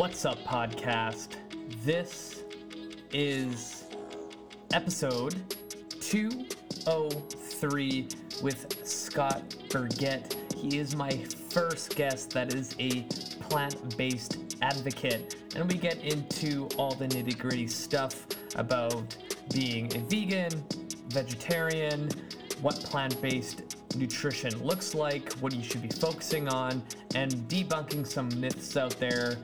What's 0.00 0.24
Up 0.24 0.38
podcast. 0.44 1.36
This 1.84 2.42
is 3.12 3.84
episode 4.72 5.34
203 6.00 8.08
with 8.42 8.88
Scott 8.88 9.56
Burgett. 9.68 10.36
He 10.56 10.78
is 10.78 10.96
my 10.96 11.10
first 11.50 11.96
guest 11.96 12.30
that 12.30 12.54
is 12.54 12.74
a 12.78 13.02
plant 13.50 13.98
based 13.98 14.56
advocate, 14.62 15.36
and 15.54 15.70
we 15.70 15.76
get 15.76 15.98
into 15.98 16.66
all 16.78 16.94
the 16.94 17.06
nitty 17.06 17.38
gritty 17.38 17.66
stuff 17.66 18.26
about 18.56 19.14
being 19.52 19.94
a 19.94 19.98
vegan, 19.98 20.64
vegetarian, 21.08 22.08
what 22.62 22.76
plant 22.76 23.20
based 23.20 23.76
nutrition 23.96 24.64
looks 24.64 24.94
like, 24.94 25.34
what 25.34 25.54
you 25.54 25.62
should 25.62 25.82
be 25.82 25.88
focusing 25.88 26.48
on, 26.48 26.82
and 27.14 27.34
debunking 27.48 28.06
some 28.06 28.30
myths 28.40 28.78
out 28.78 28.98
there, 28.98 29.36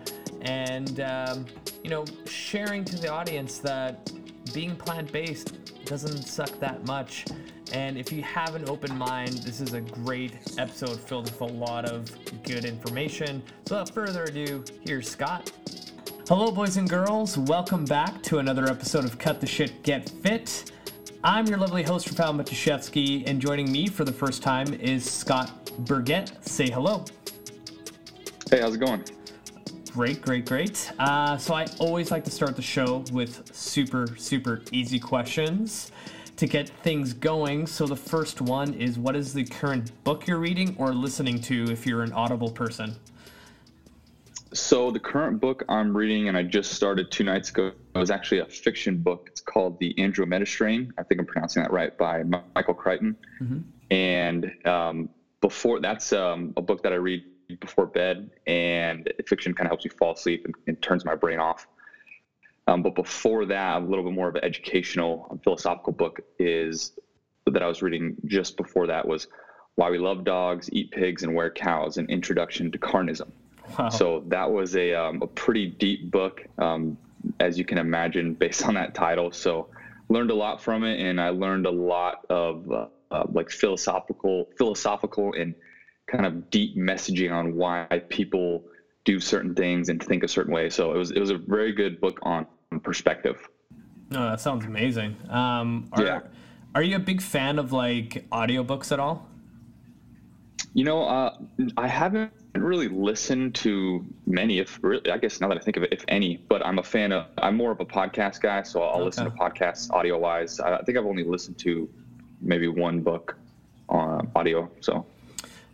and 0.43 1.00
um, 1.00 1.46
you 1.82 1.90
know, 1.90 2.04
sharing 2.26 2.85
to 2.85 2.96
the 2.96 3.08
audience 3.08 3.58
that 3.58 4.11
being 4.53 4.77
plant 4.77 5.13
based 5.13 5.85
doesn't 5.85 6.22
suck 6.22 6.58
that 6.61 6.85
much. 6.86 7.25
And 7.72 7.99
if 7.99 8.13
you 8.13 8.22
have 8.22 8.54
an 8.54 8.68
open 8.68 8.96
mind, 8.96 9.35
this 9.39 9.61
is 9.61 9.75
a 9.75 9.80
great 9.80 10.32
episode 10.58 11.00
filled 11.00 11.25
with 11.25 11.41
a 11.41 11.44
lot 11.44 11.85
of 11.85 12.11
good 12.43 12.64
information. 12.64 13.43
So, 13.67 13.77
without 13.77 13.94
further 13.94 14.25
ado, 14.25 14.64
here's 14.85 15.08
Scott. 15.08 15.50
Hello, 16.29 16.50
boys 16.50 16.77
and 16.77 16.89
girls. 16.89 17.39
Welcome 17.39 17.85
back 17.85 18.22
to 18.25 18.39
another 18.39 18.66
episode 18.66 19.05
of 19.05 19.18
Cut 19.18 19.41
the 19.41 19.46
Shit, 19.46 19.82
Get 19.82 20.08
Fit. 20.08 20.72
I'm 21.22 21.46
your 21.46 21.58
lovely 21.58 21.82
host, 21.82 22.08
Rafael 22.08 22.35
Matuszewski, 22.35 23.29
and 23.29 23.41
joining 23.41 23.71
me 23.71 23.89
for 23.89 24.05
the 24.05 24.13
first 24.13 24.43
time 24.43 24.75
is 24.75 25.08
Scott 25.08 25.71
Burgett. 25.80 26.32
Say 26.44 26.71
hello. 26.71 27.05
Hey, 28.50 28.61
how's 28.61 28.75
it 28.75 28.79
going? 28.79 29.05
Great, 29.96 30.21
great, 30.21 30.45
great. 30.45 30.93
Uh, 30.99 31.39
so 31.39 31.55
I 31.55 31.64
always 31.79 32.11
like 32.11 32.23
to 32.25 32.31
start 32.31 32.55
the 32.55 32.61
show 32.61 33.02
with 33.12 33.50
super, 33.56 34.06
super 34.19 34.61
easy 34.70 35.00
questions 35.00 35.91
to 36.36 36.47
get 36.47 36.69
things 36.69 37.14
going. 37.14 37.66
So 37.66 37.86
the 37.86 37.97
first 37.97 38.42
one 38.42 38.75
is 38.75 38.98
what 38.98 39.16
is 39.16 39.33
the 39.33 39.47
current 39.47 39.91
book 40.05 40.27
you're 40.27 40.36
reading 40.36 40.77
or 40.78 40.92
listening 40.92 41.41
to 41.41 41.72
if 41.72 41.86
you're 41.86 42.03
an 42.03 42.12
Audible 42.12 42.50
person? 42.50 42.94
So 44.53 44.91
the 44.91 45.00
current 45.00 45.41
book 45.41 45.64
I'm 45.66 45.97
reading, 45.97 46.28
and 46.28 46.36
I 46.36 46.42
just 46.42 46.72
started 46.72 47.10
two 47.10 47.25
nights 47.25 47.48
ago, 47.48 47.72
was 47.94 48.10
actually 48.10 48.41
a 48.41 48.44
fiction 48.44 48.98
book. 48.98 49.28
It's 49.33 49.41
called 49.41 49.78
The 49.78 49.98
Andromeda 49.98 50.44
Strain. 50.44 50.92
I 50.98 51.05
think 51.05 51.22
I'm 51.22 51.27
pronouncing 51.27 51.62
that 51.62 51.72
right 51.72 51.97
by 51.97 52.22
Michael 52.22 52.75
Crichton. 52.75 53.16
Mm-hmm. 53.41 53.60
And 53.91 54.53
um, 54.66 55.08
before 55.41 55.81
that's 55.81 56.12
um, 56.12 56.53
a 56.58 56.60
book 56.60 56.83
that 56.83 56.92
I 56.92 56.97
read 56.97 57.25
before 57.55 57.86
bed, 57.86 58.30
and 58.47 59.08
fiction 59.27 59.55
kind 59.55 59.66
of 59.66 59.70
helps 59.70 59.84
me 59.84 59.91
fall 59.98 60.12
asleep 60.12 60.42
and, 60.44 60.55
and 60.66 60.80
turns 60.83 61.05
my 61.05 61.14
brain 61.14 61.39
off. 61.39 61.66
Um, 62.66 62.83
but 62.83 62.94
before 62.94 63.47
that, 63.47 63.83
a 63.83 63.84
little 63.84 64.05
bit 64.05 64.12
more 64.12 64.28
of 64.28 64.34
an 64.34 64.44
educational, 64.44 65.28
um, 65.30 65.38
philosophical 65.44 65.92
book 65.92 66.20
is 66.38 66.92
that 67.47 67.62
I 67.62 67.69
was 67.69 67.80
reading 67.80 68.16
just 68.27 68.56
before 68.56 68.88
that 68.88 69.06
was 69.06 69.28
Why 69.77 69.91
We 69.91 69.98
Love 69.98 70.25
Dogs, 70.25 70.69
Eat 70.72 70.91
Pigs, 70.91 71.22
and 71.22 71.34
Wear 71.34 71.50
Cows: 71.50 71.97
An 71.97 72.06
Introduction 72.08 72.72
to 72.72 72.78
Carnism. 72.78 73.30
Wow. 73.78 73.88
So 73.88 74.25
that 74.28 74.50
was 74.50 74.77
a 74.77 74.94
um, 74.94 75.22
a 75.22 75.27
pretty 75.27 75.66
deep 75.66 76.10
book, 76.10 76.44
um, 76.58 76.97
as 77.38 77.58
you 77.58 77.64
can 77.64 77.78
imagine, 77.78 78.34
based 78.38 78.66
on 78.66 78.75
that 78.75 78.94
title. 78.94 79.31
So 79.31 79.69
learned 80.08 80.31
a 80.31 80.34
lot 80.34 80.60
from 80.60 80.83
it, 80.84 80.98
and 81.00 81.20
I 81.20 81.31
learned 81.31 81.66
a 81.66 81.70
lot 81.70 82.25
of 82.28 82.70
uh, 82.70 82.86
uh, 83.10 83.25
like 83.33 83.50
philosophical, 83.50 84.48
philosophical, 84.58 85.33
and 85.34 85.55
kind 86.06 86.26
of 86.26 86.50
deep 86.50 86.76
messaging 86.76 87.32
on 87.32 87.56
why 87.56 88.02
people 88.08 88.64
do 89.04 89.20
certain 89.20 89.54
things 89.54 89.88
and 89.88 90.02
think 90.02 90.22
a 90.22 90.28
certain 90.28 90.52
way. 90.52 90.70
So 90.70 90.92
it 90.92 90.98
was 90.98 91.10
it 91.10 91.20
was 91.20 91.30
a 91.30 91.38
very 91.38 91.72
good 91.72 92.00
book 92.00 92.18
on 92.22 92.46
perspective. 92.82 93.48
Oh, 94.12 94.30
that 94.30 94.40
sounds 94.40 94.64
amazing. 94.64 95.16
Um, 95.30 95.88
are, 95.92 96.04
yeah. 96.04 96.20
Are 96.74 96.82
you 96.82 96.97
a 96.97 97.00
big 97.00 97.22
fan 97.22 97.58
of 97.58 97.72
like 97.72 98.28
audiobooks 98.31 98.92
at 98.92 99.00
all? 99.00 99.28
You 100.75 100.84
know, 100.84 101.04
uh, 101.04 101.36
I 101.78 101.88
haven't 101.88 102.32
really 102.54 102.88
listened 102.88 103.54
to 103.56 104.04
many, 104.26 104.58
if 104.58 104.78
really, 104.82 105.10
I 105.10 105.16
guess 105.16 105.41
now 105.41 105.48
that 105.48 105.56
I 105.56 105.60
think 105.60 105.78
of 105.78 105.84
it, 105.84 105.92
if 105.92 106.04
any. 106.08 106.36
But 106.36 106.64
I'm 106.66 106.78
a 106.78 106.82
fan 106.82 107.12
of. 107.12 107.26
I'm 107.38 107.56
more 107.56 107.72
of 107.72 107.81
a 107.81 107.86
podcast 107.86 108.41
guy, 108.41 108.62
so 108.62 108.82
I'll 108.82 108.97
okay. 108.97 109.04
listen 109.04 109.25
to 109.25 109.31
podcasts 109.31 109.91
audio 109.91 110.19
wise. 110.19 110.60
I 110.60 110.82
think 110.82 110.98
I've 110.98 111.06
only 111.06 111.25
listened 111.25 111.58
to 111.60 111.88
maybe 112.42 112.69
one 112.69 113.00
book 113.00 113.38
on 113.88 114.31
audio. 114.34 114.70
So 114.81 115.06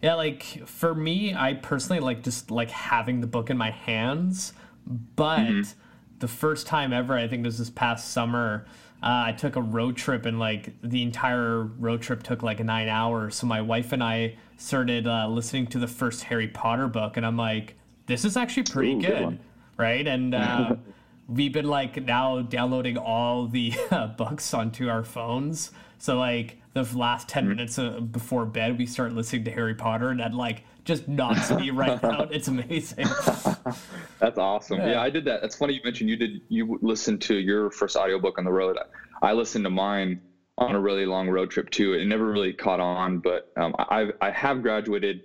yeah, 0.03 0.15
like 0.15 0.43
for 0.67 0.95
me, 0.95 1.35
I 1.35 1.55
personally 1.55 2.01
like 2.01 2.23
just 2.23 2.51
like 2.51 2.71
having 2.71 3.21
the 3.21 3.27
book 3.27 3.51
in 3.51 3.57
my 3.57 3.71
hands. 3.71 4.53
But 4.87 5.39
mm-hmm. 5.39 5.79
the 6.19 6.29
first 6.29 6.67
time 6.67 6.93
ever, 6.93 7.17
I 7.17 7.29
think 7.29 7.45
it 7.45 7.47
was 7.47 7.59
this 7.59 7.71
past 7.71 8.11
summer. 8.11 8.67
Uh, 9.01 9.27
I 9.27 9.33
took 9.33 9.57
a 9.57 9.63
road 9.63 9.97
trip 9.97 10.27
and 10.27 10.39
like 10.39 10.75
the 10.83 11.03
entire 11.03 11.63
road 11.63 12.03
trip 12.03 12.23
took 12.23 12.43
like 12.43 12.59
nine 12.61 12.89
hours. 12.89 13.37
So 13.37 13.47
my 13.47 13.61
wife 13.61 13.93
and 13.93 14.03
I 14.03 14.37
started 14.57 15.07
uh, 15.07 15.29
listening 15.29 15.69
to 15.69 15.79
the 15.79 15.89
first 15.89 16.25
Harry 16.25 16.49
Potter 16.49 16.89
book, 16.89 17.17
and 17.17 17.25
I'm 17.25 17.37
like, 17.37 17.77
this 18.07 18.25
is 18.25 18.37
actually 18.37 18.65
pretty 18.65 18.95
Ooh, 18.95 19.01
good, 19.01 19.19
good 19.31 19.39
right? 19.77 20.07
And 20.07 20.35
uh, 20.35 20.77
we've 21.29 21.53
been 21.53 21.69
like 21.69 22.03
now 22.03 22.43
downloading 22.43 22.97
all 22.97 23.47
the 23.47 23.73
uh, 23.91 24.07
books 24.19 24.53
onto 24.55 24.89
our 24.89 25.05
phones. 25.05 25.71
So 26.03 26.19
like 26.19 26.57
the 26.73 26.83
last 26.97 27.29
10 27.29 27.45
mm-hmm. 27.45 27.49
minutes 27.51 27.79
uh, 27.79 28.01
before 28.01 28.45
bed, 28.45 28.77
we 28.77 28.87
start 28.87 29.13
listening 29.13 29.45
to 29.45 29.53
Harry 29.53 29.77
Potter, 29.77 30.11
and 30.11 30.19
that 30.19 30.35
like 30.35 30.65
just 30.85 31.07
knocks 31.07 31.49
me 31.53 31.71
right 31.83 32.03
out. 32.03 32.35
It's 32.35 32.49
amazing. 32.49 33.07
That's 34.19 34.37
awesome. 34.37 34.79
Yeah. 34.79 34.91
yeah. 34.91 35.01
I 35.01 35.11
did 35.11 35.25
that. 35.27 35.43
That's 35.43 35.55
funny 35.55 35.75
you 35.75 35.81
mentioned 35.85 36.11
you 36.11 36.17
did 36.17 36.41
you 36.49 36.77
listened 36.83 37.23
to 37.23 37.37
your 37.37 37.71
first 37.71 37.95
audiobook 37.95 38.37
on 38.37 38.45
the 38.45 38.51
road. 38.51 38.79
I 39.23 39.33
listened 39.33 39.65
to 39.65 39.71
mine 39.71 40.21
on 40.59 40.75
a 40.75 40.81
really 40.81 41.07
long 41.07 41.29
road 41.29 41.53
trip 41.53 41.71
too. 41.71 41.93
It 41.93 42.05
never 42.07 42.27
really 42.27 42.53
caught 42.53 42.81
on, 42.81 43.21
but 43.21 43.53
um, 43.57 43.73
I 43.79 44.09
I 44.21 44.33
have 44.33 44.61
graduated 44.61 45.21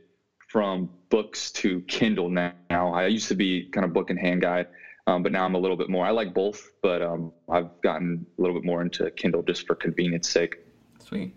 from 0.48 0.92
books 1.10 1.52
to 1.54 1.82
Kindle 1.88 2.30
now. 2.30 2.54
I 2.70 3.08
used 3.08 3.30
to 3.30 3.36
be 3.36 3.68
kind 3.72 3.84
of 3.84 3.94
book 3.94 4.12
in 4.12 4.18
hand 4.18 4.44
guy. 4.44 4.68
Um, 5.08 5.24
but 5.24 5.32
now 5.32 5.46
I'm 5.46 5.56
a 5.56 5.58
little 5.58 5.78
bit 5.78 5.90
more. 5.90 6.06
I 6.06 6.12
like 6.12 6.34
both, 6.34 6.70
but 6.84 7.02
um, 7.02 7.32
I've 7.50 7.82
gotten 7.82 8.26
a 8.38 8.42
little 8.42 8.56
bit 8.56 8.66
more 8.66 8.82
into 8.82 9.10
Kindle 9.12 9.42
just 9.42 9.66
for 9.66 9.74
convenience 9.74 10.30
sake. 10.30 10.58
Sweet. 11.08 11.34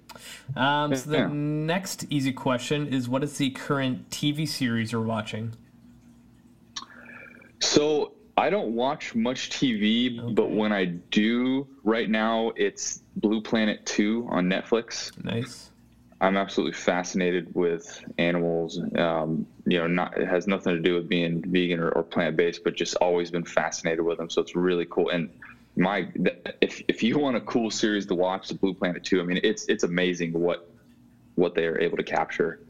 Um, 0.56 0.94
so 0.96 1.10
the 1.10 1.18
yeah. 1.18 1.28
next 1.30 2.04
easy 2.10 2.32
question 2.32 2.88
is, 2.88 3.08
what 3.08 3.22
is 3.22 3.38
the 3.38 3.50
current 3.50 4.10
TV 4.10 4.48
series 4.48 4.90
you're 4.90 5.00
watching? 5.00 5.52
So 7.60 8.14
I 8.36 8.50
don't 8.50 8.74
watch 8.74 9.14
much 9.14 9.50
TV, 9.50 10.18
okay. 10.18 10.32
but 10.32 10.50
when 10.50 10.72
I 10.72 10.86
do, 10.86 11.68
right 11.84 12.10
now 12.10 12.50
it's 12.56 13.02
Blue 13.16 13.40
Planet 13.40 13.86
Two 13.86 14.26
on 14.28 14.46
Netflix. 14.46 15.12
Nice. 15.24 15.70
I'm 16.20 16.36
absolutely 16.36 16.74
fascinated 16.74 17.54
with 17.54 18.04
animals. 18.18 18.80
Um, 18.96 19.46
you 19.66 19.78
know, 19.78 19.86
not 19.86 20.18
it 20.18 20.26
has 20.26 20.48
nothing 20.48 20.74
to 20.74 20.80
do 20.80 20.94
with 20.94 21.08
being 21.08 21.44
vegan 21.46 21.78
or, 21.78 21.90
or 21.90 22.02
plant 22.02 22.36
based, 22.36 22.64
but 22.64 22.74
just 22.74 22.96
always 22.96 23.30
been 23.30 23.44
fascinated 23.44 24.04
with 24.04 24.18
them. 24.18 24.28
So 24.30 24.42
it's 24.42 24.56
really 24.56 24.86
cool. 24.86 25.10
And 25.10 25.30
my 25.76 26.08
if 26.60 26.82
if 26.88 27.02
you 27.02 27.18
want 27.18 27.36
a 27.36 27.40
cool 27.40 27.70
series 27.70 28.06
to 28.06 28.14
watch, 28.14 28.48
the 28.48 28.54
Blue 28.54 28.74
Planet 28.74 29.04
Two. 29.04 29.20
I 29.20 29.24
mean, 29.24 29.40
it's 29.42 29.66
it's 29.66 29.84
amazing 29.84 30.32
what 30.32 30.68
what 31.34 31.54
they 31.54 31.66
are 31.66 31.78
able 31.78 31.96
to 31.96 32.04
capture. 32.04 32.60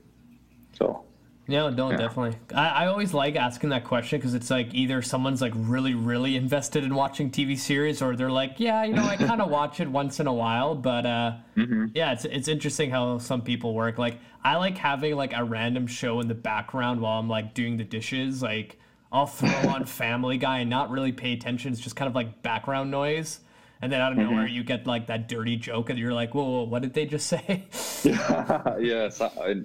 So. 0.72 1.04
Yeah, 1.48 1.68
no, 1.70 1.90
yeah. 1.90 1.96
definitely. 1.96 2.38
I, 2.54 2.68
I 2.68 2.86
always 2.86 3.12
like 3.12 3.34
asking 3.34 3.70
that 3.70 3.82
question 3.82 4.20
because 4.20 4.34
it's 4.34 4.50
like 4.50 4.72
either 4.72 5.02
someone's 5.02 5.42
like 5.42 5.52
really, 5.56 5.94
really 5.94 6.36
invested 6.36 6.84
in 6.84 6.94
watching 6.94 7.28
TV 7.28 7.58
series, 7.58 8.00
or 8.00 8.14
they're 8.14 8.30
like, 8.30 8.60
yeah, 8.60 8.84
you 8.84 8.94
know, 8.94 9.02
I 9.02 9.16
kind 9.16 9.42
of 9.42 9.50
watch 9.50 9.80
it 9.80 9.88
once 9.88 10.20
in 10.20 10.28
a 10.28 10.32
while, 10.32 10.76
but 10.76 11.04
uh, 11.06 11.32
mm-hmm. 11.56 11.86
yeah, 11.92 12.12
it's 12.12 12.24
it's 12.24 12.46
interesting 12.46 12.90
how 12.90 13.18
some 13.18 13.42
people 13.42 13.74
work. 13.74 13.98
Like, 13.98 14.18
I 14.44 14.56
like 14.58 14.78
having 14.78 15.16
like 15.16 15.32
a 15.36 15.42
random 15.42 15.88
show 15.88 16.20
in 16.20 16.28
the 16.28 16.36
background 16.36 17.00
while 17.00 17.18
I'm 17.18 17.28
like 17.28 17.52
doing 17.52 17.76
the 17.76 17.84
dishes, 17.84 18.42
like 18.42 18.78
I'll 19.12 19.26
throw 19.26 19.70
on 19.70 19.84
Family 19.84 20.38
Guy 20.38 20.60
and 20.60 20.70
not 20.70 20.90
really 20.90 21.12
pay 21.12 21.32
attention. 21.32 21.72
It's 21.72 21.80
just 21.80 21.96
kind 21.96 22.08
of 22.08 22.14
like 22.14 22.42
background 22.42 22.90
noise. 22.90 23.40
And 23.82 23.90
then 23.90 24.00
out 24.00 24.12
of 24.12 24.18
mm-hmm. 24.18 24.30
nowhere, 24.30 24.46
you 24.46 24.62
get 24.62 24.86
like 24.86 25.06
that 25.06 25.26
dirty 25.26 25.56
joke, 25.56 25.88
and 25.88 25.98
you're 25.98 26.12
like, 26.12 26.34
"Whoa, 26.34 26.44
whoa 26.44 26.62
what 26.64 26.82
did 26.82 26.92
they 26.92 27.06
just 27.06 27.26
say?" 27.26 27.64
Yeah, 28.04 28.76
yes, 28.80 29.22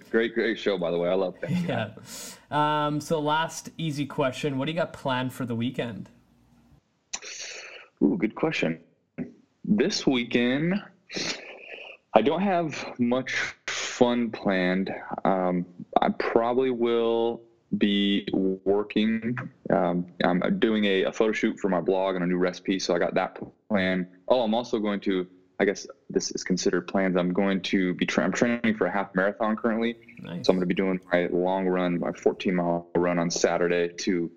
great, 0.10 0.34
great 0.34 0.58
show, 0.58 0.78
by 0.78 0.90
the 0.90 0.98
way. 0.98 1.10
I 1.10 1.16
love 1.16 1.36
that. 1.42 1.52
Yeah. 1.52 1.92
Um, 2.50 3.02
so, 3.02 3.20
last 3.20 3.72
easy 3.78 4.06
question: 4.06 4.58
What 4.58 4.66
do 4.66 4.72
you 4.72 4.78
got 4.78 4.94
planned 4.94 5.34
for 5.34 5.46
the 5.46 5.56
weekend? 5.56 6.10
Ooh, 8.02 8.18
good 8.18 8.36
question. 8.36 8.80
This 9.66 10.08
weekend, 10.08 10.76
I 12.14 12.22
don't 12.22 12.42
have 12.42 12.98
much 12.98 13.56
fun 13.68 14.32
planned. 14.32 14.92
Um, 15.26 15.66
I 16.02 16.10
probably 16.10 16.70
will 16.70 17.42
be 17.78 18.28
working. 18.32 19.38
Um, 19.70 20.06
I'm 20.24 20.60
doing 20.60 20.86
a, 20.86 21.04
a, 21.04 21.12
photo 21.12 21.32
shoot 21.32 21.60
for 21.60 21.70
my 21.70 21.82
blog 21.82 22.16
and 22.16 22.24
a 22.24 22.28
new 22.28 22.38
recipe, 22.38 22.80
so 22.80 22.96
I 22.96 23.00
got 23.00 23.14
that 23.16 23.40
plan. 23.70 24.08
Oh, 24.28 24.42
I'm 24.42 24.54
also 24.54 24.80
going 24.80 25.00
to. 25.02 25.28
I 25.58 25.64
guess 25.64 25.88
this 26.10 26.32
is 26.32 26.44
considered 26.44 26.82
plans. 26.82 27.16
I'm 27.16 27.32
going 27.32 27.62
to 27.62 27.94
be 27.94 28.06
tra- 28.06 28.26
I'm 28.26 28.34
training 28.34 28.76
for 28.76 28.88
a 28.88 28.92
half 28.92 29.16
marathon 29.16 29.56
currently, 29.56 29.96
nice. 30.20 30.46
so 30.46 30.52
I'm 30.52 30.58
going 30.58 30.60
to 30.60 30.66
be 30.66 30.74
doing 30.74 31.00
my 31.14 31.28
long 31.28 31.66
run, 31.66 31.98
my 31.98 32.12
14 32.12 32.54
mile 32.54 32.90
run 32.94 33.20
on 33.20 33.32
Saturday 33.32 33.88
to 34.00 34.30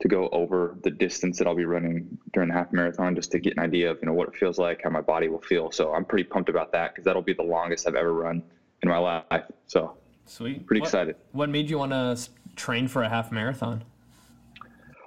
to 0.00 0.08
go 0.08 0.28
over 0.30 0.76
the 0.82 0.90
distance 0.90 1.38
that 1.38 1.46
I'll 1.46 1.54
be 1.54 1.64
running 1.64 2.18
during 2.32 2.48
the 2.48 2.54
half 2.54 2.72
marathon, 2.72 3.14
just 3.14 3.30
to 3.30 3.38
get 3.38 3.56
an 3.56 3.62
idea 3.62 3.90
of 3.90 3.98
you 4.02 4.06
know 4.06 4.14
what 4.14 4.28
it 4.28 4.34
feels 4.34 4.58
like, 4.58 4.82
how 4.82 4.90
my 4.90 5.00
body 5.00 5.28
will 5.28 5.40
feel. 5.40 5.70
So 5.70 5.94
I'm 5.94 6.04
pretty 6.04 6.24
pumped 6.24 6.48
about 6.50 6.72
that 6.72 6.92
because 6.92 7.04
that'll 7.04 7.22
be 7.22 7.34
the 7.34 7.44
longest 7.44 7.86
I've 7.86 7.94
ever 7.94 8.12
run 8.12 8.42
in 8.82 8.88
my 8.88 8.98
life. 8.98 9.44
So 9.66 9.96
sweet, 10.26 10.66
pretty 10.66 10.80
what, 10.80 10.88
excited. 10.88 11.16
What 11.32 11.48
made 11.48 11.70
you 11.70 11.78
want 11.78 11.92
to 11.92 12.16
train 12.54 12.88
for 12.88 13.02
a 13.02 13.08
half 13.08 13.32
marathon? 13.32 13.84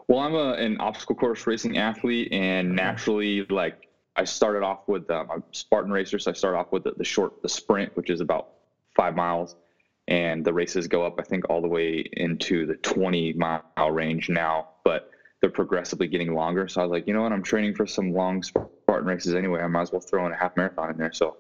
Well, 0.08 0.20
I'm 0.20 0.36
a, 0.36 0.54
an 0.54 0.78
obstacle 0.80 1.16
course 1.16 1.46
racing 1.46 1.78
athlete, 1.78 2.30
and 2.32 2.76
naturally, 2.76 3.46
like 3.50 3.88
I 4.16 4.24
started 4.24 4.64
off 4.64 4.88
with 4.88 5.10
um, 5.12 5.30
a 5.30 5.44
Spartan 5.52 5.92
racer, 5.92 6.18
so 6.18 6.32
I 6.32 6.34
started 6.34 6.58
off 6.58 6.72
with 6.72 6.86
the, 6.86 6.94
the 6.98 7.04
short, 7.04 7.42
the 7.42 7.50
sprint, 7.50 7.96
which 7.98 8.10
is 8.10 8.22
about 8.22 8.50
five 8.96 9.16
miles, 9.16 9.56
and 10.08 10.46
the 10.46 10.54
races 10.54 10.88
go 10.88 11.06
up, 11.06 11.20
I 11.20 11.24
think, 11.24 11.50
all 11.50 11.62
the 11.62 11.68
way 11.68 12.10
into 12.14 12.66
the 12.66 12.76
20 12.76 13.34
mile 13.34 13.92
range 13.92 14.30
now, 14.30 14.70
but 14.86 15.12
they're 15.42 15.50
progressively 15.50 16.08
getting 16.08 16.34
longer. 16.34 16.68
So 16.68 16.82
I 16.82 16.86
was 16.86 16.92
like, 16.92 17.08
you 17.08 17.14
know 17.14 17.22
what, 17.22 17.34
I'm 17.34 17.44
training 17.44 17.76
for 17.76 17.86
some 17.86 18.14
long 18.14 18.42
Spartan 18.42 19.06
races 19.06 19.36
anyway. 19.36 19.62
I 19.62 19.68
might 19.68 19.84
as 19.84 19.92
well 19.92 20.02
throw 20.02 20.26
in 20.26 20.32
a 20.32 20.38
half 20.38 20.56
marathon 20.56 20.90
in 20.90 20.98
there. 20.98 21.12
So 21.12 21.38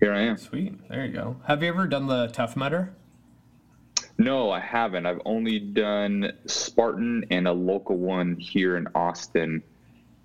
here 0.00 0.12
I 0.12 0.20
am. 0.20 0.36
Sweet, 0.36 0.88
there 0.88 1.06
you 1.06 1.12
go. 1.12 1.36
Have 1.46 1.62
you 1.62 1.68
ever 1.70 1.86
done 1.86 2.06
the 2.06 2.28
Tough 2.28 2.56
Mudder? 2.56 2.94
No, 4.22 4.50
I 4.50 4.60
haven't. 4.60 5.04
I've 5.04 5.20
only 5.24 5.58
done 5.58 6.32
Spartan 6.46 7.24
and 7.30 7.48
a 7.48 7.52
local 7.52 7.96
one 7.96 8.36
here 8.36 8.76
in 8.76 8.86
Austin. 8.94 9.62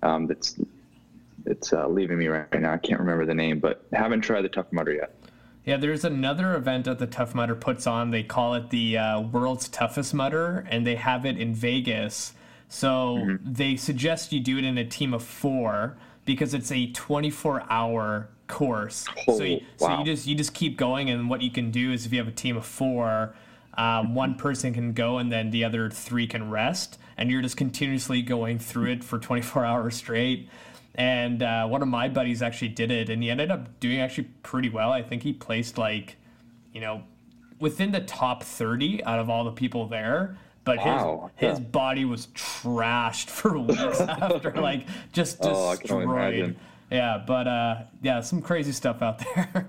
Um, 0.02 0.26
that's 0.28 0.56
it's 1.46 1.72
uh, 1.72 1.88
leaving 1.88 2.18
me 2.18 2.28
right 2.28 2.60
now. 2.60 2.74
I 2.74 2.78
can't 2.78 3.00
remember 3.00 3.26
the 3.26 3.34
name, 3.34 3.58
but 3.58 3.84
haven't 3.92 4.20
tried 4.20 4.42
the 4.42 4.50
Tough 4.50 4.70
Mudder 4.70 4.92
yet. 4.92 5.14
Yeah, 5.64 5.78
there's 5.78 6.04
another 6.04 6.54
event 6.54 6.84
that 6.84 7.00
the 7.00 7.08
Tough 7.08 7.34
Mudder 7.34 7.56
puts 7.56 7.86
on. 7.88 8.12
They 8.12 8.22
call 8.22 8.54
it 8.54 8.70
the 8.70 8.98
uh, 8.98 9.20
World's 9.20 9.68
Toughest 9.68 10.14
Mudder, 10.14 10.64
and 10.70 10.86
they 10.86 10.94
have 10.94 11.26
it 11.26 11.36
in 11.36 11.52
Vegas. 11.54 12.34
So 12.68 13.18
mm-hmm. 13.18 13.52
they 13.52 13.76
suggest 13.76 14.32
you 14.32 14.38
do 14.38 14.58
it 14.58 14.64
in 14.64 14.78
a 14.78 14.84
team 14.84 15.12
of 15.12 15.24
four 15.24 15.96
because 16.24 16.54
it's 16.54 16.70
a 16.70 16.92
24 16.92 17.64
hour 17.68 18.28
course. 18.46 19.06
Oh, 19.26 19.38
so, 19.38 19.42
you, 19.42 19.60
wow. 19.80 19.88
so 19.88 19.98
you 19.98 20.04
just 20.04 20.26
you 20.28 20.36
just 20.36 20.54
keep 20.54 20.76
going, 20.76 21.10
and 21.10 21.28
what 21.28 21.42
you 21.42 21.50
can 21.50 21.72
do 21.72 21.90
is 21.90 22.06
if 22.06 22.12
you 22.12 22.18
have 22.18 22.28
a 22.28 22.32
team 22.32 22.56
of 22.56 22.64
four 22.64 23.34
um, 23.74 24.14
one 24.14 24.34
person 24.34 24.74
can 24.74 24.92
go 24.92 25.18
and 25.18 25.30
then 25.30 25.50
the 25.50 25.64
other 25.64 25.90
three 25.90 26.26
can 26.26 26.50
rest, 26.50 26.98
and 27.16 27.30
you're 27.30 27.42
just 27.42 27.56
continuously 27.56 28.22
going 28.22 28.58
through 28.58 28.90
it 28.92 29.04
for 29.04 29.18
24 29.18 29.64
hours 29.66 29.96
straight. 29.96 30.48
And 30.94 31.42
uh, 31.44 31.66
one 31.68 31.80
of 31.80 31.88
my 31.88 32.08
buddies 32.08 32.42
actually 32.42 32.70
did 32.70 32.90
it, 32.90 33.08
and 33.08 33.22
he 33.22 33.30
ended 33.30 33.52
up 33.52 33.78
doing 33.78 34.00
actually 34.00 34.28
pretty 34.42 34.68
well. 34.68 34.90
I 34.90 35.02
think 35.02 35.22
he 35.22 35.32
placed 35.32 35.78
like, 35.78 36.16
you 36.72 36.80
know, 36.80 37.04
within 37.60 37.92
the 37.92 38.00
top 38.00 38.42
30 38.42 39.04
out 39.04 39.20
of 39.20 39.30
all 39.30 39.44
the 39.44 39.52
people 39.52 39.86
there. 39.86 40.36
But 40.64 40.78
wow. 40.78 41.30
his 41.36 41.50
his 41.50 41.58
yeah. 41.60 41.64
body 41.66 42.04
was 42.04 42.26
trashed 42.28 43.30
for 43.30 43.58
weeks 43.58 44.00
after, 44.00 44.52
like 44.52 44.86
just 45.12 45.40
destroyed. 45.40 46.08
Oh, 46.08 46.54
yeah, 46.90 47.22
but 47.26 47.46
uh, 47.46 47.82
yeah, 48.02 48.20
some 48.20 48.42
crazy 48.42 48.72
stuff 48.72 49.00
out 49.00 49.18
there. 49.18 49.66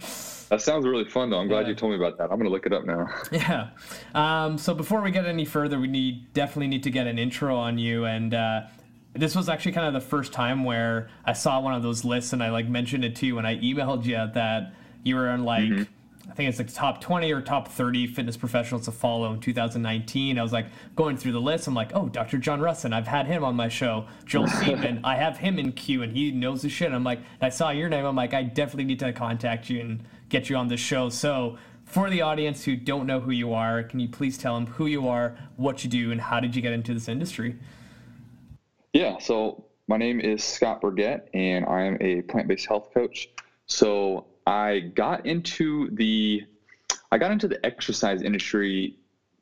That 0.49 0.61
sounds 0.61 0.85
really 0.85 1.05
fun, 1.05 1.29
though. 1.29 1.39
I'm 1.39 1.47
glad 1.47 1.61
yeah. 1.61 1.69
you 1.69 1.75
told 1.75 1.91
me 1.91 1.97
about 1.97 2.17
that. 2.17 2.31
I'm 2.31 2.37
gonna 2.37 2.49
look 2.49 2.65
it 2.65 2.73
up 2.73 2.85
now. 2.85 3.07
Yeah. 3.31 3.69
Um, 4.15 4.57
so 4.57 4.73
before 4.73 5.01
we 5.01 5.11
get 5.11 5.25
any 5.25 5.45
further, 5.45 5.79
we 5.79 5.87
need 5.87 6.33
definitely 6.33 6.67
need 6.67 6.83
to 6.83 6.89
get 6.89 7.07
an 7.07 7.19
intro 7.19 7.55
on 7.55 7.77
you, 7.77 8.05
and 8.05 8.33
uh, 8.33 8.61
this 9.13 9.35
was 9.35 9.49
actually 9.49 9.73
kind 9.73 9.87
of 9.87 9.93
the 9.93 10.07
first 10.07 10.33
time 10.33 10.63
where 10.63 11.09
I 11.25 11.33
saw 11.33 11.59
one 11.59 11.73
of 11.73 11.83
those 11.83 12.03
lists, 12.03 12.33
and 12.33 12.43
I 12.43 12.49
like 12.49 12.67
mentioned 12.67 13.05
it 13.05 13.15
to 13.17 13.27
you 13.27 13.35
when 13.35 13.45
I 13.45 13.57
emailed 13.57 14.05
you 14.05 14.17
that 14.33 14.73
you 15.03 15.15
were 15.15 15.29
on 15.29 15.43
like. 15.43 15.63
Mm-hmm 15.63 15.83
I 16.29 16.33
think 16.33 16.49
it's 16.49 16.59
like 16.59 16.71
top 16.71 17.01
20 17.01 17.31
or 17.31 17.41
top 17.41 17.69
30 17.69 18.07
fitness 18.07 18.37
professionals 18.37 18.85
to 18.85 18.91
follow 18.91 19.33
in 19.33 19.39
2019. 19.39 20.37
I 20.37 20.43
was 20.43 20.53
like 20.53 20.67
going 20.95 21.17
through 21.17 21.31
the 21.31 21.41
list. 21.41 21.67
I'm 21.67 21.73
like, 21.73 21.91
oh, 21.95 22.07
Dr. 22.07 22.37
John 22.37 22.59
Rusin, 22.59 22.93
I've 22.93 23.07
had 23.07 23.25
him 23.25 23.43
on 23.43 23.55
my 23.55 23.67
show. 23.67 24.05
Joel 24.25 24.45
Seedman, 24.47 25.01
I 25.03 25.15
have 25.15 25.37
him 25.37 25.57
in 25.57 25.71
queue 25.71 26.03
and 26.03 26.15
he 26.15 26.31
knows 26.31 26.61
the 26.61 26.69
shit. 26.69 26.87
And 26.87 26.95
I'm 26.95 27.03
like, 27.03 27.19
I 27.41 27.49
saw 27.49 27.71
your 27.71 27.89
name. 27.89 28.05
I'm 28.05 28.15
like, 28.15 28.33
I 28.33 28.43
definitely 28.43 28.85
need 28.85 28.99
to 28.99 29.11
contact 29.11 29.69
you 29.69 29.79
and 29.81 30.03
get 30.29 30.49
you 30.49 30.55
on 30.55 30.67
this 30.67 30.79
show. 30.79 31.09
So 31.09 31.57
for 31.83 32.09
the 32.09 32.21
audience 32.21 32.63
who 32.63 32.75
don't 32.75 33.07
know 33.07 33.19
who 33.19 33.31
you 33.31 33.53
are, 33.53 33.83
can 33.83 33.99
you 33.99 34.07
please 34.07 34.37
tell 34.37 34.55
them 34.55 34.67
who 34.67 34.85
you 34.85 35.07
are, 35.07 35.37
what 35.57 35.83
you 35.83 35.89
do, 35.89 36.11
and 36.11 36.21
how 36.21 36.39
did 36.39 36.55
you 36.55 36.61
get 36.61 36.71
into 36.71 36.93
this 36.93 37.07
industry? 37.07 37.57
Yeah, 38.93 39.17
so 39.19 39.65
my 39.87 39.97
name 39.97 40.19
is 40.19 40.43
Scott 40.43 40.81
Burgett, 40.81 41.29
and 41.33 41.65
I 41.65 41.81
am 41.81 41.97
a 41.99 42.21
plant 42.21 42.47
based 42.47 42.67
health 42.67 42.93
coach. 42.93 43.29
So 43.65 44.25
I 44.45 44.79
got 44.79 45.25
into 45.25 45.89
the 45.91 46.43
I 47.11 47.17
got 47.17 47.31
into 47.31 47.47
the 47.47 47.63
exercise 47.65 48.21
industry 48.21 48.95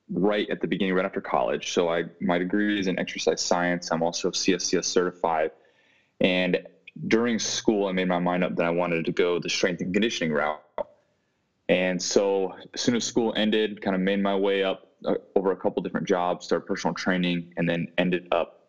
right 0.10 0.50
at 0.50 0.62
the 0.62 0.68
beginning, 0.68 0.94
right 0.96 1.06
after 1.06 1.20
college. 1.22 1.74
So 1.74 1.90
I 1.90 2.06
my 2.22 2.38
degree 2.38 2.80
is 2.80 2.88
in 2.88 2.98
exercise 2.98 3.42
science. 3.42 3.92
I'm 3.92 4.02
also 4.02 4.32
CSCS 4.32 4.86
certified, 4.86 5.52
and 6.22 6.66
during 7.08 7.40
school, 7.40 7.88
I 7.88 7.92
made 7.92 8.08
my 8.08 8.20
mind 8.20 8.44
up 8.44 8.56
that 8.56 8.66
I 8.66 8.70
wanted 8.70 9.06
to 9.06 9.12
go 9.12 9.40
the 9.40 9.50
strength 9.50 9.82
and 9.82 9.94
conditioning 9.94 10.34
route. 10.34 10.62
And 11.70 12.02
so 12.02 12.56
as 12.74 12.82
soon 12.82 12.96
as 12.96 13.04
school 13.04 13.34
ended, 13.36 13.82
kind 13.82 13.96
of 13.96 14.02
made 14.02 14.22
my 14.22 14.36
way 14.36 14.64
up 14.64 14.88
uh, 15.06 15.16
over 15.36 15.52
a 15.52 15.56
couple 15.56 15.84
different 15.84 16.08
jobs, 16.08 16.46
started 16.46 16.66
personal 16.66 16.94
training, 16.94 17.54
and 17.58 17.68
then 17.68 17.92
ended 17.98 18.28
up 18.32 18.68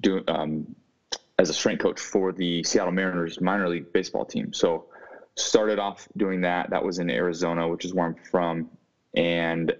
doing 0.00 0.24
um, 0.28 0.74
as 1.38 1.50
a 1.50 1.54
strength 1.54 1.82
coach 1.82 2.00
for 2.00 2.32
the 2.32 2.62
Seattle 2.64 2.92
Mariners 2.92 3.40
minor 3.40 3.68
league 3.68 3.92
baseball 3.92 4.24
team. 4.24 4.52
So 4.52 4.86
started 5.36 5.78
off 5.78 6.08
doing 6.16 6.42
that. 6.42 6.70
That 6.70 6.84
was 6.84 6.98
in 6.98 7.10
Arizona, 7.10 7.68
which 7.68 7.84
is 7.84 7.94
where 7.94 8.06
I'm 8.06 8.14
from, 8.14 8.70
and 9.14 9.72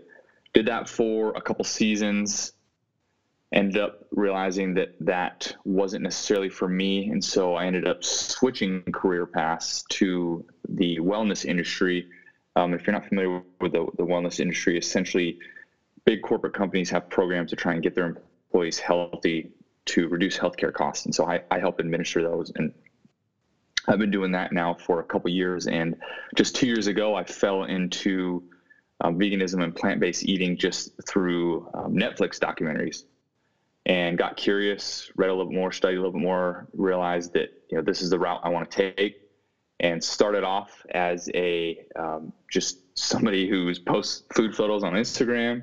did 0.55 0.67
that 0.67 0.89
for 0.89 1.33
a 1.35 1.41
couple 1.41 1.65
seasons. 1.65 2.53
Ended 3.53 3.77
up 3.77 4.07
realizing 4.13 4.73
that 4.75 4.95
that 5.01 5.55
wasn't 5.65 6.03
necessarily 6.05 6.49
for 6.49 6.69
me, 6.69 7.11
and 7.11 7.23
so 7.23 7.55
I 7.55 7.67
ended 7.67 7.87
up 7.87 8.03
switching 8.03 8.83
career 8.93 9.27
paths 9.27 9.85
to 9.91 10.43
the 10.71 10.99
wellness 11.01 11.45
industry. 11.45 12.07
Um, 12.57 12.73
if 12.73 12.87
you're 12.87 12.95
not 12.95 13.07
familiar 13.07 13.43
with 13.61 13.73
the, 13.73 13.87
the 13.99 14.05
wellness 14.05 14.41
industry, 14.41 14.79
essentially, 14.79 15.39
big 16.07 16.23
corporate 16.23 16.55
companies 16.55 16.89
have 16.91 17.11
programs 17.11 17.51
to 17.51 17.57
try 17.57 17.75
and 17.75 17.83
get 17.83 17.95
their 17.95 18.07
employees 18.07 18.79
healthy 18.79 19.51
to 19.85 20.09
reduce 20.09 20.39
healthcare 20.39 20.73
costs, 20.73 21.05
and 21.05 21.15
so 21.15 21.27
I, 21.27 21.43
I 21.51 21.59
help 21.59 21.79
administer 21.79 22.23
those. 22.23 22.53
And 22.57 22.73
I've 23.87 23.99
been 23.99 24.11
doing 24.11 24.33
that 24.33 24.53
now 24.53 24.73
for 24.75 25.01
a 25.01 25.05
couple 25.05 25.31
years, 25.31 25.67
and 25.67 25.95
just 26.37 26.57
two 26.57 26.67
years 26.67 26.87
ago, 26.87 27.15
I 27.15 27.25
fell 27.25 27.65
into 27.65 28.45
um, 29.03 29.19
veganism 29.19 29.63
and 29.63 29.75
plant-based 29.75 30.25
eating 30.25 30.57
just 30.57 30.91
through 31.07 31.69
um, 31.75 31.95
Netflix 31.95 32.39
documentaries, 32.39 33.05
and 33.87 34.17
got 34.17 34.37
curious, 34.37 35.11
read 35.17 35.29
a 35.29 35.33
little 35.33 35.51
bit 35.51 35.59
more, 35.59 35.73
studied 35.73 35.97
a 35.97 35.99
little 35.99 36.13
bit 36.13 36.23
more, 36.23 36.69
realized 36.75 37.33
that 37.35 37.51
you 37.71 37.77
know 37.77 37.83
this 37.83 38.03
is 38.03 38.11
the 38.11 38.19
route 38.19 38.41
I 38.45 38.49
want 38.49 38.71
to 38.71 38.93
take, 38.95 39.17
and 39.81 40.03
started 40.03 40.45
off 40.45 40.71
as 40.95 41.29
a 41.35 41.79
um, 41.97 42.33
just 42.51 42.79
somebody 42.95 43.49
who's 43.49 43.79
posts 43.79 44.25
food 44.35 44.55
photos 44.55 44.85
on 44.85 44.93
Instagram. 44.93 45.63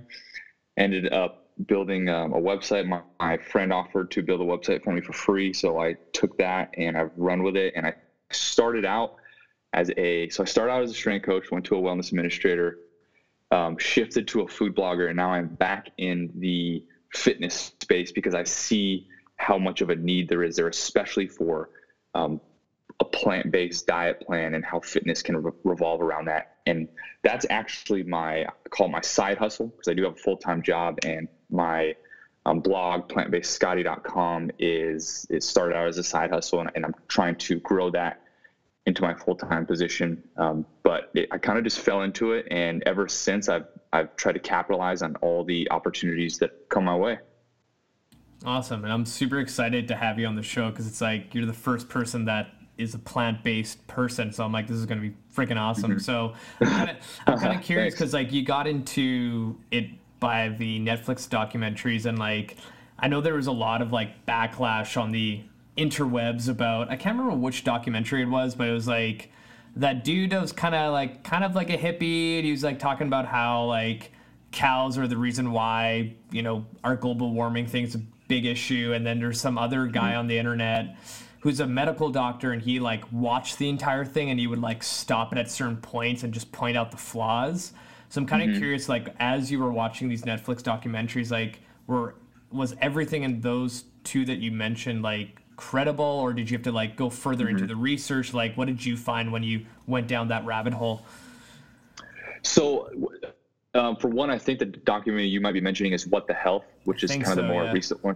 Ended 0.78 1.12
up 1.12 1.50
building 1.68 2.08
um, 2.08 2.34
a 2.34 2.40
website. 2.40 2.88
My, 2.88 3.02
my, 3.20 3.38
friend 3.38 3.74
offered 3.74 4.12
to 4.12 4.24
build 4.24 4.40
a 4.40 4.46
website 4.46 4.82
for 4.82 4.94
me 4.94 5.02
for 5.02 5.12
free, 5.12 5.52
so 5.52 5.80
I 5.80 5.96
took 6.14 6.38
that 6.38 6.74
and 6.78 6.98
I've 6.98 7.12
run 7.18 7.44
with 7.44 7.58
it, 7.58 7.74
and 7.76 7.86
I 7.86 7.94
started 8.32 8.86
out 8.86 9.16
as 9.74 9.92
a 9.98 10.30
so 10.30 10.44
I 10.44 10.46
started 10.46 10.72
out 10.72 10.84
as 10.84 10.92
a 10.92 10.96
strength 10.96 11.26
coach, 11.26 11.52
went 11.52 11.66
to 11.66 11.76
a 11.76 11.82
wellness 11.82 12.10
administrator, 12.10 12.80
um, 13.52 13.78
shifted 13.78 14.28
to 14.30 14.42
a 14.42 14.48
food 14.48 14.76
blogger, 14.76 15.08
and 15.08 15.18
now 15.18 15.32
I'm 15.32 15.48
back 15.48 15.90
in 15.98 16.32
the 16.36 16.84
fitness 17.14 17.72
space 17.82 18.12
because 18.12 18.36
I 18.36 18.44
see 18.44 19.08
how 19.38 19.58
much 19.58 19.82
of 19.82 19.90
a 19.90 19.96
need 19.96 20.30
there 20.30 20.44
is 20.44 20.56
there, 20.56 20.68
especially 20.68 21.28
for 21.28 21.70
um, 22.14 22.42
a 23.00 23.06
plant-based 23.06 23.88
diet 23.88 24.22
plan 24.22 24.56
and 24.56 24.66
how 24.66 24.80
fitness 24.80 25.22
can 25.22 25.42
re- 25.42 25.52
revolve 25.64 26.02
around 26.02 26.26
that. 26.26 26.58
And 26.66 26.88
that's 27.24 27.46
actually 27.50 28.04
my 28.04 28.44
I 28.44 28.70
call 28.70 28.90
my 28.90 29.02
side 29.02 29.38
hustle 29.38 29.68
because 29.68 29.88
I 29.88 29.94
do 29.94 30.04
have 30.04 30.14
a 30.14 30.18
full-time 30.18 30.62
job 30.62 31.00
and 31.06 31.28
my 31.50 31.96
um, 32.46 32.60
blog 32.60 33.08
plantbasedscotty.com 33.10 34.52
is 34.60 35.28
is 35.30 35.48
started 35.48 35.76
out 35.76 35.88
as 35.88 35.98
a 35.98 36.04
side 36.04 36.32
hustle 36.32 36.62
and, 36.62 36.72
and 36.76 36.86
i'm 36.86 36.96
trying 37.08 37.36
to 37.36 37.60
grow 37.60 37.90
that 37.92 38.22
into 38.86 39.02
my 39.02 39.14
full-time 39.14 39.66
position 39.66 40.24
um, 40.38 40.66
but 40.84 41.12
it, 41.14 41.28
i 41.32 41.38
kind 41.38 41.58
of 41.58 41.64
just 41.64 41.80
fell 41.80 42.02
into 42.02 42.32
it 42.34 42.48
and 42.50 42.82
ever 42.86 43.08
since 43.08 43.50
i've 43.50 43.66
i've 43.94 44.16
tried 44.16 44.34
to 44.34 44.40
capitalize 44.40 45.02
on 45.02 45.16
all 45.18 45.44
the 45.44 45.70
opportunities 45.72 46.38
that 46.38 46.70
come 46.70 46.86
my 46.86 46.96
way. 46.96 47.20
Awesome 48.46 48.84
and 48.84 48.94
i'm 48.94 49.06
super 49.06 49.40
excited 49.40 49.88
to 49.90 49.96
have 49.96 50.18
you 50.18 50.26
on 50.26 50.36
the 50.36 50.44
show 50.44 50.70
because 50.70 50.88
it's 50.88 51.02
like 51.02 51.34
you're 51.34 51.46
the 51.46 51.54
first 51.54 51.90
person 51.90 52.26
that 52.26 52.52
is 52.78 52.94
a 52.94 53.00
plant-based 53.00 53.86
person 53.88 54.32
so 54.32 54.46
i'm 54.46 54.54
like 54.54 54.68
this 54.68 54.78
is 54.78 54.86
going 54.86 55.02
to 55.02 55.10
be 55.10 55.16
freaking 55.36 55.60
awesome. 55.60 55.92
Mm-hmm. 55.92 56.00
so 56.00 56.34
i'm 57.28 57.38
kind 57.40 57.58
of 57.58 57.62
curious 57.62 57.94
because 57.94 58.14
like 58.14 58.32
you 58.32 58.44
got 58.44 58.68
into 58.68 59.58
it 59.72 59.90
by 60.20 60.50
the 60.50 60.80
Netflix 60.80 61.28
documentaries 61.28 62.06
and 62.06 62.20
like 62.20 62.58
I 62.98 63.08
know 63.08 63.22
there 63.22 63.36
was 63.36 63.48
a 63.48 63.52
lot 63.52 63.82
of 63.82 63.92
like 63.92 64.26
backlash 64.26 65.00
on 65.02 65.12
the 65.12 65.42
interwebs 65.78 66.50
about 66.50 66.90
I 66.90 66.96
can't 66.96 67.18
remember 67.18 67.38
which 67.38 67.64
documentary 67.64 68.24
it 68.24 68.30
was, 68.30 68.56
but 68.56 68.68
it 68.68 68.74
was 68.74 68.88
like 68.88 69.32
that 69.80 70.04
dude 70.04 70.34
was 70.34 70.52
kind 70.52 70.76
of 70.76 70.94
like 70.94 71.24
kind 71.24 71.44
of 71.44 71.56
like 71.56 71.70
a 71.70 71.78
hippie 71.78 72.38
and 72.38 72.46
he 72.46 72.52
was 72.52 72.64
like 72.64 72.80
talking 72.80 73.08
about 73.08 73.26
how 73.26 73.66
like 73.66 74.12
cows 74.52 74.98
are 74.98 75.08
the 75.08 75.18
reason 75.18 75.52
why 75.52 76.14
you 76.32 76.42
know 76.42 76.66
our 76.84 76.96
global 76.96 77.32
warming 77.34 77.68
thing 77.68 77.84
is 77.84 77.96
a 77.96 78.02
big 78.30 78.46
issue, 78.46 78.94
and 78.94 79.06
then 79.06 79.20
there's 79.20 79.42
some 79.42 79.58
other 79.58 79.88
guy 79.88 80.12
mm-hmm. 80.12 80.20
on 80.20 80.28
the 80.28 80.38
internet 80.38 80.96
who's 81.42 81.60
a 81.60 81.68
medical 81.68 82.10
doctor 82.10 82.52
and 82.52 82.62
he 82.62 82.80
like 82.80 83.04
watched 83.12 83.58
the 83.58 83.68
entire 83.68 84.06
thing 84.06 84.30
and 84.30 84.40
he 84.40 84.48
would 84.48 84.60
like 84.60 84.84
stop 84.84 85.32
it 85.34 85.40
at 85.40 85.50
certain 85.50 85.78
points 85.78 86.24
and 86.24 86.34
just 86.34 86.52
point 86.52 86.78
out 86.78 86.92
the 86.92 86.98
flaws. 86.98 87.72
So 88.10 88.20
I'm 88.20 88.28
kind 88.28 88.44
of 88.44 88.50
mm-hmm. 88.50 88.60
curious, 88.60 88.90
like 88.90 89.16
as 89.20 89.52
you 89.52 89.60
were 89.60 89.72
watching 89.72 90.10
these 90.10 90.24
Netflix 90.24 90.62
documentaries, 90.62 91.32
like 91.32 91.60
were 91.88 92.16
was 92.52 92.76
everything 92.82 93.24
in 93.24 93.42
those 93.42 93.86
two 94.04 94.26
that 94.26 94.40
you 94.40 94.52
mentioned 94.52 95.02
like 95.02 95.39
credible, 95.60 96.06
or 96.06 96.32
did 96.32 96.50
you 96.50 96.58
have 96.58 96.64
to 96.64 96.72
like 96.72 96.96
go 96.96 97.10
further 97.10 97.46
mm-hmm. 97.46 97.56
into 97.56 97.68
the 97.68 97.76
research? 97.76 98.34
Like, 98.34 98.56
what 98.56 98.68
did 98.68 98.86
you 98.86 98.96
find 98.96 99.32
when 99.32 99.44
you 99.44 99.66
went 99.88 100.08
down 100.08 100.30
that 100.30 100.46
rabbit 100.46 100.74
hole? 100.74 101.06
So, 102.44 102.90
um, 103.74 103.98
for 103.98 104.08
one, 104.08 104.30
I 104.30 104.38
think 104.38 104.60
the 104.60 104.66
documentary 104.66 105.28
you 105.28 105.42
might 105.42 105.52
be 105.52 105.60
mentioning 105.62 105.92
is 105.92 106.08
"What 106.08 106.28
the 106.28 106.34
Health," 106.34 106.64
which 106.86 107.04
is 107.04 107.12
kind 107.12 107.26
so, 107.26 107.32
of 107.32 107.38
the 107.38 107.44
more 107.44 107.66
yeah. 107.66 107.74
recent 107.74 108.02
one. 108.04 108.16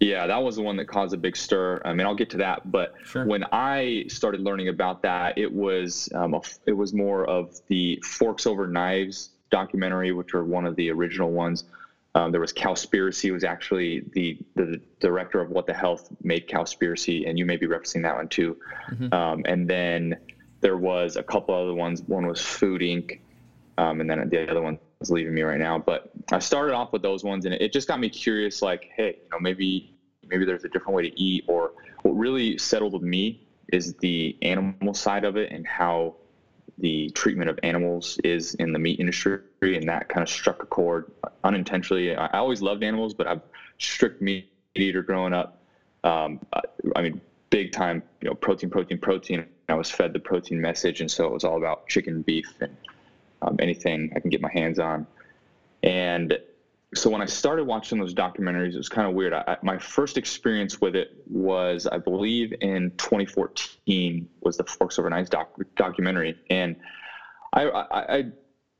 Yeah, 0.00 0.26
that 0.26 0.42
was 0.42 0.56
the 0.56 0.62
one 0.62 0.76
that 0.78 0.86
caused 0.86 1.14
a 1.14 1.16
big 1.18 1.36
stir. 1.36 1.80
I 1.84 1.92
mean, 1.92 2.06
I'll 2.06 2.14
get 2.14 2.30
to 2.30 2.38
that, 2.38 2.70
but 2.72 2.94
sure. 3.04 3.26
when 3.26 3.44
I 3.52 4.06
started 4.08 4.40
learning 4.40 4.68
about 4.68 5.02
that, 5.02 5.38
it 5.38 5.52
was 5.52 6.08
um, 6.14 6.34
a, 6.34 6.40
it 6.66 6.72
was 6.72 6.94
more 6.94 7.26
of 7.26 7.60
the 7.68 8.02
Forks 8.02 8.46
Over 8.46 8.66
Knives 8.66 9.30
documentary, 9.50 10.12
which 10.12 10.32
were 10.32 10.44
one 10.44 10.66
of 10.66 10.74
the 10.76 10.90
original 10.90 11.30
ones. 11.30 11.64
Um, 12.16 12.30
there 12.30 12.40
was 12.40 12.52
Cowspiracy, 12.52 13.32
was 13.32 13.42
actually 13.42 14.04
the 14.12 14.38
the 14.54 14.80
director 15.00 15.40
of 15.40 15.50
What 15.50 15.66
the 15.66 15.74
Health 15.74 16.08
made 16.22 16.48
Cowspiracy, 16.48 17.28
and 17.28 17.38
you 17.38 17.44
may 17.44 17.56
be 17.56 17.66
referencing 17.66 18.02
that 18.02 18.14
one 18.14 18.28
too. 18.28 18.56
Mm-hmm. 18.90 19.12
Um, 19.12 19.42
and 19.46 19.68
then 19.68 20.16
there 20.60 20.76
was 20.76 21.16
a 21.16 21.22
couple 21.22 21.54
other 21.54 21.74
ones. 21.74 22.02
One 22.02 22.26
was 22.26 22.40
Food 22.40 22.82
Inc., 22.82 23.20
um, 23.78 24.00
and 24.00 24.08
then 24.08 24.28
the 24.28 24.48
other 24.48 24.62
one 24.62 24.78
is 25.00 25.10
leaving 25.10 25.34
me 25.34 25.42
right 25.42 25.58
now. 25.58 25.78
But 25.78 26.10
I 26.30 26.38
started 26.38 26.74
off 26.74 26.92
with 26.92 27.02
those 27.02 27.24
ones, 27.24 27.46
and 27.46 27.54
it, 27.54 27.62
it 27.62 27.72
just 27.72 27.88
got 27.88 27.98
me 27.98 28.08
curious. 28.08 28.62
Like, 28.62 28.90
hey, 28.96 29.18
you 29.22 29.28
know, 29.32 29.40
maybe 29.40 29.94
maybe 30.28 30.44
there's 30.44 30.64
a 30.64 30.68
different 30.68 30.94
way 30.94 31.10
to 31.10 31.20
eat. 31.20 31.44
Or 31.48 31.72
what 32.02 32.12
really 32.12 32.58
settled 32.58 32.92
with 32.92 33.02
me 33.02 33.46
is 33.72 33.94
the 33.94 34.36
animal 34.42 34.94
side 34.94 35.24
of 35.24 35.36
it 35.36 35.50
and 35.50 35.66
how 35.66 36.14
the 36.78 37.10
treatment 37.10 37.50
of 37.50 37.58
animals 37.62 38.18
is 38.24 38.54
in 38.54 38.72
the 38.72 38.78
meat 38.78 39.00
industry, 39.00 39.40
and 39.72 39.88
that 39.88 40.08
kind 40.08 40.22
of 40.22 40.28
struck 40.28 40.62
a 40.62 40.66
chord 40.66 41.10
unintentionally. 41.42 42.14
I 42.14 42.38
always 42.38 42.62
loved 42.62 42.82
animals, 42.84 43.14
but 43.14 43.26
I'm 43.26 43.42
strict 43.78 44.20
meat 44.20 44.50
eater 44.74 45.02
growing 45.02 45.32
up. 45.32 45.62
Um, 46.02 46.40
I 46.94 47.02
mean, 47.02 47.20
big 47.50 47.72
time, 47.72 48.02
you 48.20 48.28
know, 48.28 48.34
protein, 48.34 48.70
protein, 48.70 48.98
protein. 48.98 49.46
I 49.68 49.74
was 49.74 49.90
fed 49.90 50.12
the 50.12 50.18
protein 50.18 50.60
message, 50.60 51.00
and 51.00 51.10
so 51.10 51.26
it 51.26 51.32
was 51.32 51.44
all 51.44 51.56
about 51.56 51.88
chicken, 51.88 52.22
beef, 52.22 52.52
and 52.60 52.76
um, 53.42 53.56
anything 53.58 54.12
I 54.14 54.20
can 54.20 54.30
get 54.30 54.40
my 54.40 54.52
hands 54.52 54.78
on. 54.78 55.06
And 55.82 56.38
so 56.94 57.10
when 57.10 57.22
I 57.22 57.26
started 57.26 57.64
watching 57.64 57.98
those 57.98 58.14
documentaries, 58.14 58.74
it 58.74 58.76
was 58.76 58.88
kind 58.88 59.08
of 59.08 59.14
weird. 59.14 59.32
I, 59.32 59.56
my 59.62 59.78
first 59.78 60.18
experience 60.18 60.80
with 60.80 60.94
it 60.94 61.16
was, 61.28 61.86
I 61.86 61.98
believe, 61.98 62.54
in 62.60 62.90
2014 62.98 64.28
was 64.40 64.56
the 64.56 64.64
Forks 64.64 64.98
Over 64.98 65.10
Knives 65.10 65.30
doc, 65.30 65.58
documentary, 65.76 66.38
and 66.50 66.76
I, 67.52 67.68
I, 67.70 68.26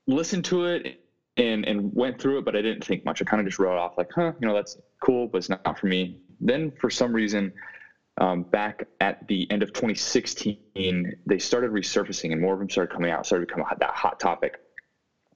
listened 0.06 0.44
to 0.46 0.66
it 0.66 1.00
and 1.36 1.66
and 1.66 1.92
went 1.94 2.20
through 2.20 2.38
it, 2.38 2.44
but 2.44 2.56
I 2.56 2.62
didn't 2.62 2.84
think 2.84 3.04
much. 3.04 3.20
I 3.20 3.24
kind 3.24 3.40
of 3.40 3.46
just 3.46 3.58
wrote 3.58 3.76
off 3.76 3.98
like, 3.98 4.10
huh, 4.14 4.32
you 4.40 4.46
know, 4.46 4.54
that's 4.54 4.78
cool, 5.00 5.28
but 5.28 5.38
it's 5.38 5.48
not 5.48 5.78
for 5.78 5.86
me. 5.86 6.18
Then 6.40 6.72
for 6.80 6.90
some 6.90 7.12
reason, 7.12 7.52
um, 8.20 8.42
back 8.42 8.86
at 9.00 9.26
the 9.28 9.50
end 9.50 9.62
of 9.62 9.72
2016, 9.72 11.14
they 11.26 11.38
started 11.38 11.70
resurfacing, 11.70 12.32
and 12.32 12.40
more 12.40 12.54
of 12.54 12.60
them 12.60 12.70
started 12.70 12.92
coming 12.92 13.10
out, 13.10 13.26
started 13.26 13.48
becoming 13.48 13.66
that 13.78 13.90
hot 13.90 14.20
topic 14.20 14.60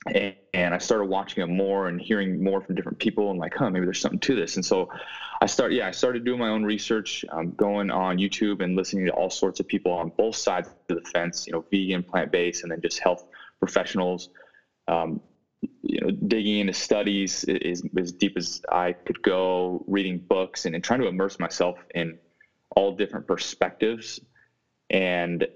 and, 0.07 0.35
and 0.55 0.75
I 0.75 0.79
started 0.79 1.05
watching 1.05 1.43
it 1.43 1.47
more 1.47 1.89
and 1.89 2.01
hearing 2.01 2.43
more 2.43 2.61
from 2.61 2.75
different 2.75 2.99
people 2.99 3.31
and 3.31 3.39
like, 3.39 3.55
huh, 3.55 3.71
maybe 3.71 3.85
there's 3.85 4.01
something 4.01 4.21
to 4.21 4.35
this. 4.35 4.57
And 4.57 4.65
so 4.65 4.89
I 5.41 5.47
started, 5.47 5.77
yeah, 5.77 5.89
I 5.89 5.91
started 5.91 6.25
doing 6.25 6.39
my 6.39 6.49
own 6.49 6.65
research, 6.65 7.25
um, 7.31 7.53
going 7.53 7.91
on 7.91 8.19
YouTube 8.19 8.63
and 8.63 8.77
listening 8.77 9.07
to 9.07 9.13
all 9.13 9.31
sorts 9.31 9.61
of 9.61 9.67
people 9.67 9.93
on 9.93 10.13
both 10.17 10.37
sides 10.37 10.69
of 10.69 10.75
the 10.89 11.03
fence, 11.03 11.47
you 11.47 11.53
know, 11.53 11.65
vegan, 11.71 12.03
plant 12.03 12.33
based, 12.33 12.63
and 12.63 12.73
then 12.73 12.81
just 12.81 12.99
health 13.01 13.25
professionals. 13.59 14.31
Um, 14.89 15.21
you 15.83 16.01
know, 16.01 16.11
digging 16.11 16.61
into 16.61 16.73
studies 16.73 17.45
is 17.45 17.83
as 17.99 18.13
deep 18.13 18.37
as 18.37 18.63
I 18.71 18.93
could 18.93 19.23
go, 19.23 19.85
reading 19.87 20.19
books 20.19 20.67
and, 20.67 20.75
and 20.75 20.83
trying 20.83 21.01
to 21.01 21.07
immerse 21.07 21.39
myself 21.39 21.79
in 21.95 22.19
all 22.71 22.93
different 22.93 23.27
perspectives. 23.27 24.21
And 24.91 25.47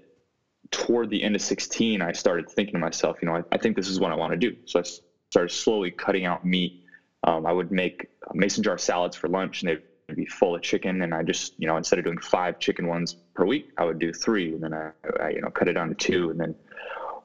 toward 0.71 1.09
the 1.09 1.23
end 1.23 1.35
of 1.35 1.41
16, 1.41 2.01
I 2.01 2.11
started 2.11 2.49
thinking 2.49 2.73
to 2.73 2.79
myself, 2.79 3.17
you 3.21 3.27
know, 3.27 3.37
I, 3.37 3.43
I 3.51 3.57
think 3.57 3.75
this 3.75 3.87
is 3.87 3.99
what 3.99 4.11
I 4.11 4.15
want 4.15 4.31
to 4.31 4.37
do. 4.37 4.55
So 4.65 4.79
I 4.79 4.83
started 5.29 5.53
slowly 5.53 5.91
cutting 5.91 6.25
out 6.25 6.45
meat. 6.45 6.83
Um, 7.25 7.45
I 7.45 7.53
would 7.53 7.71
make 7.71 8.09
mason 8.33 8.63
jar 8.63 8.77
salads 8.77 9.15
for 9.15 9.29
lunch 9.29 9.61
and 9.63 9.69
they'd 9.69 10.15
be 10.15 10.25
full 10.25 10.55
of 10.55 10.61
chicken. 10.61 11.01
And 11.01 11.13
I 11.13 11.23
just, 11.23 11.53
you 11.57 11.67
know, 11.67 11.77
instead 11.77 11.99
of 11.99 12.05
doing 12.05 12.17
five 12.17 12.59
chicken 12.59 12.87
ones 12.87 13.15
per 13.33 13.45
week, 13.45 13.69
I 13.77 13.85
would 13.85 13.99
do 13.99 14.11
three. 14.11 14.53
And 14.53 14.61
then 14.61 14.73
I, 14.73 14.91
I 15.21 15.29
you 15.29 15.41
know, 15.41 15.49
cut 15.49 15.69
it 15.69 15.73
down 15.73 15.89
to 15.89 15.95
two. 15.95 16.29
And 16.31 16.39
then 16.39 16.55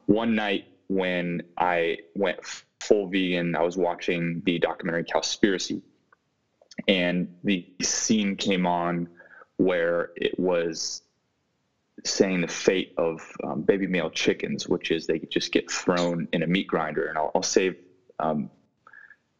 one 0.07 0.35
night 0.35 0.67
when 0.88 1.42
I 1.57 1.99
went 2.14 2.38
full 2.80 3.09
vegan, 3.09 3.54
I 3.54 3.62
was 3.62 3.76
watching 3.76 4.42
the 4.45 4.59
documentary 4.59 5.04
Cowspiracy. 5.04 5.83
And 6.87 7.37
the 7.45 7.66
scene 7.83 8.37
came 8.37 8.66
on 8.66 9.09
where 9.57 10.11
it 10.16 10.38
was 10.38 11.02
saying 12.04 12.40
the 12.40 12.49
fate 12.49 12.95
of 12.97 13.21
um, 13.45 13.62
baby 13.62 13.87
male 13.87 14.11
chickens, 14.11 14.68
which 14.68 14.90
is 14.90 15.07
they 15.07 15.18
just 15.18 15.52
get 15.52 15.71
thrown 15.71 16.28
in 16.33 16.42
a 16.42 16.47
meat 16.47 16.68
grinder. 16.68 17.07
And 17.07 17.18
I'll, 17.18 17.33
I'll 17.35 17.42
save 17.42 17.76
um, 18.18 18.50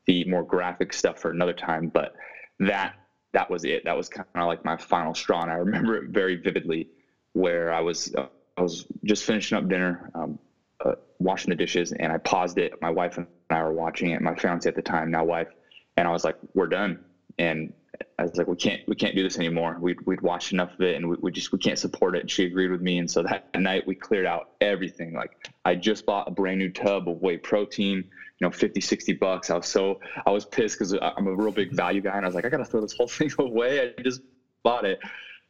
the 0.07 0.25
more 0.25 0.43
graphic 0.43 0.93
stuff 0.93 1.19
for 1.21 1.31
another 1.31 1.53
time. 1.53 1.89
But 1.89 2.15
that 2.61 2.95
that 3.33 3.51
was 3.51 3.65
it. 3.65 3.85
That 3.85 3.97
was 3.97 4.09
kind 4.09 4.27
of 4.35 4.47
like 4.47 4.65
my 4.65 4.77
final 4.77 5.15
straw, 5.15 5.43
and 5.43 5.51
I 5.51 5.57
remember 5.57 5.97
it 5.97 6.11
very 6.11 6.37
vividly. 6.37 6.89
Where 7.35 7.73
I 7.73 7.81
was 7.81 8.13
uh, 8.15 8.27
I 8.57 8.63
was 8.63 8.87
just 9.05 9.25
finishing 9.25 9.59
up 9.59 9.69
dinner, 9.69 10.11
um, 10.15 10.39
uh, 10.85 10.93
washing 11.19 11.51
the 11.51 11.57
dishes, 11.57 11.93
and 11.93 12.13
I 12.13 12.19
paused 12.19 12.59
it. 12.59 12.73
My 12.81 12.91
wife 12.91 13.17
and 13.17 13.27
I 13.51 13.63
were 13.63 13.73
watching 13.73 14.11
it. 14.11 14.21
My 14.21 14.35
fiance 14.35 14.69
at 14.69 14.75
the 14.75 14.83
time, 14.83 15.11
now 15.11 15.25
wife, 15.25 15.49
and 15.97 16.07
I 16.07 16.11
was 16.11 16.25
like, 16.25 16.37
"We're 16.55 16.69
done." 16.69 16.99
And 17.39 17.73
I 18.19 18.23
was 18.23 18.37
like, 18.37 18.49
we 18.49 18.57
can't, 18.57 18.81
we 18.87 18.97
can't 18.97 19.15
do 19.15 19.23
this 19.23 19.39
anymore. 19.39 19.77
We'd, 19.81 19.97
we'd 20.05 20.21
watched 20.21 20.53
enough 20.53 20.75
of 20.75 20.81
it 20.81 20.97
and 20.97 21.09
we, 21.09 21.17
we 21.21 21.31
just, 21.31 21.53
we 21.53 21.59
can't 21.59 21.79
support 21.79 22.17
it. 22.17 22.31
She 22.31 22.45
agreed 22.45 22.71
with 22.71 22.81
me. 22.81 22.99
And 22.99 23.11
so 23.11 23.23
that 23.23 23.45
night 23.57 23.87
we 23.87 23.95
cleared 23.95 24.27
out 24.27 24.49
everything. 24.61 25.15
Like 25.15 25.31
I 25.65 25.75
just 25.75 26.05
bought 26.05 26.29
a 26.29 26.31
brand 26.31 26.59
new 26.59 26.71
tub 26.71 27.09
of 27.09 27.21
whey 27.21 27.37
protein, 27.37 27.99
you 27.99 28.47
know, 28.47 28.51
50, 28.51 28.81
60 28.81 29.13
bucks. 29.15 29.51
I 29.51 29.57
was 29.57 29.67
so, 29.67 30.01
I 30.27 30.31
was 30.31 30.45
pissed 30.45 30.79
cause 30.79 30.95
I'm 31.01 31.27
a 31.27 31.35
real 31.35 31.53
big 31.53 31.73
value 31.73 32.01
guy. 32.01 32.17
And 32.17 32.25
I 32.25 32.29
was 32.29 32.35
like, 32.35 32.45
I 32.45 32.49
got 32.49 32.59
to 32.59 32.65
throw 32.65 32.81
this 32.81 32.95
whole 32.97 33.09
thing 33.09 33.31
away. 33.39 33.93
I 33.97 34.03
just 34.03 34.21
bought 34.65 34.85
it, 34.85 34.99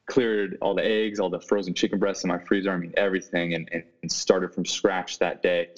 cleared 0.09 0.57
all 0.61 0.75
the 0.75 0.85
eggs, 0.85 1.21
all 1.21 1.31
the 1.31 1.41
frozen 1.41 1.75
chicken 1.75 1.99
breasts 1.99 2.25
in 2.25 2.29
my 2.29 2.38
freezer. 2.38 2.73
I 2.73 2.77
mean, 2.77 2.93
everything 2.97 3.55
and, 3.55 3.69
and 4.03 4.11
started 4.11 4.53
from 4.53 4.65
scratch 4.65 5.19
that 5.19 5.43
day. 5.43 5.69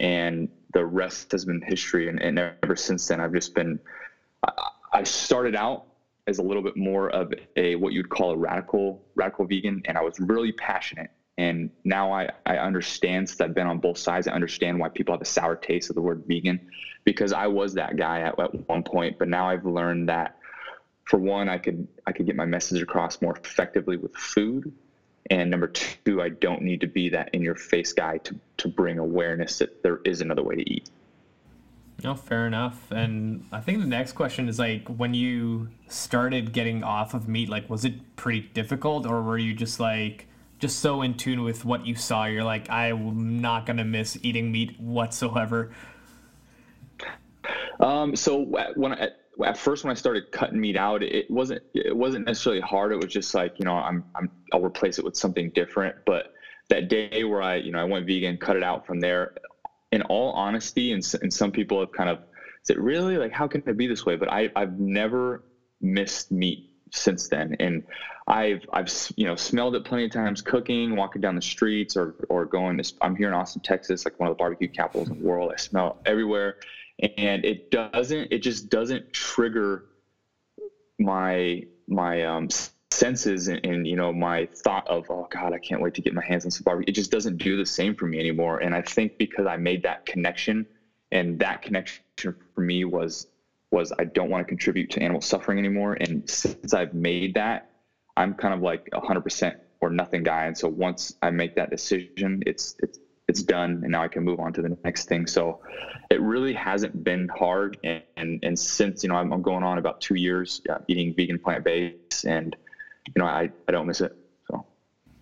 And 0.00 0.48
the 0.74 0.84
rest 0.84 1.32
has 1.32 1.44
been 1.44 1.62
history. 1.62 2.08
And, 2.08 2.20
and 2.20 2.38
ever 2.62 2.76
since 2.76 3.06
then, 3.06 3.20
I've 3.20 3.32
just 3.32 3.54
been, 3.54 3.78
I, 4.46 4.52
I 4.92 5.02
started 5.04 5.56
out 5.56 5.86
as 6.26 6.38
a 6.38 6.42
little 6.42 6.62
bit 6.62 6.76
more 6.76 7.08
of 7.10 7.32
a 7.56 7.74
what 7.76 7.92
you'd 7.92 8.10
call 8.10 8.32
a 8.32 8.36
radical 8.36 9.02
radical 9.14 9.46
vegan, 9.46 9.82
and 9.86 9.96
I 9.96 10.02
was 10.02 10.20
really 10.20 10.52
passionate. 10.52 11.10
And 11.38 11.70
now 11.84 12.12
I, 12.12 12.28
I 12.46 12.58
understand 12.58 13.28
since 13.28 13.40
I've 13.40 13.54
been 13.54 13.68
on 13.68 13.78
both 13.78 13.96
sides, 13.96 14.26
I 14.26 14.32
understand 14.32 14.78
why 14.78 14.88
people 14.88 15.14
have 15.14 15.22
a 15.22 15.24
sour 15.24 15.54
taste 15.54 15.88
of 15.88 15.94
the 15.94 16.02
word 16.02 16.24
vegan 16.26 16.68
because 17.04 17.32
I 17.32 17.46
was 17.46 17.74
that 17.74 17.96
guy 17.96 18.20
at, 18.20 18.38
at 18.38 18.68
one 18.68 18.82
point. 18.82 19.18
But 19.18 19.28
now 19.28 19.48
I've 19.48 19.64
learned 19.64 20.08
that 20.08 20.37
for 21.08 21.18
one, 21.18 21.48
I 21.48 21.56
could 21.56 21.88
I 22.06 22.12
could 22.12 22.26
get 22.26 22.36
my 22.36 22.44
message 22.44 22.82
across 22.82 23.22
more 23.22 23.34
effectively 23.36 23.96
with 23.96 24.14
food. 24.14 24.72
And 25.30 25.50
number 25.50 25.68
two, 25.68 26.20
I 26.22 26.28
don't 26.28 26.62
need 26.62 26.82
to 26.82 26.86
be 26.86 27.08
that 27.10 27.30
in 27.34 27.42
your 27.42 27.54
face 27.54 27.92
guy 27.92 28.18
to, 28.18 28.38
to 28.58 28.68
bring 28.68 28.98
awareness 28.98 29.58
that 29.58 29.82
there 29.82 30.00
is 30.04 30.20
another 30.20 30.42
way 30.42 30.56
to 30.56 30.70
eat. 30.70 30.90
No, 32.04 32.14
fair 32.14 32.46
enough. 32.46 32.90
And 32.90 33.46
I 33.52 33.60
think 33.60 33.80
the 33.80 33.86
next 33.86 34.12
question 34.12 34.48
is 34.48 34.58
like 34.58 34.86
when 34.88 35.14
you 35.14 35.68
started 35.88 36.52
getting 36.52 36.84
off 36.84 37.14
of 37.14 37.26
meat, 37.26 37.48
like 37.48 37.68
was 37.68 37.84
it 37.84 38.16
pretty 38.16 38.40
difficult 38.40 39.06
or 39.06 39.22
were 39.22 39.38
you 39.38 39.54
just 39.54 39.80
like 39.80 40.26
just 40.58 40.80
so 40.80 41.02
in 41.02 41.14
tune 41.14 41.42
with 41.42 41.64
what 41.64 41.86
you 41.86 41.94
saw, 41.94 42.26
you're 42.26 42.44
like, 42.44 42.68
I'm 42.70 43.40
not 43.40 43.64
gonna 43.64 43.84
miss 43.84 44.18
eating 44.22 44.52
meat 44.52 44.78
whatsoever? 44.78 45.72
Um, 47.80 48.14
so 48.16 48.40
when 48.76 48.92
I, 48.92 49.08
at 49.44 49.56
first 49.56 49.84
when 49.84 49.90
I 49.90 49.94
started 49.94 50.30
cutting 50.32 50.60
meat 50.60 50.76
out, 50.76 51.02
it 51.02 51.30
wasn't 51.30 51.62
it 51.74 51.96
wasn't 51.96 52.26
necessarily 52.26 52.60
hard. 52.60 52.92
It 52.92 52.96
was 52.96 53.12
just 53.12 53.34
like 53.34 53.58
you 53.58 53.64
know 53.64 53.74
I'm, 53.74 54.04
I'm 54.14 54.30
I'll 54.52 54.64
replace 54.64 54.98
it 54.98 55.04
with 55.04 55.16
something 55.16 55.50
different. 55.50 55.96
But 56.06 56.32
that 56.68 56.88
day 56.88 57.24
where 57.24 57.42
I 57.42 57.56
you 57.56 57.72
know 57.72 57.78
I 57.78 57.84
went 57.84 58.06
vegan, 58.06 58.36
cut 58.38 58.56
it 58.56 58.62
out 58.62 58.86
from 58.86 59.00
there 59.00 59.34
in 59.92 60.02
all 60.02 60.32
honesty, 60.32 60.92
and, 60.92 61.02
and 61.22 61.32
some 61.32 61.50
people 61.50 61.80
have 61.80 61.92
kind 61.92 62.10
of 62.10 62.18
said, 62.62 62.78
really, 62.78 63.16
like, 63.16 63.32
how 63.32 63.48
can 63.48 63.62
it 63.66 63.76
be 63.76 63.86
this 63.86 64.04
way? 64.04 64.16
But 64.16 64.30
I, 64.30 64.50
I've 64.54 64.78
never 64.78 65.44
missed 65.80 66.30
meat 66.30 66.70
since 66.90 67.28
then. 67.28 67.56
And 67.60 67.82
I've, 68.26 68.64
I've, 68.72 68.92
you 69.16 69.24
know, 69.24 69.36
smelled 69.36 69.74
it 69.74 69.84
plenty 69.84 70.04
of 70.04 70.12
times 70.12 70.42
cooking, 70.42 70.96
walking 70.96 71.22
down 71.22 71.34
the 71.34 71.42
streets 71.42 71.96
or, 71.96 72.14
or 72.28 72.44
going 72.44 72.76
to, 72.78 72.92
I'm 73.00 73.16
here 73.16 73.28
in 73.28 73.34
Austin, 73.34 73.62
Texas, 73.62 74.04
like 74.04 74.20
one 74.20 74.28
of 74.28 74.36
the 74.36 74.38
barbecue 74.38 74.68
capitals 74.68 75.08
in 75.08 75.18
the 75.18 75.24
world. 75.24 75.50
I 75.52 75.56
smell 75.56 75.98
everywhere. 76.04 76.56
And 77.16 77.44
it 77.44 77.70
doesn't 77.70 78.32
it 78.32 78.40
just 78.40 78.68
doesn't 78.68 79.12
trigger 79.12 79.84
my 80.98 81.62
my 81.86 82.24
um, 82.24 82.48
senses 82.90 83.48
and, 83.48 83.64
and, 83.64 83.86
you 83.86 83.96
know 83.96 84.12
my 84.12 84.48
thought 84.64 84.86
of 84.88 85.06
oh 85.10 85.28
god 85.30 85.52
i 85.52 85.58
can't 85.58 85.80
wait 85.80 85.94
to 85.94 86.02
get 86.02 86.12
my 86.14 86.24
hands 86.24 86.44
on 86.44 86.50
some 86.50 86.62
barbecue. 86.64 86.90
It 86.90 86.94
just 86.94 87.10
doesn't 87.10 87.38
do 87.38 87.56
the 87.56 87.66
same 87.66 87.94
for 87.94 88.06
me 88.06 88.18
anymore. 88.18 88.58
And 88.58 88.74
i 88.74 88.82
think 88.82 89.18
because 89.18 89.46
i 89.46 89.56
made 89.56 89.82
that 89.84 90.06
connection 90.06 90.66
and 91.12 91.38
that 91.38 91.62
connection 91.62 92.02
for 92.54 92.60
me 92.60 92.84
was 92.84 93.26
was 93.70 93.92
i 93.98 94.04
don't 94.04 94.30
want 94.30 94.46
to 94.46 94.48
contribute 94.48 94.90
to 94.90 95.02
animal 95.02 95.20
suffering 95.20 95.58
anymore. 95.58 95.96
And 96.00 96.28
since 96.28 96.74
i've 96.74 96.94
made 96.94 97.34
that 97.34 97.70
i'm 98.16 98.34
kind 98.34 98.54
of 98.54 98.60
like 98.60 98.88
100% 98.90 99.54
or 99.80 99.90
nothing 99.90 100.24
guy. 100.24 100.46
And 100.46 100.58
so 100.58 100.68
once 100.68 101.14
i 101.22 101.30
make 101.30 101.54
that 101.56 101.70
decision 101.70 102.42
it's 102.46 102.74
it's 102.82 102.98
it's 103.28 103.42
done 103.42 103.82
and 103.82 103.92
now 103.92 104.02
I 104.02 104.08
can 104.08 104.24
move 104.24 104.40
on 104.40 104.52
to 104.54 104.62
the 104.62 104.76
next 104.84 105.06
thing. 105.06 105.26
So 105.26 105.60
it 106.10 106.20
really 106.20 106.54
hasn't 106.54 107.04
been 107.04 107.28
hard. 107.28 107.76
And, 107.84 108.02
and, 108.16 108.40
and 108.42 108.58
since, 108.58 109.02
you 109.02 109.10
know, 109.10 109.16
I'm, 109.16 109.32
I'm, 109.32 109.42
going 109.42 109.62
on 109.62 109.76
about 109.76 110.00
two 110.00 110.14
years 110.14 110.62
uh, 110.70 110.78
eating 110.88 111.14
vegan 111.14 111.38
plant 111.38 111.62
based 111.62 112.24
and, 112.24 112.56
you 113.06 113.20
know, 113.20 113.26
I, 113.26 113.50
I 113.68 113.72
don't 113.72 113.86
miss 113.86 114.00
it. 114.00 114.16
So. 114.50 114.64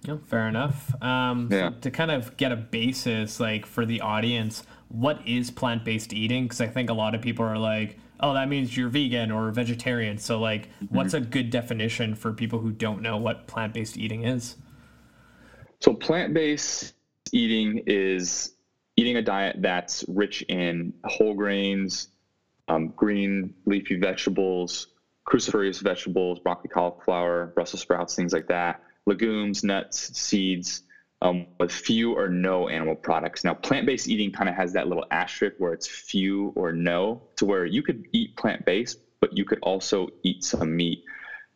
Yeah, 0.03 0.19
fair 0.25 0.49
enough. 0.49 0.95
Um, 1.03 1.49
yeah. 1.51 1.71
So 1.71 1.81
to 1.81 1.91
kind 1.91 2.13
of 2.13 2.37
get 2.37 2.53
a 2.53 2.57
basis, 2.57 3.41
like 3.41 3.67
for 3.67 3.85
the 3.85 4.01
audience, 4.01 4.63
what 4.89 5.21
is 5.27 5.51
plant 5.51 5.85
based 5.85 6.13
eating? 6.13 6.45
Because 6.45 6.61
I 6.61 6.69
think 6.69 6.91
a 6.91 6.95
lot 6.95 7.17
of 7.17 7.21
people 7.21 7.45
are 7.45 7.59
like, 7.59 7.99
oh, 8.21 8.35
that 8.35 8.49
means 8.49 8.77
you're 8.77 8.89
vegan 8.89 9.33
or 9.33 9.51
vegetarian. 9.51 10.17
So, 10.19 10.39
like, 10.39 10.69
mm-hmm. 10.69 10.95
what's 10.95 11.13
a 11.13 11.21
good 11.21 11.51
definition 11.51 12.15
for 12.15 12.33
people 12.33 12.61
who 12.61 12.71
don't 12.71 13.03
know 13.03 13.17
what 13.17 13.47
plant 13.47 13.75
based 13.75 13.97
eating 13.99 14.23
is? 14.23 14.57
So, 15.81 15.93
plant 15.93 16.33
based 16.33 16.95
eating 17.33 17.83
is 17.87 18.53
eating 18.97 19.17
a 19.17 19.23
diet 19.23 19.57
that's 19.61 20.05
rich 20.09 20.43
in 20.49 20.93
whole 21.05 21.35
grains, 21.35 22.09
um, 22.69 22.89
green 22.89 23.55
leafy 23.67 23.97
vegetables, 23.97 24.89
cruciferous 25.27 25.81
vegetables, 25.81 26.39
broccoli, 26.39 26.69
cauliflower, 26.69 27.53
Brussels 27.55 27.83
sprouts, 27.83 28.15
things 28.15 28.33
like 28.33 28.47
that, 28.49 28.81
legumes, 29.07 29.63
nuts, 29.63 30.19
seeds, 30.19 30.83
um, 31.23 31.47
with 31.59 31.73
few 31.73 32.13
or 32.13 32.29
no 32.29 32.69
animal 32.69 32.95
products. 32.95 33.45
Now, 33.45 33.55
plant 33.55 33.87
based 33.87 34.09
eating 34.09 34.33
kind 34.33 34.49
of 34.49 34.55
has 34.55 34.73
that 34.75 34.89
little 34.89 35.05
asterisk 35.11 35.57
where 35.59 35.73
it's 35.73 35.87
few 35.87 36.53
or 36.55 36.73
no, 36.73 37.23
to 37.37 37.45
where 37.45 37.67
you 37.67 37.83
could 37.83 38.07
eat 38.13 38.37
plant 38.37 38.65
based, 38.65 38.99
but 39.21 39.37
you 39.37 39.45
could 39.45 39.59
also 39.63 40.09
eat 40.23 40.45
some 40.45 40.77
meat 40.77 41.05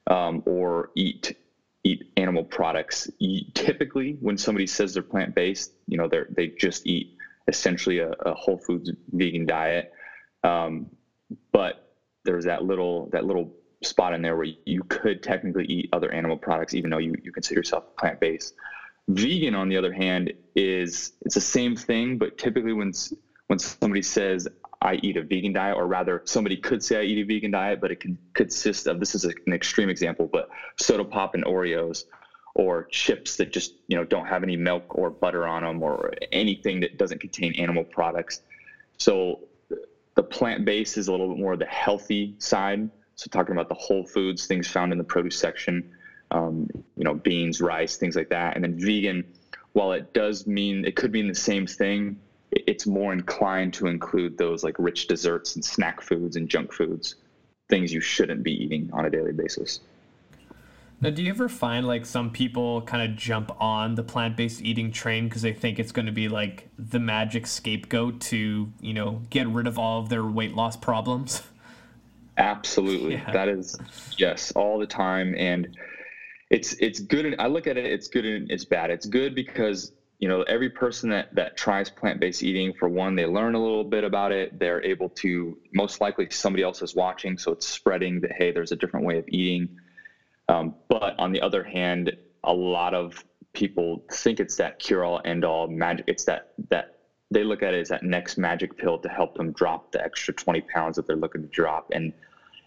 um, 0.07 0.43
or 0.47 0.91
eat 0.95 1.37
eat 1.85 2.13
animal 2.17 2.45
products. 2.45 3.09
Typically, 3.55 4.17
when 4.21 4.37
somebody 4.37 4.67
says 4.67 4.95
they're 4.95 5.03
plant 5.03 5.35
based, 5.35 5.73
you 5.87 5.97
know, 5.97 6.09
they 6.09 6.21
they 6.31 6.49
just 6.49 6.87
eat 6.87 7.17
essentially 7.49 7.99
a, 7.99 8.11
a 8.11 8.35
whole 8.35 8.59
foods 8.59 8.91
vegan 9.13 9.47
diet. 9.47 9.93
Um, 10.45 10.91
but 11.53 11.97
there's 12.25 12.45
that 12.45 12.65
little 12.65 13.09
that 13.13 13.25
little 13.25 13.53
spot 13.83 14.13
in 14.13 14.23
there 14.23 14.37
where 14.37 14.49
you 14.67 14.83
could 14.85 15.23
technically 15.23 15.65
eat 15.65 15.89
other 15.93 16.13
animal 16.13 16.37
products, 16.37 16.75
even 16.75 16.91
though 16.91 16.99
you, 16.99 17.15
you 17.23 17.33
consider 17.33 17.61
yourself 17.61 17.97
plant 17.97 18.21
based. 18.21 18.55
Vegan, 19.09 19.55
on 19.55 19.69
the 19.69 19.77
other 19.77 19.93
hand, 19.93 20.33
is 20.55 21.13
it's 21.23 21.35
the 21.35 21.41
same 21.41 21.77
thing, 21.77 22.19
but 22.19 22.39
typically 22.39 22.73
when 22.73 22.93
when 23.49 23.59
somebody 23.59 24.03
says 24.03 24.47
I 24.83 24.95
eat 25.03 25.17
a 25.17 25.23
vegan 25.23 25.53
diet, 25.53 25.77
or 25.77 25.87
rather, 25.87 26.23
somebody 26.25 26.57
could 26.57 26.83
say 26.83 27.01
I 27.01 27.03
eat 27.03 27.19
a 27.19 27.25
vegan 27.25 27.51
diet, 27.51 27.81
but 27.81 27.91
it 27.91 28.01
can 28.01 28.19
consist 28.33 28.87
of 28.87 28.99
this 28.99 29.15
is 29.15 29.25
an 29.25 29.53
extreme 29.53 29.91
example, 29.91 30.29
but 30.33 30.49
soda 30.79 31.05
pop 31.05 31.35
and 31.35 31.45
Oreos, 31.45 32.05
or 32.55 32.85
chips 32.91 33.37
that 33.37 33.53
just 33.53 33.75
you 33.89 33.97
know 33.97 34.05
don't 34.05 34.27
have 34.27 34.43
any 34.43 34.57
milk 34.57 34.85
or 34.89 35.11
butter 35.11 35.47
on 35.47 35.63
them, 35.63 35.83
or 35.83 36.13
anything 36.33 36.81
that 36.81 36.97
doesn't 36.97 37.21
contain 37.21 37.55
animal 37.55 37.85
products. 37.85 38.41
So 38.97 39.41
the 40.15 40.23
plant 40.23 40.65
based 40.65 40.97
is 40.97 41.09
a 41.09 41.13
little 41.13 41.29
bit 41.29 41.39
more 41.39 41.57
the 41.57 41.67
healthy 41.67 42.35
side. 42.39 42.91
So 43.17 43.29
talking 43.31 43.53
about 43.53 43.69
the 43.69 43.75
whole 43.75 44.07
foods, 44.07 44.47
things 44.47 44.67
found 44.67 44.93
in 44.93 44.99
the 44.99 45.05
produce 45.05 45.39
section, 45.39 45.91
um, 46.31 46.67
you 46.97 47.05
know, 47.05 47.15
beans, 47.15 47.61
rice, 47.61 47.97
things 47.97 48.17
like 48.17 48.31
that, 48.31 48.55
and 48.55 48.65
then 48.65 48.79
vegan. 48.79 49.25
While 49.73 49.93
it 49.93 50.15
does 50.15 50.47
mean 50.47 50.85
it 50.87 50.97
could 50.97 51.13
mean 51.13 51.29
the 51.29 51.35
same 51.35 51.67
thing, 51.67 52.17
it's 52.53 52.87
more 52.87 53.13
inclined 53.13 53.75
to 53.75 53.87
include 53.87 54.37
those 54.37 54.65
like 54.65 54.77
rich 54.79 55.07
desserts 55.07 55.55
and 55.55 55.65
snack 55.65 56.01
foods 56.01 56.37
and 56.37 56.49
junk 56.49 56.73
foods, 56.73 57.17
things 57.69 57.93
you 57.93 58.01
shouldn't 58.01 58.43
be 58.43 58.53
eating 58.53 58.91
on 58.93 59.05
a 59.05 59.11
daily 59.11 59.33
basis. 59.33 59.81
Now, 61.03 61.09
do 61.09 61.23
you 61.23 61.31
ever 61.31 61.49
find 61.49 61.87
like 61.87 62.05
some 62.05 62.31
people 62.31 62.83
kind 62.83 63.11
of 63.11 63.17
jump 63.17 63.53
on 63.59 63.95
the 63.95 64.03
plant 64.03 64.37
based 64.37 64.61
eating 64.61 64.93
train 64.93 65.29
because 65.29 65.41
they 65.41 65.55
think 65.55 65.79
it's 65.79 65.93
going 65.93 66.07
to 66.07 66.13
be 66.13 66.29
like 66.29 66.69
the 66.79 66.99
magic 66.99 67.47
scapegoat 67.47 68.21
to, 68.23 68.71
you 68.81 68.93
know, 68.93 69.23
get 69.31 69.49
rid 69.49 69.67
of 69.67 69.79
all 69.79 70.01
of 70.01 70.11
their 70.11 70.25
weight 70.25 70.55
loss 70.55 70.77
problems? 70.77 71.43
Absolutely. 72.37 73.15
Yeah. 73.15 73.33
That 73.33 73.49
is, 73.49 73.79
yes, 74.19 74.53
all 74.53 74.79
the 74.79 74.87
time. 74.87 75.35
And 75.37 75.75
it's, 76.51 76.75
it's 76.75 77.01
good. 77.01 77.25
And 77.25 77.41
I 77.41 77.47
look 77.47 77.67
at 77.67 77.79
it, 77.79 77.87
it's 77.87 78.09
good 78.09 78.27
and 78.27 78.51
it's 78.51 78.67
bad. 78.67 78.91
It's 78.91 79.07
good 79.07 79.35
because 79.35 79.93
you 80.21 80.29
know 80.29 80.43
every 80.43 80.69
person 80.69 81.09
that 81.11 81.35
that 81.35 81.57
tries 81.57 81.91
plant-based 81.91 82.43
eating 82.43 82.73
for 82.79 82.89
one 82.89 83.17
they 83.17 83.27
learn 83.27 83.55
a 83.55 83.61
little 83.61 83.85
bit 83.85 84.05
about 84.05 84.31
it. 84.33 84.57
They're 84.59 84.85
able 84.85 85.09
to 85.17 85.57
most 85.73 86.01
likely 86.01 86.29
somebody 86.31 86.63
else 86.63 86.83
is 86.83 86.95
watching 86.95 87.37
so 87.39 87.53
it's 87.53 87.67
spreading 87.67 88.21
that 88.21 88.33
hey 88.37 88.53
there's 88.53 88.71
a 88.71 88.77
different 88.77 89.07
way 89.07 89.19
of 89.19 89.25
eating. 89.29 89.69
Um, 90.49 90.75
but 90.89 91.15
on 91.19 91.33
the 91.33 91.41
other 91.41 91.65
hand 91.65 92.13
a 92.45 92.53
lot 92.53 92.95
of 92.95 93.25
people 93.53 94.05
think 94.13 94.41
it's 94.41 94.57
that 94.57 94.79
cure-all 94.79 95.21
end-all 95.25 95.69
magic 95.69 96.05
it's 96.07 96.25
that 96.25 96.51
that 96.69 96.97
they 97.33 97.43
look 97.43 97.63
at 97.63 97.75
it 97.75 97.81
as 97.81 97.89
that 97.89 98.03
next 98.03 98.37
magic 98.37 98.77
pill 98.77 98.99
to 98.99 99.09
help 99.09 99.35
them 99.35 99.53
drop 99.53 99.91
the 99.93 100.03
extra 100.03 100.35
20 100.35 100.61
pounds 100.63 100.97
that 100.97 101.07
they're 101.07 101.17
looking 101.17 101.43
to 101.43 101.49
drop 101.49 101.87
and 101.93 102.13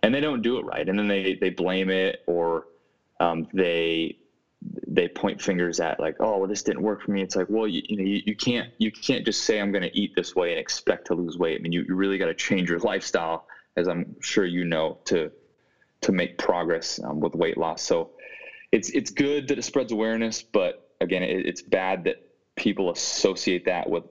and 0.01 0.13
they 0.13 0.19
don't 0.19 0.41
do 0.41 0.57
it 0.57 0.65
right 0.65 0.89
and 0.89 0.97
then 0.97 1.07
they 1.07 1.37
they 1.39 1.51
blame 1.51 1.89
it 1.89 2.23
or 2.25 2.65
um, 3.19 3.47
they 3.53 4.17
they 4.87 5.07
point 5.07 5.41
fingers 5.41 5.79
at 5.79 5.99
like 5.99 6.15
oh 6.19 6.37
well 6.37 6.47
this 6.47 6.63
didn't 6.63 6.81
work 6.81 7.01
for 7.01 7.11
me. 7.11 7.21
It's 7.21 7.35
like 7.35 7.47
well 7.49 7.67
you, 7.67 7.81
you 7.87 7.97
know 7.97 8.03
you, 8.03 8.21
you 8.25 8.35
can't 8.35 8.69
you 8.77 8.91
can't 8.91 9.25
just 9.25 9.41
say 9.41 9.59
i'm 9.59 9.71
going 9.71 9.83
to 9.83 9.97
eat 9.97 10.13
this 10.15 10.35
way 10.35 10.51
and 10.51 10.59
expect 10.59 11.07
to 11.07 11.15
lose 11.15 11.37
weight. 11.37 11.59
I 11.59 11.61
mean 11.61 11.71
you, 11.71 11.83
you 11.87 11.95
really 11.95 12.17
got 12.17 12.27
to 12.27 12.33
change 12.33 12.69
your 12.69 12.79
lifestyle 12.79 13.47
as 13.75 13.87
i'm 13.87 14.15
sure 14.21 14.45
you 14.45 14.63
know 14.65 14.99
to 15.05 15.31
to 16.01 16.11
make 16.11 16.37
progress 16.37 16.99
um, 17.03 17.19
with 17.21 17.33
weight 17.33 17.57
loss. 17.57 17.81
So 17.81 18.11
it's 18.71 18.89
it's 18.89 19.09
good 19.09 19.47
that 19.47 19.57
it 19.57 19.63
spreads 19.63 19.91
awareness 19.91 20.43
but 20.43 20.91
again 21.01 21.23
it, 21.23 21.45
it's 21.45 21.61
bad 21.61 22.03
that 22.03 22.17
people 22.55 22.91
associate 22.91 23.65
that 23.65 23.89
with 23.89 24.03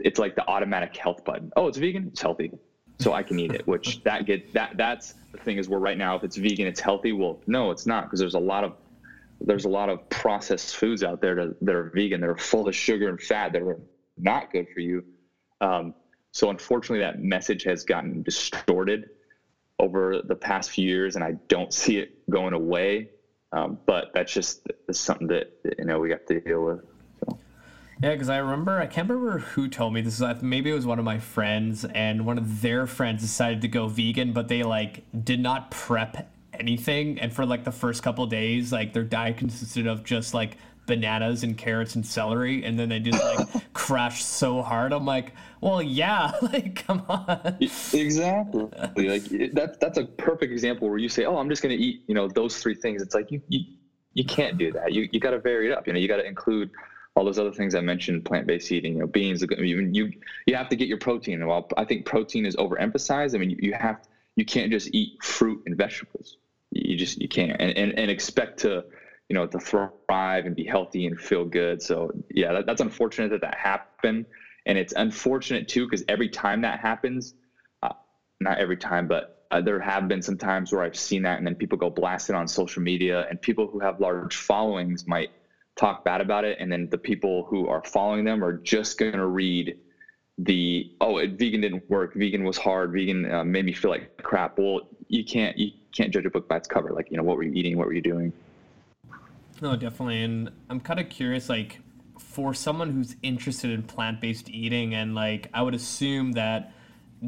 it's 0.00 0.18
like 0.18 0.34
the 0.34 0.46
automatic 0.48 0.96
health 0.96 1.24
button. 1.24 1.52
Oh 1.56 1.68
it's 1.68 1.78
vegan? 1.78 2.08
It's 2.08 2.20
healthy. 2.20 2.50
So 2.98 3.12
i 3.12 3.22
can 3.22 3.38
eat 3.38 3.52
it 3.52 3.66
which 3.66 4.02
that 4.02 4.26
get 4.26 4.52
that 4.54 4.76
that's 4.76 5.14
the 5.30 5.38
thing 5.38 5.58
is 5.58 5.68
where 5.68 5.78
right 5.78 5.96
now 5.96 6.16
if 6.16 6.24
it's 6.24 6.36
vegan 6.36 6.66
it's 6.66 6.80
healthy. 6.80 7.12
Well 7.12 7.40
no 7.46 7.70
it's 7.70 7.86
not 7.86 8.04
because 8.04 8.18
there's 8.18 8.34
a 8.34 8.40
lot 8.40 8.64
of 8.64 8.74
there's 9.40 9.64
a 9.64 9.68
lot 9.68 9.88
of 9.88 10.08
processed 10.10 10.76
foods 10.76 11.02
out 11.02 11.20
there 11.20 11.34
that, 11.34 11.56
that 11.60 11.74
are 11.74 11.90
vegan 11.94 12.20
that 12.20 12.30
are 12.30 12.36
full 12.36 12.68
of 12.68 12.74
sugar 12.74 13.08
and 13.08 13.20
fat 13.20 13.52
that 13.52 13.62
are 13.62 13.80
not 14.16 14.52
good 14.52 14.66
for 14.74 14.80
you. 14.80 15.04
Um, 15.60 15.94
so 16.32 16.50
unfortunately, 16.50 17.00
that 17.00 17.20
message 17.20 17.62
has 17.64 17.84
gotten 17.84 18.22
distorted 18.22 19.10
over 19.78 20.22
the 20.22 20.34
past 20.34 20.70
few 20.70 20.86
years, 20.86 21.14
and 21.14 21.24
I 21.24 21.32
don't 21.48 21.72
see 21.72 21.98
it 21.98 22.28
going 22.28 22.52
away. 22.52 23.10
Um, 23.52 23.78
but 23.86 24.10
that's 24.12 24.32
just 24.32 24.66
something 24.92 25.28
that 25.28 25.52
you 25.78 25.84
know 25.84 25.98
we 25.98 26.10
have 26.10 26.26
to 26.26 26.40
deal 26.40 26.64
with. 26.64 26.80
Yeah, 28.02 28.12
because 28.12 28.28
I 28.28 28.38
remember 28.38 28.78
I 28.78 28.86
can't 28.86 29.08
remember 29.08 29.38
who 29.38 29.68
told 29.68 29.94
me 29.94 30.02
this. 30.02 30.22
Maybe 30.42 30.70
it 30.70 30.74
was 30.74 30.86
one 30.86 30.98
of 30.98 31.04
my 31.04 31.18
friends, 31.18 31.84
and 31.84 32.26
one 32.26 32.38
of 32.38 32.60
their 32.60 32.86
friends 32.86 33.22
decided 33.22 33.62
to 33.62 33.68
go 33.68 33.88
vegan, 33.88 34.32
but 34.32 34.48
they 34.48 34.62
like 34.62 35.04
did 35.24 35.40
not 35.40 35.70
prep 35.70 36.30
anything. 36.58 37.18
And 37.18 37.32
for 37.32 37.46
like 37.46 37.64
the 37.64 37.72
first 37.72 38.02
couple 38.02 38.26
days, 38.26 38.72
like 38.72 38.92
their 38.92 39.04
diet 39.04 39.36
consisted 39.36 39.86
of 39.86 40.04
just 40.04 40.34
like 40.34 40.56
bananas 40.88 41.44
and 41.44 41.56
carrots 41.56 41.94
and 41.94 42.04
celery, 42.04 42.64
and 42.64 42.76
then 42.76 42.88
they 42.88 42.98
just 42.98 43.22
like 43.22 43.72
crashed 43.72 44.26
so 44.26 44.60
hard. 44.62 44.92
I'm 44.92 45.04
like, 45.04 45.32
well, 45.60 45.80
yeah, 45.80 46.32
like 46.42 46.84
come 46.84 47.04
on. 47.08 47.56
Exactly. 47.60 48.62
like 48.96 49.24
that, 49.52 49.76
that's 49.80 49.98
a 49.98 50.04
perfect 50.04 50.50
example 50.50 50.88
where 50.88 50.98
you 50.98 51.08
say, 51.08 51.24
oh, 51.24 51.36
I'm 51.36 51.48
just 51.48 51.62
gonna 51.62 51.74
eat, 51.74 52.02
you 52.08 52.14
know, 52.14 52.26
those 52.26 52.58
three 52.58 52.74
things. 52.74 53.00
It's 53.00 53.14
like 53.14 53.30
you 53.30 53.40
you, 53.48 53.60
you 54.14 54.24
can't 54.24 54.58
do 54.58 54.72
that. 54.72 54.92
You 54.92 55.08
you 55.12 55.20
got 55.20 55.30
to 55.30 55.38
vary 55.38 55.70
it 55.70 55.76
up. 55.76 55.86
You 55.86 55.92
know, 55.92 56.00
you 56.00 56.08
got 56.08 56.16
to 56.16 56.26
include 56.26 56.70
all 57.14 57.24
those 57.24 57.38
other 57.38 57.52
things 57.52 57.74
I 57.74 57.80
mentioned, 57.80 58.24
plant-based 58.24 58.70
eating, 58.70 58.94
you 58.94 59.00
know, 59.00 59.06
beans. 59.06 59.42
You 59.42 59.76
you 59.92 60.12
you 60.46 60.54
have 60.56 60.68
to 60.70 60.76
get 60.76 60.88
your 60.88 60.98
protein. 60.98 61.34
And 61.40 61.48
while 61.48 61.68
I 61.76 61.84
think 61.84 62.06
protein 62.06 62.46
is 62.46 62.56
overemphasized, 62.56 63.34
I 63.34 63.38
mean, 63.38 63.50
you, 63.50 63.58
you 63.60 63.72
have 63.74 64.00
you 64.36 64.44
can't 64.44 64.70
just 64.72 64.88
eat 64.94 65.22
fruit 65.22 65.62
and 65.66 65.76
vegetables 65.76 66.36
you 66.70 66.96
just 66.96 67.20
you 67.20 67.28
can't 67.28 67.56
and, 67.60 67.76
and, 67.76 67.98
and 67.98 68.10
expect 68.10 68.58
to 68.60 68.84
you 69.28 69.34
know 69.34 69.46
to 69.46 69.58
thrive 69.58 70.46
and 70.46 70.56
be 70.56 70.64
healthy 70.64 71.06
and 71.06 71.18
feel 71.18 71.44
good. 71.44 71.82
So 71.82 72.10
yeah 72.34 72.52
that, 72.52 72.66
that's 72.66 72.80
unfortunate 72.80 73.30
that 73.30 73.42
that 73.42 73.56
happened. 73.56 74.26
And 74.66 74.76
it's 74.76 74.92
unfortunate 74.96 75.68
too 75.68 75.86
because 75.86 76.04
every 76.08 76.28
time 76.28 76.62
that 76.62 76.80
happens 76.80 77.34
uh, 77.82 77.88
not 78.40 78.58
every 78.58 78.76
time 78.76 79.08
but 79.08 79.30
uh, 79.50 79.60
there 79.62 79.80
have 79.80 80.08
been 80.08 80.20
some 80.20 80.36
times 80.36 80.72
where 80.72 80.82
i've 80.82 80.96
seen 80.96 81.22
that 81.22 81.38
and 81.38 81.46
then 81.46 81.54
people 81.54 81.78
go 81.78 81.88
blasted 81.88 82.34
on 82.34 82.46
social 82.46 82.82
media 82.82 83.26
and 83.30 83.40
people 83.40 83.66
who 83.66 83.78
have 83.78 83.98
large 83.98 84.36
followings 84.36 85.06
might 85.06 85.30
talk 85.78 86.04
bad 86.04 86.20
about 86.20 86.44
it. 86.44 86.58
And 86.60 86.70
then 86.70 86.88
the 86.90 86.98
people 86.98 87.46
who 87.48 87.68
are 87.68 87.82
following 87.84 88.24
them 88.24 88.44
are 88.44 88.60
just 88.64 88.98
going 88.98 89.12
to 89.12 89.26
read 89.26 89.74
the 90.40 90.88
oh 91.00 91.18
it, 91.18 91.32
vegan 91.32 91.60
didn't 91.60 91.82
work 91.88 92.14
vegan 92.14 92.44
was 92.44 92.56
hard 92.56 92.92
vegan 92.92 93.28
uh, 93.28 93.42
made 93.42 93.64
me 93.64 93.72
feel 93.72 93.90
like 93.90 94.08
crap. 94.22 94.58
Well 94.58 94.82
you 95.08 95.24
can't 95.24 95.56
you 95.58 95.70
can't 95.92 96.12
judge 96.12 96.26
a 96.26 96.30
book 96.30 96.48
by 96.48 96.56
its 96.56 96.68
cover 96.68 96.90
like 96.90 97.10
you 97.10 97.16
know 97.16 97.22
what 97.22 97.36
were 97.36 97.42
you 97.42 97.52
eating 97.52 97.76
what 97.76 97.86
were 97.86 97.92
you 97.92 98.02
doing 98.02 98.32
no 99.60 99.76
definitely 99.76 100.22
and 100.22 100.50
i'm 100.70 100.80
kind 100.80 101.00
of 101.00 101.08
curious 101.08 101.48
like 101.48 101.80
for 102.18 102.54
someone 102.54 102.90
who's 102.90 103.16
interested 103.22 103.70
in 103.70 103.82
plant-based 103.82 104.48
eating 104.50 104.94
and 104.94 105.14
like 105.14 105.48
i 105.54 105.62
would 105.62 105.74
assume 105.74 106.32
that 106.32 106.72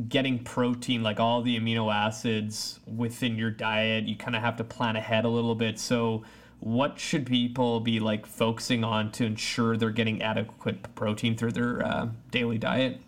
getting 0.08 0.38
protein 0.38 1.02
like 1.02 1.18
all 1.18 1.42
the 1.42 1.58
amino 1.58 1.92
acids 1.92 2.78
within 2.86 3.36
your 3.36 3.50
diet 3.50 4.04
you 4.04 4.16
kind 4.16 4.36
of 4.36 4.42
have 4.42 4.56
to 4.56 4.64
plan 4.64 4.94
ahead 4.94 5.24
a 5.24 5.28
little 5.28 5.54
bit 5.54 5.78
so 5.78 6.22
what 6.60 6.98
should 6.98 7.26
people 7.26 7.80
be 7.80 8.00
like 8.00 8.26
focusing 8.26 8.84
on 8.84 9.10
to 9.12 9.24
ensure 9.24 9.76
they're 9.76 9.90
getting 9.90 10.22
adequate 10.22 10.94
protein 10.94 11.36
through 11.36 11.52
their 11.52 11.84
uh, 11.84 12.08
daily 12.30 12.58
diet? 12.58 13.00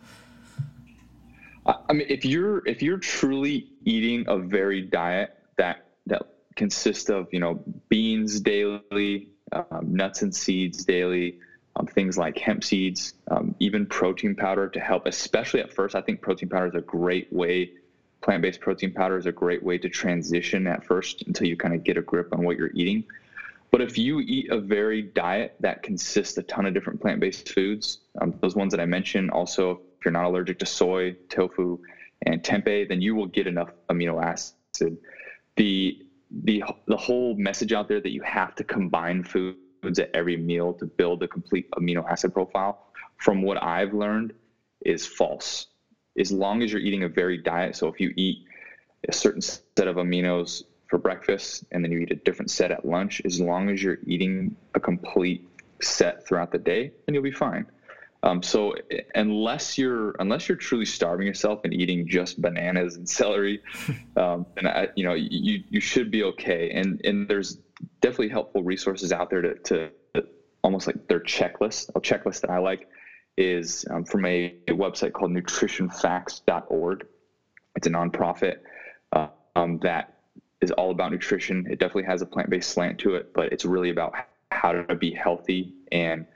I 1.66 1.92
mean, 1.92 2.06
if 2.08 2.24
you're 2.24 2.66
if 2.66 2.82
you're 2.82 2.98
truly 2.98 3.68
eating 3.84 4.24
a 4.26 4.36
varied 4.36 4.90
diet 4.90 5.38
that 5.62 5.86
that 6.06 6.22
consists 6.56 7.08
of 7.08 7.28
you 7.32 7.40
know 7.40 7.62
beans 7.88 8.40
daily, 8.40 9.28
um, 9.52 9.94
nuts 10.00 10.22
and 10.22 10.34
seeds 10.34 10.84
daily, 10.84 11.38
um, 11.76 11.86
things 11.86 12.18
like 12.18 12.36
hemp 12.36 12.64
seeds, 12.64 13.14
um, 13.30 13.54
even 13.60 13.86
protein 13.86 14.34
powder 14.34 14.68
to 14.68 14.80
help. 14.80 15.06
Especially 15.06 15.60
at 15.60 15.72
first, 15.72 15.94
I 15.94 16.00
think 16.00 16.20
protein 16.20 16.48
powder 16.48 16.66
is 16.66 16.74
a 16.74 16.80
great 16.80 17.32
way. 17.32 17.72
Plant-based 18.22 18.60
protein 18.60 18.92
powder 18.92 19.16
is 19.18 19.26
a 19.26 19.32
great 19.32 19.62
way 19.62 19.78
to 19.78 19.88
transition 19.88 20.66
at 20.66 20.84
first 20.84 21.22
until 21.26 21.46
you 21.48 21.56
kind 21.56 21.74
of 21.74 21.82
get 21.82 21.96
a 21.96 22.02
grip 22.02 22.28
on 22.32 22.44
what 22.44 22.56
you're 22.56 22.70
eating. 22.72 23.04
But 23.72 23.80
if 23.80 23.98
you 23.98 24.20
eat 24.20 24.50
a 24.50 24.60
varied 24.60 25.14
diet 25.14 25.56
that 25.60 25.82
consists 25.82 26.36
a 26.38 26.42
ton 26.42 26.66
of 26.66 26.74
different 26.74 27.00
plant-based 27.00 27.48
foods, 27.48 27.98
um, 28.20 28.34
those 28.40 28.54
ones 28.54 28.70
that 28.72 28.80
I 28.80 28.86
mentioned, 28.86 29.30
also 29.30 29.80
if 29.98 30.04
you're 30.04 30.12
not 30.12 30.24
allergic 30.24 30.58
to 30.60 30.66
soy, 30.66 31.16
tofu, 31.28 31.78
and 32.26 32.42
tempeh, 32.42 32.88
then 32.88 33.00
you 33.00 33.14
will 33.14 33.26
get 33.26 33.46
enough 33.46 33.70
amino 33.88 34.22
acid. 34.22 34.98
The 35.56 35.98
the 36.30 36.64
the 36.86 36.96
whole 36.96 37.34
message 37.36 37.72
out 37.72 37.88
there 37.88 38.00
that 38.00 38.12
you 38.12 38.22
have 38.22 38.54
to 38.56 38.64
combine 38.64 39.22
foods 39.22 39.98
at 39.98 40.10
every 40.14 40.36
meal 40.36 40.72
to 40.74 40.86
build 40.86 41.22
a 41.22 41.28
complete 41.28 41.70
amino 41.72 42.08
acid 42.08 42.32
profile, 42.32 42.86
from 43.18 43.42
what 43.42 43.62
I've 43.62 43.92
learned, 43.92 44.32
is 44.84 45.06
false. 45.06 45.66
As 46.18 46.30
long 46.32 46.62
as 46.62 46.72
you're 46.72 46.80
eating 46.80 47.04
a 47.04 47.08
varied 47.08 47.42
diet, 47.42 47.76
so 47.76 47.88
if 47.88 48.00
you 48.00 48.12
eat 48.16 48.44
a 49.08 49.12
certain 49.12 49.40
set 49.40 49.88
of 49.88 49.96
aminos 49.96 50.62
for 50.86 50.98
breakfast 50.98 51.64
and 51.72 51.82
then 51.82 51.90
you 51.90 52.00
eat 52.00 52.12
a 52.12 52.16
different 52.16 52.50
set 52.50 52.70
at 52.70 52.84
lunch, 52.84 53.22
as 53.24 53.40
long 53.40 53.70
as 53.70 53.82
you're 53.82 53.98
eating 54.06 54.54
a 54.74 54.80
complete 54.80 55.48
set 55.80 56.26
throughout 56.26 56.52
the 56.52 56.58
day, 56.58 56.92
then 57.06 57.14
you'll 57.14 57.22
be 57.22 57.30
fine. 57.30 57.66
Um, 58.24 58.42
so 58.42 58.74
unless 59.14 59.76
you're 59.76 60.12
unless 60.20 60.48
you're 60.48 60.56
truly 60.56 60.84
starving 60.84 61.26
yourself 61.26 61.60
and 61.64 61.74
eating 61.74 62.06
just 62.06 62.40
bananas 62.40 62.96
and 62.96 63.08
celery, 63.08 63.62
um, 64.16 64.46
and 64.56 64.68
I, 64.68 64.88
you 64.94 65.04
know 65.04 65.14
you 65.14 65.62
you 65.68 65.80
should 65.80 66.10
be 66.10 66.22
okay. 66.24 66.70
And 66.70 67.00
and 67.04 67.26
there's 67.28 67.58
definitely 68.00 68.28
helpful 68.28 68.62
resources 68.62 69.12
out 69.12 69.30
there 69.30 69.42
to, 69.42 69.54
to 69.64 69.90
almost 70.62 70.86
like 70.86 71.08
their 71.08 71.20
checklist. 71.20 71.90
A 71.96 72.00
checklist 72.00 72.42
that 72.42 72.50
I 72.50 72.58
like 72.58 72.88
is 73.36 73.84
um, 73.90 74.04
from 74.04 74.24
a, 74.26 74.54
a, 74.68 74.72
website 74.72 75.12
called 75.12 75.32
nutritionfacts.org. 75.32 77.06
It's 77.74 77.86
a 77.86 77.90
nonprofit 77.90 78.58
uh, 79.12 79.28
um, 79.56 79.78
that 79.78 80.18
is 80.60 80.70
all 80.70 80.90
about 80.90 81.10
nutrition. 81.12 81.66
It 81.68 81.78
definitely 81.78 82.04
has 82.04 82.22
a 82.22 82.26
plant 82.26 82.50
based 82.50 82.70
slant 82.70 82.98
to 83.00 83.16
it, 83.16 83.32
but 83.32 83.52
it's 83.52 83.64
really 83.64 83.90
about 83.90 84.14
how 84.50 84.72
to 84.72 84.94
be 84.94 85.12
healthy 85.12 85.74
and 85.90 86.26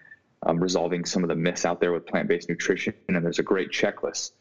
um, 0.45 0.61
resolving 0.61 1.05
some 1.05 1.23
of 1.23 1.29
the 1.29 1.35
myths 1.35 1.65
out 1.65 1.81
there 1.81 1.93
with 1.93 2.07
plant 2.07 2.29
based 2.29 2.49
nutrition. 2.49 2.95
And 3.09 3.25
there's 3.25 3.39
a 3.39 3.45
great 3.45 3.71
checklist 3.71 4.33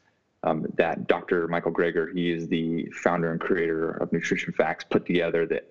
um, 0.44 0.66
that 0.78 1.08
Dr. 1.08 1.48
Michael 1.48 1.72
Greger, 1.72 2.14
he 2.14 2.32
is 2.32 2.48
the 2.48 2.86
founder 2.92 3.32
and 3.32 3.42
creator 3.42 3.92
of 3.92 4.12
Nutrition 4.14 4.54
Facts, 4.54 4.84
put 4.84 5.06
together 5.06 5.46
that 5.48 5.68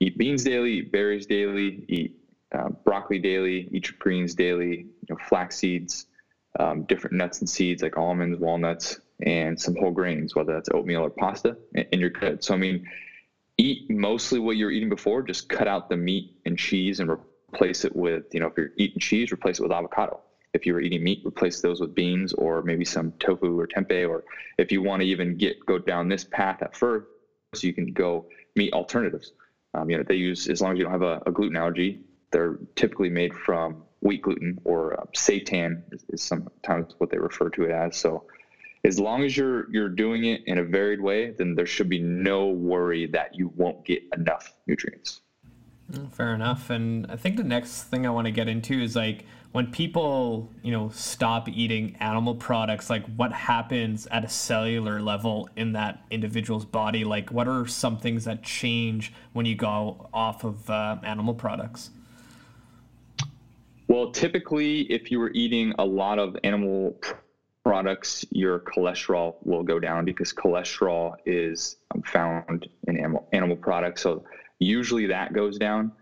eat 0.00 0.18
beans 0.18 0.44
daily, 0.44 0.72
eat 0.74 0.92
berries 0.92 1.26
daily, 1.26 1.84
eat 1.88 2.18
uh, 2.52 2.68
broccoli 2.84 3.18
daily, 3.18 3.68
eat 3.72 3.90
greens 3.98 4.34
daily, 4.34 4.78
you 4.78 5.06
know, 5.08 5.16
flax 5.28 5.56
seeds, 5.56 6.06
um, 6.60 6.82
different 6.84 7.16
nuts 7.16 7.40
and 7.40 7.48
seeds 7.48 7.82
like 7.82 7.96
almonds, 7.96 8.38
walnuts, 8.38 9.00
and 9.22 9.58
some 9.58 9.74
whole 9.76 9.90
grains, 9.90 10.34
whether 10.34 10.52
that's 10.52 10.68
oatmeal 10.74 11.02
or 11.02 11.10
pasta, 11.10 11.56
and, 11.74 11.86
and 11.92 12.00
you're 12.00 12.10
good. 12.10 12.44
So, 12.44 12.52
I 12.52 12.58
mean, 12.58 12.86
eat 13.56 13.90
mostly 13.90 14.38
what 14.38 14.56
you're 14.56 14.70
eating 14.70 14.90
before. 14.90 15.22
Just 15.22 15.48
cut 15.48 15.68
out 15.68 15.88
the 15.88 15.96
meat 15.96 16.36
and 16.44 16.58
cheese 16.58 17.00
and 17.00 17.16
replace 17.52 17.84
it 17.84 17.94
with, 17.94 18.24
you 18.32 18.40
know, 18.40 18.46
if 18.46 18.56
you're 18.56 18.70
eating 18.76 18.98
cheese, 18.98 19.32
replace 19.32 19.58
it 19.58 19.62
with 19.62 19.72
avocado. 19.72 20.20
If 20.54 20.66
you 20.66 20.74
were 20.74 20.80
eating 20.80 21.02
meat, 21.02 21.22
replace 21.24 21.60
those 21.60 21.80
with 21.80 21.94
beans 21.94 22.32
or 22.34 22.62
maybe 22.62 22.84
some 22.84 23.12
tofu 23.18 23.58
or 23.58 23.66
tempeh. 23.66 24.08
Or 24.08 24.24
if 24.58 24.70
you 24.70 24.82
want 24.82 25.00
to 25.00 25.08
even 25.08 25.36
get 25.36 25.64
go 25.64 25.78
down 25.78 26.08
this 26.08 26.24
path 26.24 26.62
at 26.62 26.76
first, 26.76 27.06
you 27.60 27.72
can 27.72 27.92
go 27.92 28.26
meat 28.54 28.72
alternatives. 28.72 29.32
Um, 29.74 29.88
you 29.88 29.96
know, 29.96 30.04
they 30.06 30.16
use 30.16 30.48
as 30.48 30.60
long 30.60 30.72
as 30.72 30.78
you 30.78 30.84
don't 30.84 30.92
have 30.92 31.02
a, 31.02 31.22
a 31.26 31.32
gluten 31.32 31.56
allergy, 31.56 32.02
they're 32.30 32.58
typically 32.76 33.08
made 33.08 33.34
from 33.34 33.82
wheat 34.00 34.22
gluten 34.22 34.58
or 34.64 35.00
uh, 35.00 35.04
seitan 35.16 35.82
is, 35.92 36.04
is 36.10 36.22
sometimes 36.22 36.94
what 36.98 37.10
they 37.10 37.18
refer 37.18 37.48
to 37.50 37.64
it 37.64 37.70
as. 37.70 37.96
So 37.96 38.24
as 38.84 38.98
long 38.98 39.22
as 39.22 39.36
you're 39.36 39.70
you're 39.70 39.88
doing 39.88 40.24
it 40.24 40.42
in 40.46 40.58
a 40.58 40.64
varied 40.64 41.00
way, 41.00 41.30
then 41.30 41.54
there 41.54 41.66
should 41.66 41.88
be 41.88 42.00
no 42.00 42.48
worry 42.48 43.06
that 43.06 43.34
you 43.34 43.52
won't 43.56 43.84
get 43.86 44.02
enough 44.14 44.52
nutrients. 44.66 45.20
Mm, 45.92 46.12
fair 46.12 46.34
enough. 46.34 46.70
And 46.70 47.06
I 47.10 47.16
think 47.16 47.36
the 47.36 47.44
next 47.44 47.84
thing 47.84 48.06
I 48.06 48.10
want 48.10 48.26
to 48.26 48.30
get 48.30 48.48
into 48.48 48.80
is 48.80 48.96
like 48.96 49.26
when 49.52 49.70
people, 49.70 50.50
you 50.62 50.72
know, 50.72 50.88
stop 50.88 51.48
eating 51.48 51.96
animal 52.00 52.34
products, 52.34 52.88
like 52.88 53.04
what 53.16 53.32
happens 53.32 54.06
at 54.06 54.24
a 54.24 54.28
cellular 54.28 55.00
level 55.02 55.50
in 55.56 55.72
that 55.72 56.02
individual's 56.10 56.64
body? 56.64 57.04
Like 57.04 57.30
what 57.30 57.46
are 57.46 57.66
some 57.66 57.98
things 57.98 58.24
that 58.24 58.42
change 58.42 59.12
when 59.34 59.44
you 59.44 59.54
go 59.54 60.08
off 60.14 60.44
of 60.44 60.68
uh, 60.70 60.96
animal 61.02 61.34
products? 61.34 61.90
Well, 63.88 64.10
typically, 64.10 64.82
if 64.90 65.10
you 65.10 65.18
were 65.18 65.32
eating 65.34 65.74
a 65.78 65.84
lot 65.84 66.18
of 66.18 66.34
animal 66.44 66.98
products, 67.62 68.24
your 68.30 68.60
cholesterol 68.60 69.34
will 69.42 69.62
go 69.62 69.78
down 69.78 70.06
because 70.06 70.32
cholesterol 70.32 71.16
is 71.26 71.76
found 72.06 72.66
in 72.88 72.96
animal, 72.96 73.28
animal 73.32 73.56
products. 73.56 74.00
So 74.00 74.24
usually 74.62 75.06
that 75.06 75.32
goes 75.32 75.58
down. 75.58 75.92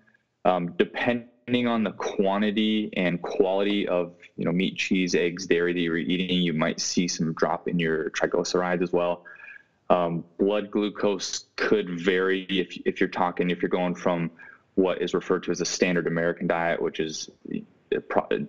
Um, 0.44 0.74
depending 0.78 1.66
on 1.66 1.84
the 1.84 1.92
quantity 1.92 2.90
and 2.96 3.20
quality 3.20 3.86
of 3.88 4.14
you 4.36 4.44
know 4.44 4.52
meat, 4.52 4.76
cheese, 4.76 5.14
eggs, 5.14 5.46
dairy 5.46 5.72
that 5.72 5.80
you're 5.80 5.96
eating, 5.96 6.38
you 6.38 6.52
might 6.52 6.80
see 6.80 7.08
some 7.08 7.32
drop 7.34 7.68
in 7.68 7.78
your 7.78 8.10
triglycerides 8.10 8.82
as 8.82 8.92
well. 8.92 9.24
Um, 9.90 10.24
blood 10.38 10.70
glucose 10.70 11.46
could 11.56 12.00
vary 12.00 12.44
if 12.44 12.80
if 12.86 13.00
you're 13.00 13.08
talking 13.08 13.50
if 13.50 13.60
you're 13.60 13.68
going 13.68 13.94
from 13.94 14.30
what 14.76 15.02
is 15.02 15.14
referred 15.14 15.42
to 15.42 15.50
as 15.50 15.60
a 15.60 15.64
standard 15.64 16.06
American 16.06 16.46
diet, 16.46 16.80
which 16.80 17.00
is 17.00 17.28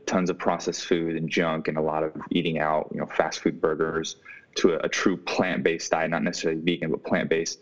tons 0.06 0.30
of 0.30 0.38
processed 0.38 0.86
food 0.86 1.15
and 1.15 1.30
junk 1.30 1.67
and 1.67 1.78
a 1.78 1.82
lot 1.82 2.04
of 2.04 2.13
eating 2.30 2.60
out, 2.60 2.89
you 2.93 3.00
know, 3.00 3.08
fast 3.08 3.39
food 3.39 3.60
burgers 3.60 4.17
to 4.56 4.74
a, 4.74 4.78
a 4.80 4.89
true 4.89 5.17
plant-based 5.17 5.91
diet, 5.91 6.12
not 6.12 6.24
necessarily 6.24 6.62
vegan, 6.62 6.91
but 6.91 7.04
plant-based, 7.04 7.60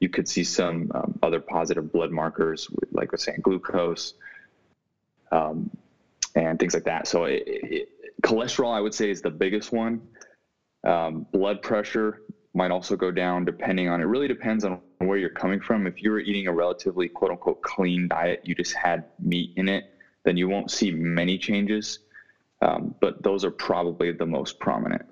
you 0.00 0.08
could 0.08 0.28
see 0.28 0.44
some 0.44 0.90
um, 0.94 1.18
other 1.22 1.40
positive 1.40 1.92
blood 1.92 2.10
markers, 2.10 2.68
like 2.92 3.08
I 3.08 3.12
was 3.12 3.22
saying, 3.22 3.40
glucose, 3.42 4.14
um, 5.32 5.70
and 6.34 6.58
things 6.58 6.74
like 6.74 6.84
that. 6.84 7.08
So 7.08 7.24
it, 7.24 7.42
it, 7.46 7.88
cholesterol, 8.22 8.72
I 8.72 8.80
would 8.80 8.94
say, 8.94 9.10
is 9.10 9.22
the 9.22 9.30
biggest 9.30 9.72
one. 9.72 10.00
Um, 10.84 11.26
blood 11.32 11.62
pressure 11.62 12.22
might 12.54 12.70
also 12.70 12.96
go 12.96 13.10
down 13.10 13.44
depending 13.44 13.88
on 13.88 14.00
it 14.00 14.04
really 14.04 14.26
depends 14.26 14.64
on 14.64 14.80
where 14.98 15.18
you're 15.18 15.28
coming 15.28 15.60
from 15.60 15.86
if 15.86 16.02
you 16.02 16.10
were 16.10 16.18
eating 16.18 16.46
a 16.46 16.52
relatively 16.52 17.08
quote 17.08 17.30
unquote 17.30 17.60
clean 17.62 18.08
diet 18.08 18.40
you 18.44 18.54
just 18.54 18.74
had 18.74 19.04
meat 19.20 19.52
in 19.56 19.68
it 19.68 19.92
then 20.28 20.36
you 20.36 20.46
won't 20.46 20.70
see 20.70 20.90
many 20.90 21.38
changes. 21.38 22.00
Um, 22.60 22.94
but 23.00 23.22
those 23.22 23.46
are 23.46 23.50
probably 23.50 24.12
the 24.12 24.26
most 24.26 24.58
prominent. 24.58 25.06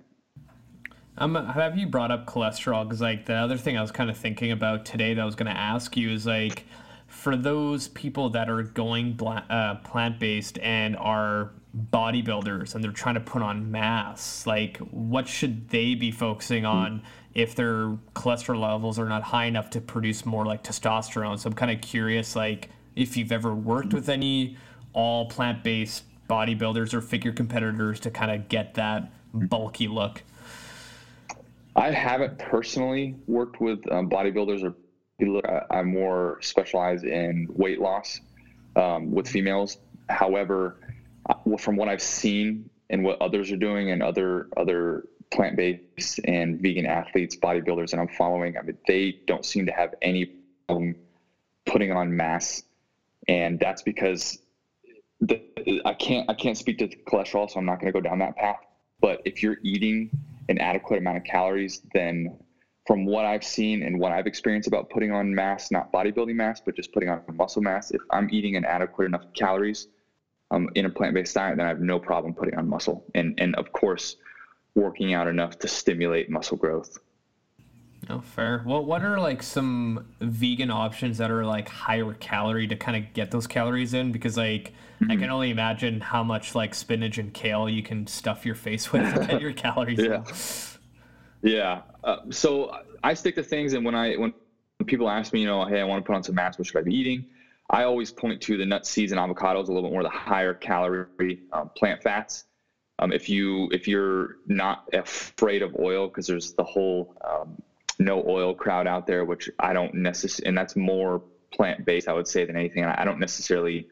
Um, 1.19 1.35
have 1.35 1.79
you 1.79 1.87
brought 1.87 2.11
up 2.11 2.27
cholesterol? 2.27 2.85
Because 2.85 3.01
like 3.01 3.27
the 3.27 3.35
other 3.35 3.57
thing 3.57 3.79
I 3.79 3.81
was 3.81 3.91
kind 3.91 4.11
of 4.11 4.17
thinking 4.17 4.53
about 4.53 4.85
today 4.85 5.15
that 5.15 5.21
I 5.21 5.25
was 5.25 5.35
going 5.35 5.53
to 5.53 5.59
ask 5.59 5.97
you 5.97 6.11
is 6.11 6.27
like, 6.27 6.65
for 7.07 7.37
those 7.37 7.89
people 7.89 8.31
that 8.31 8.51
are 8.51 8.63
going 8.63 9.19
uh, 9.23 9.77
plant 9.77 10.19
based 10.19 10.59
and 10.59 10.97
are 10.97 11.53
bodybuilders 11.93 12.75
and 12.75 12.83
they're 12.83 12.91
trying 12.91 13.15
to 13.15 13.21
put 13.21 13.43
on 13.43 13.71
mass, 13.71 14.47
like 14.47 14.77
what 14.79 15.27
should 15.27 15.69
they 15.71 15.95
be 15.95 16.11
focusing 16.11 16.67
on 16.67 17.03
if 17.35 17.55
their 17.55 17.97
cholesterol 18.15 18.61
levels 18.61 18.99
are 18.99 19.09
not 19.09 19.23
high 19.23 19.45
enough 19.45 19.71
to 19.71 19.81
produce 19.81 20.27
more 20.27 20.45
like 20.45 20.63
testosterone? 20.63 21.39
So 21.39 21.49
I'm 21.49 21.55
kind 21.55 21.71
of 21.71 21.81
curious, 21.81 22.37
like 22.37 22.71
if 22.95 23.17
you've 23.17 23.33
ever 23.33 23.55
worked 23.55 23.95
with 23.95 24.09
any 24.09 24.57
all 24.93 25.27
plant 25.27 25.63
based 25.63 26.05
bodybuilders 26.29 26.93
or 26.93 27.01
figure 27.01 27.33
competitors 27.33 28.01
to 28.01 28.11
kind 28.11 28.31
of 28.31 28.49
get 28.49 28.75
that 28.75 29.11
bulky 29.33 29.89
look? 29.89 30.23
I 31.77 31.91
haven't 31.91 32.39
personally 32.39 33.15
worked 33.27 33.61
with 33.61 33.81
um, 33.93 34.09
bodybuilders 34.09 34.65
or 34.65 34.75
I'm 35.71 35.93
more 35.93 36.39
specialized 36.43 37.05
in 37.05 37.47
weight 37.51 37.81
loss 37.81 38.21
um, 38.75 39.13
with 39.13 39.29
females. 39.29 39.79
However, 40.09 40.81
from 41.59 41.77
what 41.77 41.89
I've 41.89 42.03
seen, 42.03 42.71
and 42.91 43.05
what 43.05 43.21
others 43.21 43.51
are 43.51 43.57
doing 43.57 43.91
and 43.91 44.03
other 44.03 44.49
other 44.57 45.09
plant-based 45.33 46.21
and 46.25 46.61
vegan 46.61 46.87
athletes, 46.87 47.37
bodybuilders 47.37 47.91
that 47.91 47.99
I'm 47.99 48.09
following, 48.09 48.57
I 48.57 48.63
mean, 48.63 48.79
they 48.87 49.19
don't 49.27 49.45
seem 49.45 49.67
to 49.67 49.73
have 49.73 49.95
any 50.03 50.27
problem 50.67 50.95
putting 51.65 51.91
on 51.91 52.17
mass, 52.17 52.63
and 53.27 53.59
that's 53.59 53.83
because 53.83 54.39
the, 55.21 55.41
I 55.85 55.95
can't 55.95 56.31
I 56.31 56.35
can't 56.35 56.57
speak 56.57 56.79
to 56.79 56.89
cholesterol, 56.89 57.51
so 57.51 57.59
I'm 57.59 57.67
not 57.67 57.81
going 57.81 57.93
to 57.93 58.01
go 58.01 58.01
down 58.01 58.21
that 58.21 58.37
path. 58.37 58.61
But 59.01 59.23
if 59.25 59.43
you're 59.43 59.59
eating 59.63 60.11
an 60.49 60.59
adequate 60.59 60.99
amount 60.99 61.17
of 61.19 61.25
calories, 61.25 61.83
then 61.93 62.39
from 62.87 63.05
what 63.05 63.25
I've 63.25 63.45
seen 63.45 63.83
and 63.83 63.99
what 63.99 64.13
I've 64.13 64.27
experienced 64.27 64.69
about 64.69 64.91
putting 64.91 65.11
on 65.11 65.35
mass, 65.35 65.71
not 65.71 65.93
bodybuilding 65.93 66.35
mass, 66.35 66.61
but 66.65 66.77
just 66.77 66.93
putting 66.93 67.09
on 67.09 67.23
muscle 67.35 67.63
mass, 67.63 67.91
if 67.91 68.01
I'm 68.11 68.29
eating 68.31 68.57
an 68.57 68.65
adequate 68.65 69.07
enough 69.07 69.25
calories 69.35 69.89
um, 70.53 70.69
in 70.77 70.87
a 70.87 70.91
plant-based 70.91 71.35
diet, 71.35 71.57
then 71.57 71.67
I 71.67 71.69
have 71.69 71.81
no 71.81 71.99
problem 71.99 72.33
putting 72.33 72.57
on 72.57 72.69
muscle. 72.69 73.05
And 73.15 73.39
and 73.41 73.57
of 73.57 73.73
course, 73.73 74.17
working 74.77 75.15
out 75.15 75.27
enough 75.27 75.59
to 75.61 75.69
stimulate 75.69 76.31
muscle 76.31 76.57
growth. 76.57 76.99
Oh, 78.09 78.21
fair. 78.21 78.63
Well, 78.65 78.85
what 78.85 79.03
are 79.03 79.19
like 79.19 79.43
some 79.43 80.07
vegan 80.21 80.71
options 80.71 81.19
that 81.19 81.31
are 81.31 81.45
like 81.45 81.69
higher 81.69 82.13
calorie 82.15 82.69
to 82.69 82.77
kind 82.77 82.97
of 83.05 83.13
get 83.13 83.31
those 83.31 83.47
calories 83.47 83.95
in? 83.95 84.13
Because 84.13 84.37
like 84.37 84.73
mm-hmm. 85.01 85.11
I 85.11 85.17
can 85.17 85.31
only 85.31 85.51
imagine 85.51 86.01
how 86.01 86.23
much 86.23 86.55
like 86.55 86.75
spinach 86.75 87.19
and 87.19 87.33
kale 87.35 87.69
you 87.69 87.83
can 87.83 88.07
stuff 88.07 88.47
your 88.47 88.55
face 88.55 88.93
with 88.93 89.13
to 89.15 89.27
get 89.27 89.41
your 89.41 89.53
calories. 89.65 89.99
yeah. 89.99 90.25
In. 91.43 91.53
Yeah. 91.53 91.83
Uh, 92.05 92.19
so 92.31 92.77
I 93.03 93.15
stick 93.15 93.35
to 93.37 93.43
things, 93.43 93.73
and 93.73 93.85
when 93.85 93.95
I 93.95 94.15
when 94.15 94.33
people 94.87 95.09
ask 95.09 95.33
me, 95.33 95.41
you 95.41 95.47
know, 95.47 95.65
hey, 95.65 95.81
I 95.81 95.85
want 95.85 96.05
to 96.05 96.07
put 96.07 96.15
on 96.15 96.23
some 96.23 96.35
mass, 96.35 96.59
what 96.59 96.67
should 96.67 96.79
I 96.79 96.83
be 96.83 96.95
eating? 96.95 97.27
I 97.71 97.83
always 97.83 98.13
point 98.13 98.41
to 98.43 98.57
the 98.57 98.65
nuts, 98.65 98.89
seeds, 98.89 99.11
and 99.13 99.21
avocados, 99.21 99.69
a 99.69 99.73
little 99.73 99.83
bit 99.83 99.93
more 99.93 100.03
of 100.03 100.11
the 100.13 100.17
higher 100.17 100.55
calorie 100.55 101.41
um, 101.53 101.71
plant 101.77 102.03
fats. 102.03 102.45
Um, 102.99 103.13
if 103.13 103.29
you 103.29 103.69
if 103.73 103.87
you're 103.87 104.37
not 104.47 104.89
afraid 104.93 105.63
of 105.63 105.77
oil, 105.79 106.09
because 106.09 106.27
there's 106.27 106.53
the 106.55 106.65
whole 106.65 107.15
um, 107.29 107.61
no 107.99 108.25
oil 108.27 108.55
crowd 108.55 108.87
out 108.87 109.07
there, 109.07 109.25
which 109.25 109.51
I 109.59 109.73
don't 109.73 109.95
necessarily, 109.95 110.49
and 110.49 110.59
that's 110.59 110.77
more 110.77 111.23
plant 111.53 111.85
based, 111.85 112.09
I 112.09 112.13
would 112.13 112.29
say, 112.29 112.45
than 112.45 112.57
anything. 112.57 112.85
I 112.85 113.05
don't 113.05 113.19
necessarily 113.19 113.89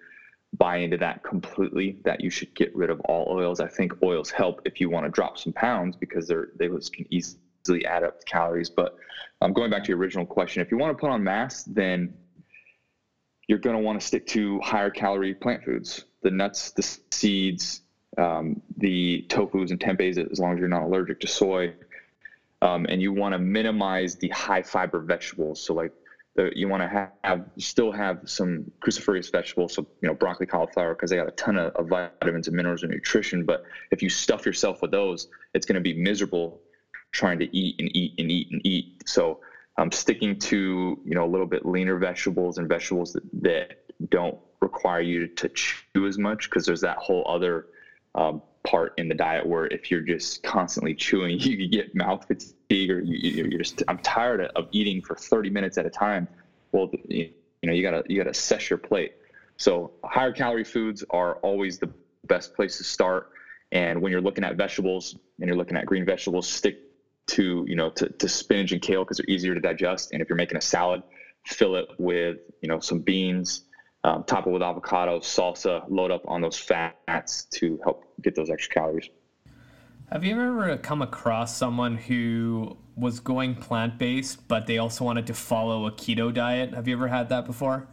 buy 0.56 0.76
into 0.78 0.96
that 0.98 1.22
completely. 1.22 1.98
That 2.04 2.20
you 2.20 2.30
should 2.30 2.54
get 2.54 2.74
rid 2.74 2.90
of 2.90 3.00
all 3.00 3.26
oils. 3.28 3.60
I 3.60 3.68
think 3.68 4.02
oils 4.02 4.30
help 4.30 4.62
if 4.64 4.80
you 4.80 4.90
want 4.90 5.06
to 5.06 5.10
drop 5.10 5.38
some 5.38 5.52
pounds 5.52 5.96
because 5.96 6.28
they're 6.28 6.48
they 6.56 6.68
can 6.68 7.06
easily 7.10 7.86
add 7.86 8.04
up 8.04 8.24
calories. 8.26 8.70
But 8.70 8.96
um, 9.40 9.52
going 9.52 9.70
back 9.70 9.84
to 9.84 9.88
your 9.88 9.98
original 9.98 10.26
question, 10.26 10.62
if 10.62 10.70
you 10.70 10.78
want 10.78 10.96
to 10.96 11.00
put 11.00 11.10
on 11.10 11.22
mass, 11.22 11.64
then 11.64 12.14
you're 13.48 13.58
going 13.58 13.76
to 13.76 13.82
want 13.82 14.00
to 14.00 14.06
stick 14.06 14.26
to 14.28 14.60
higher 14.60 14.90
calorie 14.90 15.34
plant 15.34 15.64
foods, 15.64 16.04
the 16.22 16.30
nuts, 16.30 16.70
the 16.70 16.82
seeds, 17.10 17.82
um, 18.16 18.62
the 18.78 19.26
tofus 19.28 19.70
and 19.70 19.80
tempehs, 19.80 20.18
as 20.30 20.38
long 20.38 20.54
as 20.54 20.58
you're 20.58 20.68
not 20.68 20.82
allergic 20.82 21.20
to 21.20 21.26
soy. 21.26 21.74
Um, 22.64 22.87
and 22.88 23.00
you 23.03 23.12
want 23.12 23.35
to 23.35 23.38
minimize 23.38 24.16
the 24.16 24.31
high 24.31 24.62
fiber 24.62 25.00
vegetables. 25.00 25.61
So 25.61 25.74
like 25.74 25.92
the, 26.35 26.50
you 26.57 26.66
want 26.66 26.83
to 26.83 26.88
have, 26.88 27.11
have, 27.22 27.44
still 27.59 27.92
have 27.92 28.20
some 28.24 28.64
cruciferous 28.81 29.31
vegetables, 29.31 29.74
so 29.74 29.87
you 30.00 30.09
know 30.09 30.14
broccoli, 30.14 30.46
cauliflower, 30.46 30.94
because 30.94 31.11
they 31.11 31.16
got 31.16 31.29
a 31.29 31.33
ton 31.33 31.59
of, 31.59 31.74
of, 31.77 31.88
vitamins 31.88 32.48
and 32.48 32.57
minerals 32.57 32.83
and 32.83 32.90
nutrition. 32.90 33.44
But 33.44 33.64
if 33.90 34.03
you 34.03 34.09
stuff 34.09 34.46
yourself 34.46 34.81
with 34.81 34.90
those, 34.90 35.29
it's 35.53 35.66
going 35.66 35.77
to 35.77 35.83
be 35.83 35.94
miserable 35.94 36.62
trying 37.12 37.38
to 37.38 37.57
eat 37.57 37.77
and 37.79 37.94
eat 37.94 38.14
and 38.18 38.31
eat 38.31 38.48
and 38.50 38.61
eat. 38.64 39.03
So 39.07 39.40
um, 39.77 39.92
sticking 39.92 40.38
to 40.40 40.98
you 41.05 41.14
know 41.14 41.24
a 41.24 41.31
little 41.31 41.46
bit 41.46 41.66
leaner 41.66 41.98
vegetables 41.98 42.57
and 42.57 42.66
vegetables 42.66 43.12
that, 43.12 43.22
that 43.42 44.11
don't 44.11 44.38
require 44.61 45.03
you 45.03 45.29
to 45.29 45.48
chew 45.50 46.07
as 46.07 46.18
much 46.18 46.48
because 46.48 46.64
there's 46.64 46.81
that 46.81 46.96
whole 46.96 47.24
other 47.29 47.66
um, 48.14 48.42
part 48.64 48.94
in 48.96 49.09
the 49.09 49.14
diet 49.14 49.46
where 49.46 49.66
if 49.66 49.90
you're 49.90 50.00
just 50.00 50.42
constantly 50.42 50.94
chewing, 50.94 51.38
you 51.38 51.68
get 51.68 51.94
mouth 51.94 52.27
fatigue 52.27 52.53
or 52.70 53.00
you, 53.00 53.44
are 53.44 53.59
just 53.59 53.83
I'm 53.88 53.98
tired 53.98 54.40
of 54.57 54.68
eating 54.72 55.03
for 55.03 55.14
30 55.14 55.50
minutes 55.50 55.79
at 55.79 55.87
a 55.87 55.90
time. 55.90 56.29
Well, 56.72 56.90
you 57.09 57.31
know 57.62 57.72
you 57.72 57.83
gotta 57.83 58.03
you 58.09 58.16
gotta 58.18 58.31
assess 58.31 58.70
your 58.70 58.79
plate. 58.79 59.14
So 59.57 59.92
higher 60.05 60.33
calorie 60.33 60.64
foods 60.64 61.05
are 61.11 61.37
always 61.37 61.79
the 61.79 61.90
best 62.27 62.55
place 62.55 62.79
to 62.79 62.85
start. 62.85 63.31
And 63.72 64.00
when 64.03 64.12
you're 64.12 64.20
looking 64.20 64.44
at 64.44 64.57
vegetables 64.57 65.16
and 65.38 65.46
you're 65.46 65.57
looking 65.57 65.77
at 65.77 65.87
green 65.87 66.05
vegetables, 66.05 66.48
stick 66.48 66.81
to 67.27 67.64
you 67.66 67.77
know 67.77 67.90
to, 67.90 68.09
to 68.09 68.29
spinach 68.29 68.72
and 68.72 68.83
kale 68.83 69.05
because 69.05 69.18
they're 69.18 69.35
easier 69.35 69.55
to 69.55 69.61
digest. 69.61 70.12
And 70.12 70.20
if 70.20 70.29
you're 70.29 70.37
making 70.37 70.57
a 70.57 70.62
salad, 70.62 71.03
fill 71.44 71.77
it 71.77 71.88
with 71.98 72.38
you 72.61 72.68
know 72.68 72.81
some 72.81 73.00
beans, 73.00 73.62
um, 74.03 74.24
top 74.24 74.46
it 74.46 74.50
with 74.50 74.62
avocado, 74.62 75.20
salsa, 75.20 75.85
load 75.88 76.11
up 76.11 76.22
on 76.27 76.40
those 76.40 76.59
fats 76.59 77.44
to 77.55 77.79
help 77.83 78.05
get 78.20 78.35
those 78.35 78.50
extra 78.50 78.74
calories. 78.74 79.09
Have 80.12 80.22
you 80.22 80.32
ever 80.40 80.76
come 80.76 81.02
across 81.02 81.56
someone 81.56 81.96
who 81.96 82.76
was 82.94 83.20
going 83.20 83.54
plant 83.54 83.98
based, 83.98 84.46
but 84.48 84.66
they 84.66 84.78
also 84.78 85.04
wanted 85.04 85.26
to 85.26 85.34
follow 85.34 85.86
a 85.86 85.92
keto 85.92 86.32
diet? 86.32 86.74
Have 86.74 86.86
you 86.86 86.94
ever 86.94 87.08
had 87.08 87.28
that 87.30 87.46
before? 87.46 87.88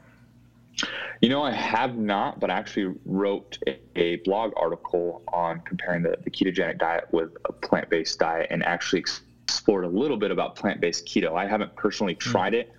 You 1.21 1.29
know, 1.29 1.41
I 1.41 1.51
have 1.51 1.97
not, 1.97 2.39
but 2.39 2.49
I 2.49 2.55
actually 2.55 2.95
wrote 3.05 3.57
a, 3.67 3.79
a 3.95 4.15
blog 4.17 4.51
article 4.57 5.23
on 5.31 5.61
comparing 5.61 6.03
the, 6.03 6.17
the 6.23 6.29
ketogenic 6.29 6.79
diet 6.79 7.07
with 7.11 7.31
a 7.45 7.53
plant 7.53 7.89
based 7.89 8.19
diet 8.19 8.47
and 8.49 8.63
actually 8.65 8.99
explored 8.99 9.85
a 9.85 9.89
little 9.89 10.17
bit 10.17 10.31
about 10.31 10.55
plant 10.55 10.81
based 10.81 11.05
keto. 11.05 11.35
I 11.35 11.47
haven't 11.47 11.75
personally 11.75 12.13
hmm. 12.13 12.29
tried 12.29 12.53
it 12.53 12.73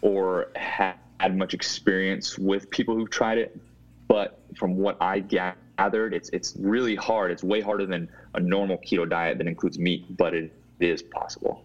or 0.00 0.48
had 0.56 0.94
had 1.20 1.36
much 1.36 1.52
experience 1.52 2.38
with 2.38 2.70
people 2.70 2.94
who've 2.94 3.10
tried 3.10 3.36
it, 3.36 3.60
but 4.08 4.40
from 4.56 4.76
what 4.76 4.96
I 5.02 5.20
gathered, 5.20 5.58
it's 5.88 6.28
it's 6.30 6.56
really 6.58 6.96
hard. 6.96 7.30
It's 7.30 7.42
way 7.42 7.60
harder 7.60 7.86
than 7.86 8.08
a 8.34 8.40
normal 8.40 8.78
keto 8.78 9.08
diet 9.08 9.38
that 9.38 9.46
includes 9.46 9.78
meat, 9.78 10.16
but 10.16 10.34
it 10.34 10.52
is 10.80 11.02
possible. 11.02 11.64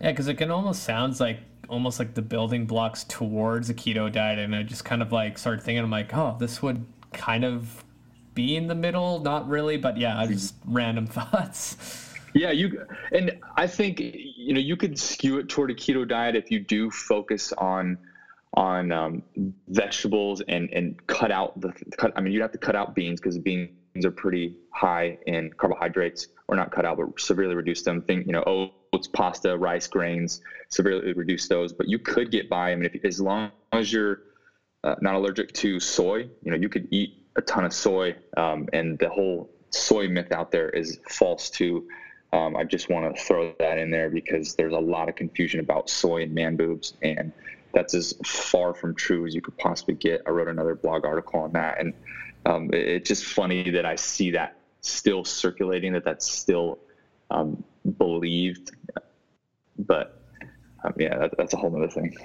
Yeah, 0.00 0.10
because 0.12 0.28
it 0.28 0.34
can 0.34 0.50
almost 0.50 0.82
sounds 0.82 1.20
like 1.20 1.40
almost 1.68 1.98
like 1.98 2.14
the 2.14 2.22
building 2.22 2.66
blocks 2.66 3.04
towards 3.04 3.70
a 3.70 3.74
keto 3.74 4.10
diet, 4.10 4.38
and 4.38 4.54
I 4.54 4.62
just 4.62 4.84
kind 4.84 5.02
of 5.02 5.12
like 5.12 5.38
started 5.38 5.62
thinking, 5.62 5.84
I'm 5.84 5.90
like, 5.90 6.14
oh, 6.14 6.36
this 6.38 6.62
would 6.62 6.84
kind 7.12 7.44
of 7.44 7.84
be 8.34 8.56
in 8.56 8.66
the 8.66 8.74
middle, 8.74 9.20
not 9.20 9.48
really, 9.48 9.76
but 9.76 9.96
yeah, 9.96 10.24
just 10.26 10.60
mm-hmm. 10.60 10.76
random 10.76 11.06
thoughts. 11.08 12.06
Yeah, 12.32 12.52
you 12.52 12.86
and 13.12 13.38
I 13.56 13.66
think 13.66 13.98
you 14.00 14.54
know 14.54 14.60
you 14.60 14.76
could 14.76 14.98
skew 14.98 15.38
it 15.38 15.48
toward 15.48 15.70
a 15.70 15.74
keto 15.74 16.06
diet 16.06 16.36
if 16.36 16.50
you 16.50 16.60
do 16.60 16.90
focus 16.90 17.52
on 17.52 17.98
on 18.54 18.90
um, 18.90 19.22
vegetables 19.68 20.42
and 20.48 20.68
and 20.72 21.06
cut 21.06 21.30
out 21.30 21.60
the 21.60 21.72
cut. 21.96 22.12
I 22.16 22.20
mean, 22.20 22.32
you'd 22.32 22.42
have 22.42 22.52
to 22.52 22.58
cut 22.58 22.74
out 22.74 22.94
beans 22.94 23.20
because 23.20 23.38
beans 23.38 23.70
are 24.04 24.10
pretty 24.10 24.56
high 24.72 25.18
in 25.26 25.52
carbohydrates, 25.56 26.28
or 26.48 26.56
not 26.56 26.72
cut 26.72 26.84
out, 26.84 26.96
but 26.96 27.20
severely 27.20 27.54
reduce 27.54 27.82
them. 27.82 28.02
Think 28.02 28.26
you 28.26 28.32
know 28.32 28.42
oats, 28.92 29.08
pasta, 29.08 29.56
rice, 29.56 29.86
grains, 29.86 30.40
severely 30.68 31.12
reduce 31.12 31.48
those. 31.48 31.72
But 31.72 31.88
you 31.88 31.98
could 31.98 32.30
get 32.30 32.48
by. 32.48 32.72
I 32.72 32.76
mean, 32.76 32.90
if, 32.92 33.04
as 33.04 33.20
long 33.20 33.52
as 33.72 33.92
you're 33.92 34.22
uh, 34.82 34.96
not 35.00 35.14
allergic 35.14 35.52
to 35.52 35.78
soy, 35.78 36.28
you 36.42 36.50
know, 36.50 36.56
you 36.56 36.68
could 36.68 36.88
eat 36.90 37.14
a 37.36 37.42
ton 37.42 37.64
of 37.64 37.72
soy, 37.72 38.16
um, 38.36 38.68
and 38.72 38.98
the 38.98 39.08
whole 39.08 39.50
soy 39.70 40.08
myth 40.08 40.32
out 40.32 40.50
there 40.50 40.68
is 40.68 40.98
false 41.08 41.50
too. 41.50 41.86
Um, 42.32 42.56
I 42.56 42.64
just 42.64 42.88
want 42.88 43.16
to 43.16 43.22
throw 43.22 43.52
that 43.58 43.78
in 43.78 43.90
there 43.90 44.08
because 44.08 44.54
there's 44.54 44.72
a 44.72 44.78
lot 44.78 45.08
of 45.08 45.16
confusion 45.16 45.60
about 45.60 45.90
soy 45.90 46.22
and 46.22 46.34
man 46.34 46.56
boobs, 46.56 46.94
and 47.02 47.32
that's 47.72 47.94
as 47.94 48.14
far 48.24 48.74
from 48.74 48.94
true 48.94 49.26
as 49.26 49.34
you 49.34 49.40
could 49.40 49.56
possibly 49.58 49.94
get. 49.94 50.22
I 50.26 50.30
wrote 50.30 50.48
another 50.48 50.74
blog 50.74 51.04
article 51.04 51.40
on 51.40 51.52
that, 51.52 51.80
and 51.80 51.94
um, 52.46 52.70
it, 52.72 52.86
it's 52.88 53.08
just 53.08 53.24
funny 53.24 53.70
that 53.70 53.86
I 53.86 53.96
see 53.96 54.30
that 54.32 54.56
still 54.80 55.24
circulating, 55.24 55.92
that 55.92 56.04
that's 56.04 56.30
still 56.30 56.78
um, 57.30 57.62
believed. 57.98 58.72
But 59.78 60.20
um, 60.84 60.94
yeah, 60.96 61.18
that, 61.18 61.36
that's 61.36 61.52
a 61.52 61.56
whole 61.56 61.74
other 61.76 61.88
thing. 61.88 62.16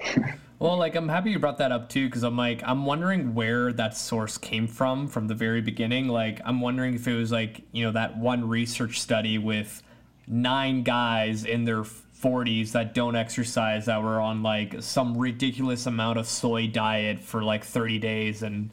well, 0.60 0.78
like 0.78 0.96
I'm 0.96 1.10
happy 1.10 1.32
you 1.32 1.40
brought 1.40 1.58
that 1.58 1.72
up 1.72 1.90
too, 1.90 2.08
because 2.08 2.24
I'm 2.24 2.38
like 2.38 2.62
I'm 2.66 2.86
wondering 2.86 3.34
where 3.36 3.74
that 3.74 3.98
source 3.98 4.38
came 4.38 4.68
from 4.68 5.08
from 5.08 5.28
the 5.28 5.36
very 5.36 5.62
beginning. 5.62 6.08
Like 6.08 6.42
I'm 6.46 6.62
wondering 6.62 6.96
if 6.96 7.08
it 7.08 7.16
was 7.16 7.32
like 7.32 7.62
you 7.72 7.86
know 7.86 7.92
that 7.92 8.18
one 8.18 8.48
research 8.48 9.00
study 9.00 9.38
with 9.38 9.84
nine 10.28 10.84
guys 10.84 11.46
in 11.46 11.66
their 11.66 11.84
40s 12.22 12.72
that 12.72 12.94
don't 12.94 13.16
exercise 13.16 13.86
that 13.86 14.02
were 14.02 14.20
on 14.20 14.42
like 14.42 14.82
some 14.82 15.18
ridiculous 15.18 15.86
amount 15.86 16.18
of 16.18 16.28
soy 16.28 16.68
diet 16.68 17.20
for 17.20 17.44
like 17.44 17.64
30 17.64 18.00
days 18.00 18.44
and 18.44 18.70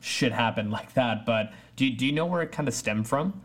shit 0.00 0.32
happened 0.32 0.70
like 0.70 0.92
that. 0.94 1.24
But 1.24 1.52
do, 1.74 1.88
do 1.90 2.06
you 2.06 2.12
know 2.12 2.26
where 2.26 2.42
it 2.42 2.52
kind 2.52 2.68
of 2.68 2.74
stemmed 2.74 3.08
from? 3.08 3.40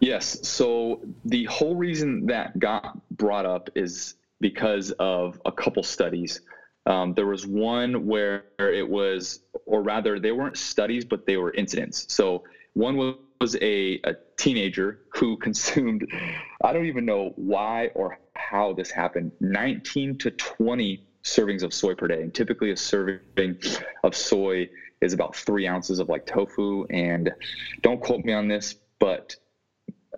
Yes. 0.00 0.46
So 0.46 1.00
the 1.24 1.44
whole 1.44 1.74
reason 1.74 2.26
that 2.26 2.58
got 2.58 2.98
brought 3.16 3.46
up 3.46 3.70
is 3.74 4.14
because 4.40 4.92
of 4.92 5.40
a 5.44 5.52
couple 5.52 5.82
studies. 5.82 6.40
Um, 6.86 7.14
there 7.14 7.26
was 7.26 7.46
one 7.46 8.06
where 8.06 8.44
it 8.58 8.88
was, 8.88 9.40
or 9.64 9.82
rather, 9.82 10.20
they 10.20 10.32
weren't 10.32 10.56
studies, 10.56 11.04
but 11.04 11.26
they 11.26 11.36
were 11.36 11.52
incidents. 11.54 12.06
So 12.12 12.44
one 12.74 12.96
was 12.96 13.16
was 13.40 13.56
a, 13.56 14.00
a 14.04 14.14
teenager 14.36 15.00
who 15.14 15.36
consumed, 15.48 16.06
I 16.62 16.72
don't 16.72 16.86
even 16.86 17.04
know 17.04 17.32
why 17.36 17.90
or 17.94 18.18
how 18.34 18.72
this 18.72 18.90
happened, 18.90 19.32
19 19.40 20.18
to 20.18 20.30
20 20.30 21.04
servings 21.24 21.62
of 21.62 21.74
soy 21.74 21.94
per 21.94 22.06
day. 22.06 22.22
And 22.22 22.32
typically, 22.32 22.70
a 22.70 22.76
serving 22.76 23.58
of 24.04 24.14
soy 24.14 24.68
is 25.00 25.12
about 25.12 25.36
three 25.36 25.66
ounces 25.66 25.98
of 25.98 26.08
like 26.08 26.26
tofu. 26.26 26.86
And 26.90 27.32
don't 27.82 28.00
quote 28.00 28.24
me 28.24 28.32
on 28.32 28.48
this, 28.48 28.76
but 28.98 29.36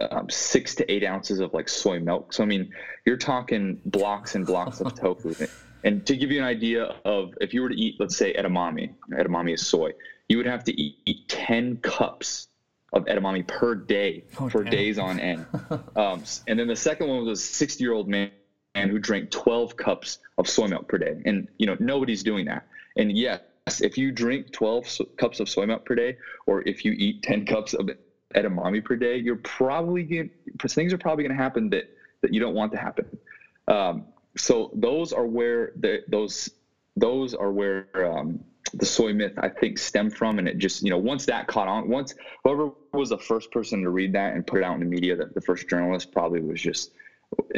um, 0.00 0.28
six 0.31 0.74
to 0.76 0.92
eight 0.92 1.04
ounces 1.04 1.40
of 1.40 1.52
like 1.54 1.68
soy 1.68 1.98
milk. 1.98 2.33
So 2.33 2.42
I 2.42 2.46
mean, 2.46 2.72
you're 3.04 3.16
talking 3.16 3.81
blocks 3.85 4.35
and 4.35 4.46
blocks 4.46 4.81
of 4.81 4.94
tofu. 4.94 5.35
And 5.85 6.04
to 6.07 6.16
give 6.16 6.33
you 6.33 6.38
an 6.40 6.44
idea 6.44 6.96
of 7.04 7.35
if 7.40 7.54
you 7.54 7.62
were 7.62 7.68
to 7.68 7.74
eat, 7.74 7.96
let's 8.00 8.16
say 8.16 8.35
edamame, 8.35 8.94
edamame 9.12 9.54
is 9.54 9.64
soy, 9.64 9.92
you 10.28 10.37
would 10.37 10.46
have 10.46 10.64
to 10.64 10.72
eat, 10.72 10.98
eat 11.07 11.28
10 11.28 11.76
cups 11.76 12.47
of 12.92 13.05
edamame 13.05 13.46
per 13.46 13.74
day 13.74 14.24
oh, 14.40 14.48
for 14.48 14.62
damn. 14.62 14.72
days 14.72 14.98
on 14.98 15.20
end. 15.20 15.46
Um, 15.96 16.22
and 16.46 16.59
then 16.59 16.68
the 16.68 16.77
second 16.77 17.09
one 17.09 17.27
was 17.27 17.40
a 17.40 17.42
60 17.42 17.83
year 17.83 17.92
old 17.92 18.09
man 18.09 18.31
who 18.74 18.98
drank 18.98 19.31
12 19.31 19.77
cups 19.77 20.18
of 20.38 20.48
soy 20.48 20.68
milk 20.68 20.87
per 20.87 20.96
day. 20.96 21.20
And, 21.24 21.48
you 21.59 21.66
know, 21.66 21.77
nobody's 21.81 22.22
doing 22.22 22.46
that. 22.46 22.66
And 22.96 23.16
yes, 23.16 23.40
if 23.81 23.98
you 23.98 24.12
drink 24.12 24.53
12 24.53 24.88
so- 24.88 25.05
cups 25.16 25.40
of 25.40 25.48
soy 25.48 25.66
milk 25.66 25.85
per 25.85 25.94
day, 25.94 26.16
or 26.46 26.62
if 26.66 26.85
you 26.85 26.92
eat 26.92 27.22
10 27.22 27.46
cups 27.46 27.74
of 27.74 27.90
edamame 28.35 28.85
per 28.85 28.96
day, 28.96 29.16
you're 29.16 29.37
probably 29.37 30.05
going 30.05 30.31
things 30.68 30.92
are 30.92 30.98
probably 30.98 31.24
going 31.24 31.37
to 31.37 31.42
happen 31.42 31.70
that, 31.70 31.90
that 32.22 32.33
you 32.33 32.40
don't 32.40 32.55
want 32.55 32.72
to 32.72 32.79
happen. 32.79 33.18
Um, 33.66 34.07
so 34.37 34.70
those 34.74 35.12
are 35.12 35.27
where 35.27 35.72
the, 35.77 36.03
those, 36.09 36.51
those 36.96 37.35
are 37.35 37.51
where, 37.51 37.88
um, 37.96 38.44
the 38.74 38.87
soy 38.87 39.12
myth 39.12 39.33
I 39.38 39.48
think 39.48 39.78
stemmed 39.78 40.16
from, 40.16 40.38
and 40.38 40.48
it 40.48 40.59
just 40.59 40.83
you 40.83 40.90
know 40.90 40.98
once 40.98 41.26
that 41.26 41.46
caught 41.46 41.68
on, 41.68 41.88
once 41.88 42.14
whoever 42.44 42.70
was 42.92 43.11
the 43.11 43.18
first 43.18 43.50
person 43.50 43.83
to 43.83 43.90
read 43.90 44.12
that 44.14 44.35
and 44.35 44.46
put 44.46 44.61
it 44.61 44.64
out 44.64 44.74
in 44.74 44.81
the 44.81 44.87
media, 44.87 45.16
that 45.16 45.35
the 45.35 45.40
first 45.40 45.68
journalist 45.68 46.12
probably 46.12 46.40
was 46.40 46.61
just 46.61 46.92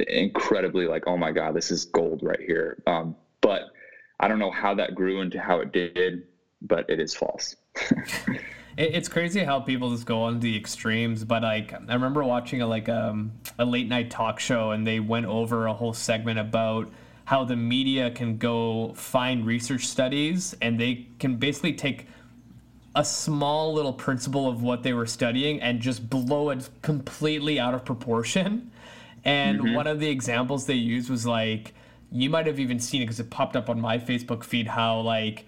incredibly 0.09 0.87
like, 0.87 1.05
oh 1.07 1.17
my 1.17 1.33
god, 1.33 1.55
this 1.55 1.71
is 1.71 1.85
gold 1.87 2.21
right 2.23 2.41
here. 2.41 2.83
Um, 2.87 3.17
but 3.41 3.63
I 4.19 4.29
don't 4.29 4.39
know 4.39 4.51
how 4.51 4.75
that 4.75 4.95
grew 4.95 5.21
into 5.21 5.41
how 5.41 5.61
it 5.61 5.73
did, 5.73 6.25
but 6.63 6.89
it 6.89 7.01
is 7.01 7.15
false. 7.15 7.57
it's 8.77 9.09
crazy 9.09 9.43
how 9.43 9.61
people 9.61 9.91
just 9.91 10.07
go 10.07 10.23
on 10.23 10.41
the 10.41 10.57
extremes 10.57 11.25
but 11.25 11.43
like 11.43 11.73
i 11.73 11.93
remember 11.93 12.23
watching 12.25 12.63
a 12.63 12.67
like 12.67 12.89
um, 12.89 13.33
a 13.59 13.65
late 13.65 13.89
night 13.89 14.11
talk 14.11 14.39
show 14.39 14.71
and 14.71 14.87
they 14.87 15.01
went 15.01 15.27
over 15.27 15.67
a 15.67 15.73
whole 15.73 15.93
segment 15.93 16.39
about 16.39 16.91
how 17.31 17.45
the 17.45 17.55
media 17.55 18.11
can 18.11 18.37
go 18.37 18.93
find 18.95 19.47
research 19.47 19.87
studies 19.87 20.53
and 20.61 20.81
they 20.81 21.07
can 21.21 21.37
basically 21.37 21.73
take 21.73 22.09
a 22.97 23.05
small 23.05 23.73
little 23.73 23.93
principle 23.93 24.49
of 24.49 24.65
what 24.65 24.83
they 24.83 24.93
were 24.93 25.07
studying 25.07 25.63
and 25.63 25.81
just 25.81 26.11
blow 26.11 26.51
it 26.51 26.69
completely 26.83 27.61
out 27.61 27.73
of 27.73 27.85
proportion 27.85 28.69
and 29.25 29.61
mm-hmm. 29.61 29.75
one 29.75 29.87
of 29.87 30.01
the 30.01 30.09
examples 30.09 30.67
they 30.67 30.75
used 30.75 31.09
was 31.09 31.25
like, 31.25 31.73
you 32.11 32.29
might 32.29 32.49
have 32.49 32.59
even 32.59 32.81
seen 32.81 33.01
it 33.01 33.05
because 33.05 33.21
it 33.21 33.31
popped 33.31 33.55
up 33.55 33.71
on 33.71 33.81
my 33.81 33.97
Facebook 33.97 34.43
feed 34.43 34.67
how 34.67 34.99
like 34.99 35.47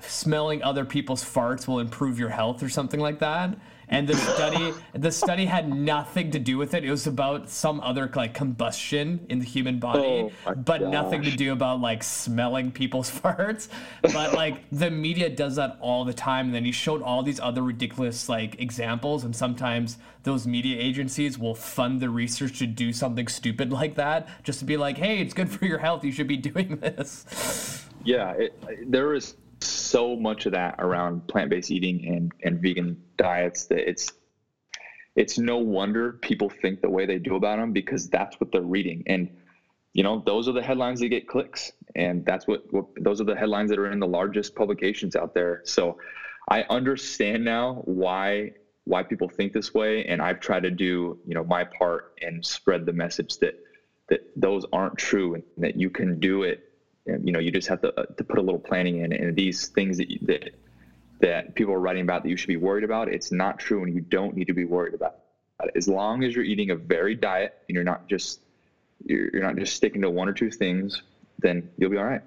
smelling 0.00 0.62
other 0.62 0.86
people's 0.86 1.22
farts 1.22 1.68
will 1.68 1.78
improve 1.78 2.18
your 2.18 2.30
health 2.30 2.62
or 2.62 2.70
something 2.70 3.00
like 3.00 3.18
that 3.18 3.54
and 3.90 4.06
the 4.06 4.16
study 4.16 4.74
the 4.92 5.10
study 5.10 5.46
had 5.46 5.72
nothing 5.74 6.30
to 6.30 6.38
do 6.38 6.58
with 6.58 6.74
it. 6.74 6.84
It 6.84 6.90
was 6.90 7.06
about 7.06 7.48
some 7.48 7.80
other 7.80 8.10
like 8.14 8.34
combustion 8.34 9.24
in 9.28 9.38
the 9.38 9.44
human 9.44 9.78
body, 9.78 10.30
oh 10.46 10.54
but 10.54 10.80
gosh. 10.80 10.92
nothing 10.92 11.22
to 11.22 11.30
do 11.30 11.52
about 11.52 11.80
like 11.80 12.02
smelling 12.02 12.70
people's 12.70 13.10
farts. 13.20 13.68
But 14.02 14.34
like 14.34 14.64
the 14.70 14.90
media 14.90 15.30
does 15.30 15.56
that 15.56 15.78
all 15.80 16.04
the 16.04 16.12
time. 16.12 16.46
And 16.46 16.54
then 16.54 16.64
he 16.64 16.72
showed 16.72 17.02
all 17.02 17.22
these 17.22 17.40
other 17.40 17.62
ridiculous 17.62 18.28
like 18.28 18.60
examples, 18.60 19.24
and 19.24 19.34
sometimes 19.34 19.98
those 20.24 20.46
media 20.46 20.78
agencies 20.78 21.38
will 21.38 21.54
fund 21.54 22.00
the 22.00 22.10
research 22.10 22.58
to 22.58 22.66
do 22.66 22.92
something 22.92 23.28
stupid 23.28 23.72
like 23.72 23.94
that, 23.94 24.28
just 24.42 24.58
to 24.58 24.64
be 24.64 24.76
like, 24.76 24.98
hey, 24.98 25.20
it's 25.20 25.32
good 25.32 25.50
for 25.50 25.64
your 25.64 25.78
health. 25.78 26.04
You 26.04 26.12
should 26.12 26.28
be 26.28 26.36
doing 26.50 26.76
this. 26.76 27.86
Yeah, 28.04 28.32
it, 28.32 28.90
there 28.90 29.14
is 29.14 29.36
so 29.60 30.16
much 30.16 30.46
of 30.46 30.52
that 30.52 30.76
around 30.78 31.26
plant-based 31.28 31.70
eating 31.70 32.06
and, 32.06 32.32
and 32.44 32.60
vegan 32.60 32.96
diets 33.16 33.66
that 33.66 33.88
it's 33.88 34.12
it's 35.16 35.36
no 35.36 35.58
wonder 35.58 36.12
people 36.12 36.48
think 36.48 36.80
the 36.80 36.88
way 36.88 37.04
they 37.04 37.18
do 37.18 37.34
about 37.34 37.58
them 37.58 37.72
because 37.72 38.08
that's 38.08 38.38
what 38.38 38.52
they're 38.52 38.60
reading. 38.62 39.02
And 39.06 39.28
you 39.92 40.02
know 40.04 40.22
those 40.24 40.48
are 40.48 40.52
the 40.52 40.62
headlines 40.62 41.00
that 41.00 41.08
get 41.08 41.26
clicks 41.26 41.72
and 41.96 42.24
that's 42.24 42.46
what, 42.46 42.62
what 42.72 42.84
those 43.00 43.20
are 43.20 43.24
the 43.24 43.34
headlines 43.34 43.70
that 43.70 43.78
are 43.78 43.90
in 43.90 43.98
the 43.98 44.06
largest 44.06 44.54
publications 44.54 45.16
out 45.16 45.34
there. 45.34 45.62
So 45.64 45.98
i 46.48 46.64
understand 46.70 47.44
now 47.44 47.82
why 47.84 48.50
why 48.84 49.02
people 49.02 49.28
think 49.28 49.52
this 49.52 49.74
way 49.74 50.04
and 50.06 50.20
i've 50.20 50.40
tried 50.40 50.62
to 50.62 50.70
do 50.70 51.18
you 51.26 51.34
know 51.34 51.44
my 51.44 51.64
part 51.64 52.18
and 52.22 52.44
spread 52.44 52.86
the 52.86 52.92
message 52.92 53.38
that 53.38 53.54
that 54.08 54.20
those 54.36 54.64
aren't 54.72 54.96
true 54.96 55.34
and 55.34 55.44
that 55.58 55.76
you 55.76 55.90
can 55.90 56.18
do 56.18 56.42
it 56.42 56.67
you 57.22 57.32
know 57.32 57.38
you 57.38 57.50
just 57.50 57.68
have 57.68 57.80
to, 57.82 58.00
uh, 58.00 58.04
to 58.04 58.24
put 58.24 58.38
a 58.38 58.42
little 58.42 58.60
planning 58.60 58.98
in. 58.98 59.12
And 59.12 59.36
these 59.36 59.68
things 59.68 59.96
that, 59.98 60.10
you, 60.10 60.18
that 60.22 60.50
that 61.20 61.54
people 61.54 61.74
are 61.74 61.80
writing 61.80 62.02
about 62.02 62.22
that 62.22 62.28
you 62.28 62.36
should 62.36 62.48
be 62.48 62.56
worried 62.56 62.84
about 62.84 63.08
it's 63.08 63.32
not 63.32 63.58
true 63.58 63.82
and 63.82 63.92
you 63.94 64.00
don't 64.00 64.36
need 64.36 64.46
to 64.46 64.54
be 64.54 64.64
worried 64.64 64.94
about 64.94 65.18
it. 65.64 65.72
As 65.74 65.88
long 65.88 66.22
as 66.22 66.34
you're 66.34 66.44
eating 66.44 66.70
a 66.70 66.76
varied 66.76 67.20
diet 67.20 67.56
and 67.68 67.74
you're 67.74 67.84
not 67.84 68.06
just 68.08 68.40
you're, 69.04 69.28
you're 69.32 69.42
not 69.42 69.56
just 69.56 69.74
sticking 69.74 70.02
to 70.02 70.10
one 70.10 70.28
or 70.28 70.32
two 70.32 70.50
things 70.50 71.02
then 71.40 71.68
you'll 71.78 71.90
be 71.90 71.96
all 71.96 72.04
right. 72.04 72.22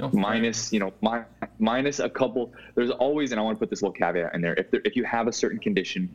Oh, 0.00 0.10
minus 0.12 0.72
you 0.72 0.80
know 0.80 0.92
my, 1.02 1.24
minus 1.58 1.98
a 1.98 2.08
couple 2.08 2.52
there's 2.74 2.90
always 2.90 3.30
and 3.30 3.38
i 3.38 3.42
want 3.42 3.56
to 3.56 3.58
put 3.58 3.68
this 3.68 3.82
little 3.82 3.92
caveat 3.92 4.34
in 4.34 4.40
there 4.40 4.54
if 4.54 4.70
there, 4.70 4.80
if 4.86 4.96
you 4.96 5.04
have 5.04 5.28
a 5.28 5.32
certain 5.32 5.58
condition 5.58 6.14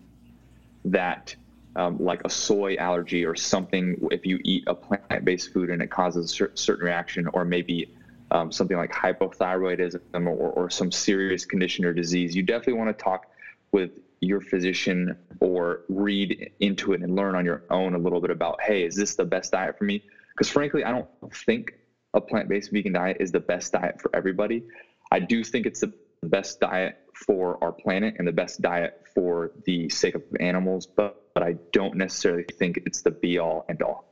that 0.86 1.36
um, 1.78 1.98
like 2.00 2.22
a 2.26 2.30
soy 2.30 2.76
allergy 2.78 3.26
or 3.26 3.36
something 3.36 4.08
if 4.12 4.26
you 4.26 4.40
eat 4.44 4.64
a 4.68 4.76
plant-based 4.76 5.54
food 5.54 5.70
and 5.70 5.82
it 5.82 5.90
causes 5.90 6.32
a 6.42 6.48
certain 6.58 6.86
reaction 6.86 7.28
or 7.34 7.46
maybe 7.46 7.88
um, 8.32 8.52
something 8.52 8.76
like 8.76 8.92
hypothyroidism 8.92 10.26
or, 10.26 10.52
or 10.52 10.70
some 10.70 10.92
serious 10.92 11.46
condition 11.46 11.86
or 11.86 11.94
disease 11.94 12.36
you 12.36 12.44
definitely 12.44 12.74
want 12.74 12.96
to 12.96 13.04
talk 13.04 13.28
with 13.72 13.92
your 14.20 14.42
physician 14.42 15.16
or 15.40 15.82
read 15.88 16.52
into 16.60 16.94
it 16.94 17.02
and 17.02 17.16
learn 17.16 17.36
on 17.36 17.46
your 17.46 17.64
own 17.70 17.94
a 17.94 17.98
little 17.98 18.20
bit 18.20 18.32
about 18.32 18.60
hey 18.62 18.84
is 18.84 18.96
this 18.96 19.16
the 19.16 19.26
best 19.26 19.52
diet 19.52 19.78
for 19.78 19.86
me? 19.86 20.04
Because 20.34 20.50
frankly 20.50 20.84
i 20.84 20.92
don't 20.92 21.08
think 21.46 21.74
a 22.14 22.22
plant-based 22.22 22.72
vegan 22.72 22.94
diet 22.94 23.18
is 23.20 23.32
the 23.32 23.40
best 23.40 23.72
diet 23.72 24.02
for 24.02 24.10
everybody. 24.14 24.64
I 25.12 25.20
do 25.20 25.44
think 25.44 25.66
it's 25.66 25.82
the 25.82 25.94
best 26.24 26.60
diet 26.60 26.98
for 27.26 27.62
our 27.64 27.72
planet 27.72 28.16
and 28.18 28.28
the 28.28 28.32
best 28.32 28.62
diet 28.62 29.04
for 29.14 29.52
the 29.66 29.90
sake 29.90 30.16
of 30.16 30.24
animals 30.40 30.86
but 30.86 31.28
but 31.38 31.46
I 31.46 31.54
don't 31.72 31.94
necessarily 31.94 32.46
think 32.58 32.78
it's 32.88 33.04
the 33.04 33.12
be 33.12 33.38
all 33.38 33.64
and 33.70 33.80
all. 33.84 34.08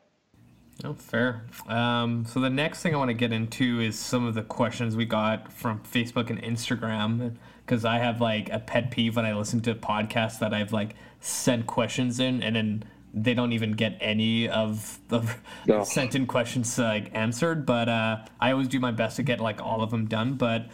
Oh, 0.83 0.93
fair. 0.93 1.43
Um, 1.67 2.23
so 2.25 2.39
the 2.39 2.51
next 2.51 2.83
thing 2.83 2.93
I 2.93 2.99
want 2.99 3.09
to 3.09 3.15
get 3.15 3.31
into 3.31 3.79
is 3.79 3.97
some 3.97 4.27
of 4.27 4.35
the 4.35 4.43
questions 4.43 4.95
we 4.95 5.05
got 5.05 5.51
from 5.51 5.79
Facebook 5.79 6.29
and 6.29 6.39
Instagram, 6.43 7.35
because 7.65 7.83
I 7.83 7.97
have 7.97 8.21
like 8.21 8.51
a 8.51 8.59
pet 8.59 8.91
peeve 8.91 9.15
when 9.15 9.25
I 9.25 9.33
listen 9.33 9.59
to 9.61 9.73
podcasts 9.73 10.37
that 10.37 10.53
I've 10.53 10.71
like 10.71 10.93
sent 11.19 11.65
questions 11.65 12.19
in, 12.19 12.43
and 12.43 12.55
then 12.55 12.83
they 13.11 13.33
don't 13.33 13.53
even 13.53 13.71
get 13.71 13.97
any 14.01 14.47
of 14.47 14.99
the 15.07 15.27
no. 15.65 15.83
sent 15.83 16.13
in 16.13 16.27
questions 16.27 16.77
like 16.77 17.09
answered. 17.15 17.65
But 17.65 17.89
uh, 17.89 18.17
I 18.39 18.51
always 18.51 18.67
do 18.67 18.79
my 18.79 18.91
best 18.91 19.15
to 19.15 19.23
get 19.23 19.39
like 19.39 19.63
all 19.63 19.81
of 19.81 19.89
them 19.89 20.05
done. 20.05 20.35
But 20.35 20.67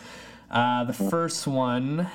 uh, 0.52 0.84
the 0.84 0.94
first 0.94 1.48
one 1.48 2.08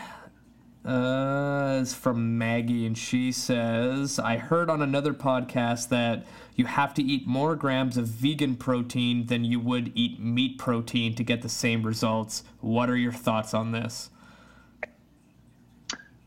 uh, 0.84 1.80
is 1.82 1.94
from 1.94 2.38
Maggie, 2.38 2.86
and 2.86 2.96
she 2.96 3.32
says, 3.32 4.18
I 4.18 4.36
heard 4.36 4.70
on 4.70 4.82
another 4.82 5.12
podcast 5.12 5.88
that 5.88 6.24
you 6.54 6.66
have 6.66 6.94
to 6.94 7.02
eat 7.02 7.26
more 7.26 7.56
grams 7.56 7.96
of 7.96 8.06
vegan 8.06 8.56
protein 8.56 9.26
than 9.26 9.44
you 9.44 9.58
would 9.58 9.90
eat 9.94 10.20
meat 10.20 10.58
protein 10.58 11.14
to 11.16 11.24
get 11.24 11.42
the 11.42 11.48
same 11.48 11.82
results. 11.82 12.44
What 12.60 12.88
are 12.88 12.96
your 12.96 13.12
thoughts 13.12 13.52
on 13.52 13.72
this? 13.72 14.10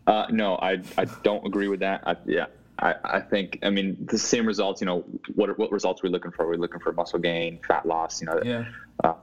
Uh, 0.05 0.25
no, 0.29 0.55
I, 0.55 0.81
I 0.97 1.05
don't 1.23 1.45
agree 1.45 1.67
with 1.67 1.79
that. 1.81 2.03
I, 2.05 2.15
yeah, 2.25 2.47
I, 2.79 2.95
I 3.03 3.19
think, 3.21 3.59
I 3.63 3.69
mean, 3.69 3.97
the 4.09 4.17
same 4.17 4.45
results, 4.45 4.81
you 4.81 4.87
know, 4.87 5.05
what, 5.35 5.57
what 5.57 5.71
results 5.71 6.03
are 6.03 6.07
we 6.07 6.09
looking 6.09 6.31
for? 6.31 6.47
We're 6.47 6.55
looking 6.55 6.79
for 6.79 6.91
muscle 6.91 7.19
gain, 7.19 7.59
fat 7.67 7.85
loss, 7.85 8.19
you 8.19 8.27
know. 8.27 8.41
Yeah. 8.43 8.65
Uh, 9.03 9.13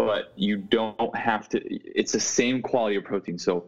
but 0.00 0.32
you 0.34 0.56
don't 0.56 1.14
have 1.14 1.46
to, 1.46 1.60
it's 1.62 2.12
the 2.12 2.20
same 2.20 2.62
quality 2.62 2.96
of 2.96 3.04
protein. 3.04 3.38
So, 3.38 3.66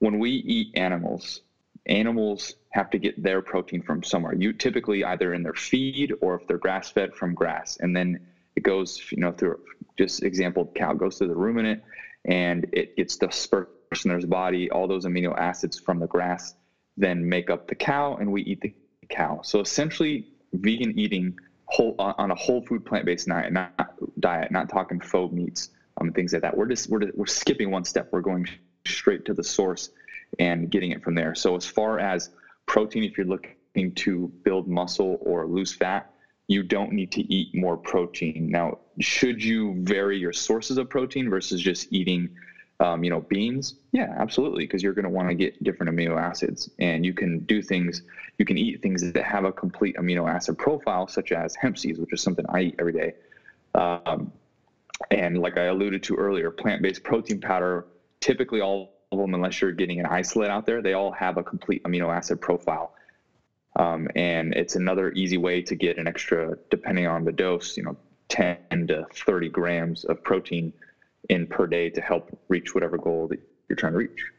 when 0.00 0.18
we 0.18 0.30
eat 0.30 0.76
animals, 0.76 1.42
animals 1.86 2.56
have 2.70 2.90
to 2.90 2.98
get 2.98 3.22
their 3.22 3.40
protein 3.40 3.80
from 3.80 4.02
somewhere. 4.02 4.34
You 4.34 4.52
typically 4.52 5.04
either 5.04 5.32
in 5.32 5.44
their 5.44 5.54
feed 5.54 6.12
or 6.20 6.34
if 6.34 6.48
they're 6.48 6.58
grass 6.58 6.90
fed 6.90 7.14
from 7.14 7.34
grass. 7.34 7.76
And 7.78 7.94
then 7.94 8.18
it 8.56 8.64
goes, 8.64 9.00
you 9.12 9.18
know, 9.18 9.30
through 9.30 9.60
just 9.96 10.24
example, 10.24 10.72
cow 10.74 10.92
goes 10.92 11.18
through 11.18 11.28
the 11.28 11.36
ruminant 11.36 11.84
and 12.24 12.66
it 12.72 12.96
gets 12.96 13.16
dispersed 13.16 13.70
in 14.04 14.10
their 14.10 14.26
body. 14.26 14.70
All 14.72 14.88
those 14.88 15.04
amino 15.04 15.38
acids 15.38 15.78
from 15.78 16.00
the 16.00 16.08
grass 16.08 16.54
then 16.96 17.28
make 17.28 17.48
up 17.48 17.68
the 17.68 17.76
cow 17.76 18.16
and 18.16 18.32
we 18.32 18.42
eat 18.42 18.60
the 18.60 18.74
cow. 19.08 19.40
So 19.44 19.60
essentially 19.60 20.26
vegan 20.52 20.98
eating 20.98 21.38
whole 21.70 21.94
on 21.98 22.30
a 22.30 22.34
whole 22.34 22.62
food 22.66 22.84
plant-based 22.84 23.28
diet, 23.28 23.52
not 23.52 24.20
diet, 24.20 24.50
not 24.50 24.68
talking 24.68 25.00
faux 25.00 25.32
meats, 25.32 25.70
um, 26.00 26.12
things 26.12 26.32
like 26.32 26.42
that. 26.42 26.56
We're 26.56 26.66
just, 26.66 26.90
we're, 26.90 27.10
we're 27.14 27.26
skipping 27.26 27.70
one 27.70 27.84
step. 27.84 28.08
We're 28.12 28.20
going 28.20 28.46
straight 28.86 29.24
to 29.26 29.34
the 29.34 29.44
source 29.44 29.90
and 30.38 30.70
getting 30.70 30.90
it 30.90 31.02
from 31.02 31.14
there. 31.14 31.34
So 31.34 31.56
as 31.56 31.64
far 31.64 31.98
as 31.98 32.30
protein, 32.66 33.04
if 33.04 33.16
you're 33.16 33.26
looking 33.26 33.94
to 33.94 34.32
build 34.44 34.68
muscle 34.68 35.18
or 35.20 35.46
lose 35.46 35.72
fat, 35.72 36.12
you 36.48 36.62
don't 36.64 36.92
need 36.92 37.12
to 37.12 37.22
eat 37.32 37.54
more 37.54 37.76
protein. 37.76 38.48
Now, 38.50 38.78
should 38.98 39.42
you 39.42 39.76
vary 39.84 40.18
your 40.18 40.32
sources 40.32 40.78
of 40.78 40.90
protein 40.90 41.30
versus 41.30 41.60
just 41.60 41.92
eating 41.92 42.30
Um, 42.80 43.04
you 43.04 43.10
know, 43.10 43.20
beans, 43.20 43.74
yeah, 43.92 44.14
absolutely, 44.16 44.64
because 44.64 44.82
you're 44.82 44.94
going 44.94 45.04
to 45.04 45.10
want 45.10 45.28
to 45.28 45.34
get 45.34 45.62
different 45.62 45.94
amino 45.94 46.18
acids, 46.18 46.70
and 46.78 47.04
you 47.04 47.12
can 47.12 47.40
do 47.40 47.60
things. 47.60 48.02
You 48.38 48.46
can 48.46 48.56
eat 48.56 48.80
things 48.80 49.12
that 49.12 49.22
have 49.22 49.44
a 49.44 49.52
complete 49.52 49.96
amino 49.96 50.26
acid 50.28 50.56
profile, 50.56 51.06
such 51.06 51.30
as 51.30 51.54
hemp 51.54 51.76
seeds, 51.76 51.98
which 51.98 52.14
is 52.14 52.22
something 52.22 52.46
I 52.48 52.60
eat 52.62 52.76
every 52.78 52.94
day. 52.94 53.14
Um, 53.74 54.32
and 55.10 55.38
like 55.38 55.58
I 55.58 55.64
alluded 55.64 56.02
to 56.04 56.16
earlier, 56.16 56.50
plant-based 56.50 57.04
protein 57.04 57.38
powder, 57.38 57.84
typically 58.20 58.62
all 58.62 58.94
of 59.12 59.18
them, 59.18 59.34
unless 59.34 59.60
you're 59.60 59.72
getting 59.72 60.00
an 60.00 60.06
isolate 60.06 60.50
out 60.50 60.64
there, 60.64 60.80
they 60.80 60.94
all 60.94 61.12
have 61.12 61.36
a 61.36 61.42
complete 61.42 61.82
amino 61.84 62.14
acid 62.14 62.40
profile. 62.40 62.94
Um, 63.76 64.08
and 64.16 64.54
it's 64.54 64.76
another 64.76 65.12
easy 65.12 65.36
way 65.36 65.62
to 65.62 65.74
get 65.74 65.98
an 65.98 66.06
extra, 66.06 66.56
depending 66.70 67.06
on 67.06 67.24
the 67.24 67.32
dose, 67.32 67.76
you 67.76 67.82
know, 67.82 67.96
10 68.28 68.86
to 68.88 69.06
30 69.12 69.48
grams 69.48 70.04
of 70.04 70.22
protein 70.22 70.72
in 71.30 71.46
per 71.46 71.66
day 71.66 71.88
to 71.88 72.00
help 72.00 72.36
reach 72.48 72.74
whatever 72.74 72.98
goal 72.98 73.28
that 73.28 73.40
you're 73.68 73.76
trying 73.76 73.92
to 73.92 73.98
reach. 73.98 74.32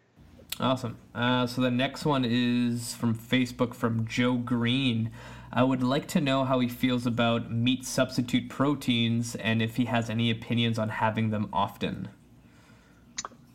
Awesome. 0.60 0.98
Uh, 1.16 1.48
so 1.48 1.62
the 1.62 1.72
next 1.72 2.06
one 2.06 2.26
is 2.26 2.94
from 2.94 3.16
Facebook 3.16 3.74
from 3.74 4.06
Joe 4.06 4.36
Green. 4.36 5.10
I 5.54 5.64
would 5.64 5.82
like 5.82 6.08
to 6.10 6.22
know 6.22 6.44
how 6.44 6.60
he 6.60 6.68
feels 6.68 7.08
about 7.08 7.52
meat 7.52 7.86
substitute 7.86 8.50
proteins 8.50 9.36
and 9.36 9.62
if 9.62 9.78
he 9.78 9.86
has 9.86 10.10
any 10.10 10.30
opinions 10.30 10.78
on 10.78 10.89
having 10.89 11.30
them 11.30 11.50
often. 11.52 12.10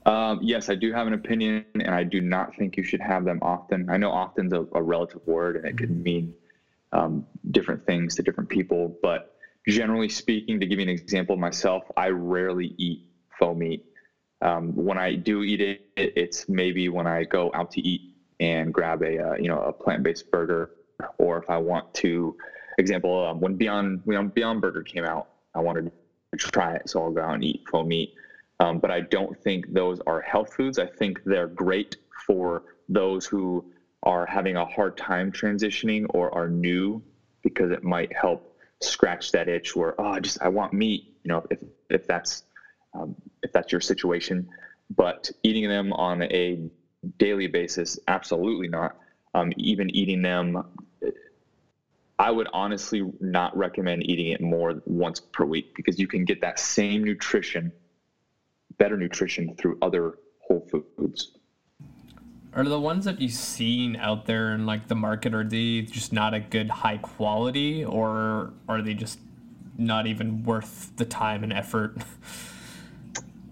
Um, 0.07 0.39
yes, 0.43 0.69
I 0.69 0.75
do 0.75 0.93
have 0.93 1.07
an 1.07 1.15
opinion, 1.15 1.65
and 1.75 1.91
I 1.95 2.05
do 2.05 2.21
not 2.21 2.55
think 2.55 2.77
you 2.77 2.85
should 2.85 3.01
have 3.01 3.25
them 3.25 3.41
often. 3.43 3.91
I 3.91 3.97
know 3.97 4.11
often's 4.11 4.53
a, 4.53 4.67
a 4.73 4.83
relative 4.83 5.21
word, 5.27 5.57
and 5.57 5.67
it 5.67 5.77
can 5.77 6.03
mean 6.03 6.33
um, 6.93 7.27
different 7.51 7.85
things 7.87 8.15
to 8.17 8.23
different 8.23 8.49
people. 8.49 8.97
But 9.03 9.37
generally 9.67 10.09
speaking, 10.09 10.61
to 10.61 10.67
give 10.67 10.79
you 10.79 10.85
an 10.85 10.89
example 10.89 11.37
myself, 11.37 11.83
I 11.97 12.11
rarely 12.11 12.75
eat 12.79 13.07
faux 13.39 13.59
meat. 13.59 13.83
Um, 14.43 14.75
when 14.75 14.99
I 14.99 15.15
do 15.15 15.43
eat 15.43 15.61
it, 15.61 15.81
it's 15.97 16.45
maybe 16.49 16.89
when 16.89 17.07
I 17.07 17.25
go 17.25 17.51
out 17.55 17.71
to 17.73 17.81
eat 17.81 18.03
and 18.39 18.73
grab 18.73 19.03
a 19.03 19.31
uh, 19.31 19.35
you 19.39 19.49
know 19.49 19.61
a 19.61 19.73
plant-based 19.73 20.25
burger, 20.31 20.71
or 21.19 21.39
if 21.39 21.49
I 21.49 21.59
want 21.59 21.87
to. 21.95 22.35
Example: 22.79 23.27
um, 23.27 23.41
when 23.41 23.55
Beyond 23.55 24.03
Beyond 24.05 24.61
Burger 24.61 24.83
came 24.83 25.05
out, 25.05 25.29
I 25.55 25.61
wanted 25.61 25.91
to 26.33 26.37
try 26.37 26.75
it, 26.75 26.89
so 26.91 27.03
I'll 27.03 27.11
go 27.11 27.23
out 27.23 27.35
and 27.35 27.45
eat 27.45 27.63
faux 27.71 27.87
meat. 27.87 28.11
Um, 28.61 28.79
but 28.79 28.91
I 28.91 29.01
don't 29.01 29.39
think 29.43 29.73
those 29.73 29.99
are 30.07 30.21
health 30.21 30.53
foods. 30.53 30.79
I 30.79 30.87
think 30.87 31.21
they're 31.25 31.47
great 31.49 31.97
for 32.27 32.63
those 32.89 33.27
who 33.27 33.65
are 34.03 34.27
having 34.27 34.57
a 34.57 34.65
hard 34.65 34.97
time 34.97 35.33
transitioning 35.33 36.07
or 36.11 36.33
are 36.35 36.49
new 36.49 37.03
because 37.43 37.71
it 37.71 37.83
might 37.83 38.15
help 38.15 38.43
scratch 38.83 39.33
that 39.33 39.49
itch 39.49 39.75
where 39.75 39.99
oh 40.01 40.05
I 40.05 40.21
just 40.21 40.39
I 40.43 40.49
want 40.49 40.73
meat 40.73 41.05
you 41.25 41.31
know 41.31 41.43
if 41.51 41.59
if 41.91 42.07
that's 42.07 42.43
um, 42.97 43.15
if 43.43 43.53
that's 43.53 43.73
your 43.73 43.81
situation 43.81 44.49
but 44.97 45.31
eating 45.43 45.69
them 45.69 45.93
on 45.93 46.23
a 46.23 46.69
daily 47.19 47.47
basis 47.47 47.99
absolutely 48.09 48.69
not 48.69 48.97
um, 49.35 49.53
even 49.57 49.91
eating 49.91 50.23
them 50.23 50.63
I 52.19 52.31
would 52.31 52.49
honestly 52.55 53.03
not 53.21 53.55
recommend 53.55 54.09
eating 54.09 54.29
it 54.29 54.41
more 54.41 54.81
once 54.87 55.21
per 55.21 55.45
week 55.45 55.75
because 55.77 55.99
you 55.99 56.07
can 56.09 56.25
get 56.25 56.41
that 56.41 56.59
same 56.59 57.05
nutrition 57.05 57.73
better 58.79 58.97
nutrition 58.97 59.55
through 59.57 59.79
other 59.83 60.19
whole 60.41 60.67
foods. 60.71 61.33
Are 62.55 62.65
the 62.65 62.81
ones 62.81 63.05
that 63.05 63.21
you've 63.21 63.33
seen 63.33 63.97
out 63.97 64.27
there 64.27 64.53
in 64.53 64.65
like 64.65 64.89
the 64.89 64.95
market 64.95 65.35
are 65.35 65.45
they 65.45 65.83
just 65.83 66.13
not 66.13 66.33
a 66.33 66.41
good 66.41 66.71
high 66.71 66.97
quality 66.97 67.85
or 67.85 68.55
are 68.69 68.81
they 68.81 68.95
just 68.95 69.19
not 69.77 70.07
even 70.07 70.43
worth 70.43 70.93
the 70.97 71.05
time 71.05 71.45
and 71.45 71.53
effort? 71.53 71.97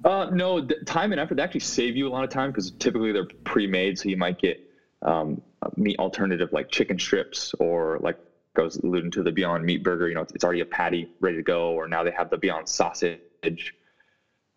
Uh, 0.05 0.29
no, 0.31 0.67
time 0.87 1.13
and 1.13 1.21
effort 1.21 1.37
they 1.37 1.43
actually 1.43 1.61
save 1.61 1.97
you 1.97 2.07
a 2.07 2.11
lot 2.11 2.25
of 2.25 2.31
time 2.31 2.51
because 2.51 2.71
typically 2.73 3.11
they're 3.13 3.29
pre-made, 3.45 3.99
so 3.99 4.09
you 4.09 4.17
might 4.17 4.39
get 4.39 4.61
um, 5.03 5.41
meat 5.77 5.99
alternative 5.99 6.53
like 6.53 6.71
chicken 6.71 6.99
strips 6.99 7.55
or 7.59 7.99
like 8.01 8.19
goes 8.55 8.77
alluding 8.77 9.11
to 9.11 9.23
the 9.23 9.33
Beyond 9.33 9.65
Meat 9.65 9.83
Burger. 9.83 10.09
You 10.09 10.15
know, 10.15 10.21
it's, 10.21 10.33
it's 10.33 10.45
already 10.45 10.61
a 10.61 10.67
patty 10.67 11.09
ready 11.21 11.37
to 11.37 11.43
go, 11.43 11.71
or 11.71 11.89
now 11.89 12.05
they 12.05 12.11
have 12.11 12.29
the 12.29 12.37
Beyond 12.37 12.69
Sausage 12.69 13.75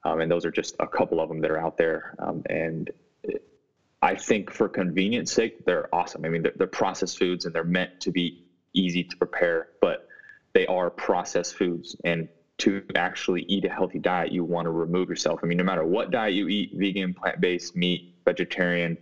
um, 0.08 0.22
and 0.22 0.32
those 0.32 0.46
are 0.46 0.52
just 0.52 0.76
a 0.80 0.88
couple 0.88 1.20
of 1.20 1.30
them 1.30 1.42
that 1.42 1.52
are 1.52 1.58
out 1.58 1.78
there. 1.78 2.16
Um, 2.20 2.44
and 2.50 2.90
I 4.02 4.16
think 4.16 4.52
for 4.52 4.70
convenience 4.70 5.32
sake, 5.32 5.66
they're 5.66 5.94
awesome. 5.94 6.24
I 6.24 6.30
mean, 6.30 6.44
they're, 6.44 6.54
they're, 6.56 6.68
processed 6.68 7.18
foods 7.18 7.46
and 7.46 7.54
they're 7.54 7.64
meant 7.64 8.00
to 8.02 8.12
be 8.12 8.46
easy 8.74 9.04
to 9.04 9.18
prepare, 9.18 9.70
but 9.82 10.08
they 10.54 10.66
are 10.68 10.90
processed 10.90 11.56
foods. 11.56 11.96
And 12.04 12.30
to 12.60 12.84
actually 12.96 13.44
eat 13.44 13.66
a 13.66 13.70
healthy 13.70 14.00
diet, 14.00 14.32
you 14.32 14.44
want 14.44 14.66
to 14.66 14.72
remove 14.72 15.10
yourself. 15.10 15.40
I 15.44 15.46
mean, 15.46 15.58
no 15.58 15.64
matter 15.64 15.86
what 15.86 16.12
diet 16.12 16.34
you 16.34 16.48
eat, 16.48 16.72
vegan, 16.74 17.14
plant-based, 17.14 17.76
meat, 17.76 18.16
vegetarian, 18.26 18.98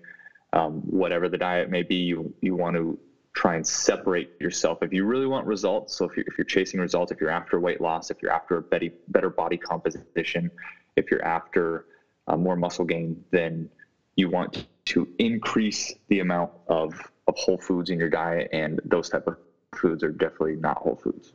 um, 0.54 0.82
whatever 0.82 1.30
the 1.30 1.38
diet 1.38 1.70
may 1.70 1.84
be, 1.84 1.96
you, 1.96 2.34
you 2.42 2.56
want 2.56 2.76
to 2.76 2.98
try 3.34 3.56
and 3.56 3.66
separate 3.66 4.32
yourself. 4.40 4.80
If 4.82 4.94
you 4.94 5.06
really 5.06 5.26
want 5.26 5.46
results, 5.46 5.96
so 5.96 6.06
if 6.06 6.16
you're, 6.18 6.26
if 6.28 6.38
you're 6.38 6.46
chasing 6.46 6.80
results, 6.80 7.12
if 7.12 7.20
you're 7.20 7.30
after 7.30 7.60
weight 7.60 7.82
loss, 7.82 8.10
if 8.10 8.22
you're 8.22 8.32
after 8.32 8.58
a 8.58 8.62
better, 8.62 8.90
better 9.10 9.30
body 9.30 9.58
composition, 9.58 10.52
if 10.96 11.12
you're 11.12 11.24
after 11.24 11.86
uh, 12.28 12.38
more 12.38 12.56
muscle 12.56 12.86
gain, 12.86 13.24
then 13.32 13.70
you 14.16 14.30
want 14.30 14.68
to 14.86 15.08
increase 15.20 15.94
the 16.10 16.20
amount 16.20 16.52
of, 16.68 16.94
of 17.28 17.36
whole 17.38 17.58
foods 17.58 17.90
in 17.90 18.00
your 18.00 18.10
diet, 18.10 18.50
and 18.54 18.80
those 18.86 19.10
type 19.10 19.28
of 19.28 19.38
foods 19.76 20.04
are 20.04 20.12
definitely 20.12 20.56
not 20.56 20.78
whole 20.78 20.96
foods. 20.96 21.34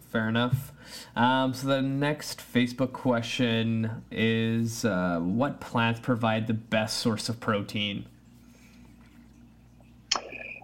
Fair 0.00 0.28
enough. 0.28 0.72
Um, 1.14 1.52
so 1.52 1.66
the 1.66 1.82
next 1.82 2.40
Facebook 2.40 2.92
question 2.92 4.02
is: 4.10 4.84
uh, 4.84 5.18
What 5.20 5.60
plants 5.60 6.00
provide 6.00 6.46
the 6.46 6.54
best 6.54 6.98
source 6.98 7.28
of 7.28 7.40
protein? 7.40 8.06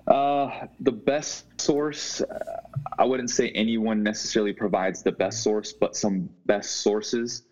Uh, 0.06 0.66
the 0.80 0.92
best 0.92 1.44
source, 1.60 2.22
uh, 2.22 2.60
I 2.98 3.04
wouldn't 3.04 3.28
say 3.28 3.50
anyone 3.50 4.02
necessarily 4.02 4.54
provides 4.54 5.02
the 5.02 5.12
best 5.12 5.42
source, 5.42 5.74
but 5.74 5.94
some 5.94 6.30
best 6.46 6.76
sources 6.76 7.42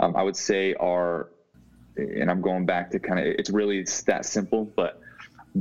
um, 0.00 0.16
I 0.16 0.22
would 0.22 0.36
say 0.36 0.74
are, 0.74 1.30
and 1.96 2.30
I'm 2.30 2.40
going 2.40 2.66
back 2.66 2.90
to 2.92 3.00
kind 3.00 3.18
of, 3.18 3.26
it's 3.26 3.50
really 3.50 3.84
that 4.06 4.24
simple, 4.24 4.64
but 4.76 5.00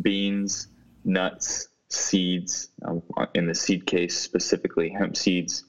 beans, 0.02 0.68
nuts, 1.04 1.70
seeds, 1.90 2.70
um, 2.86 3.02
in 3.34 3.48
the 3.48 3.56
seed 3.56 3.86
case 3.86 4.18
specifically, 4.18 4.90
hemp 4.90 5.16
seeds, 5.16 5.64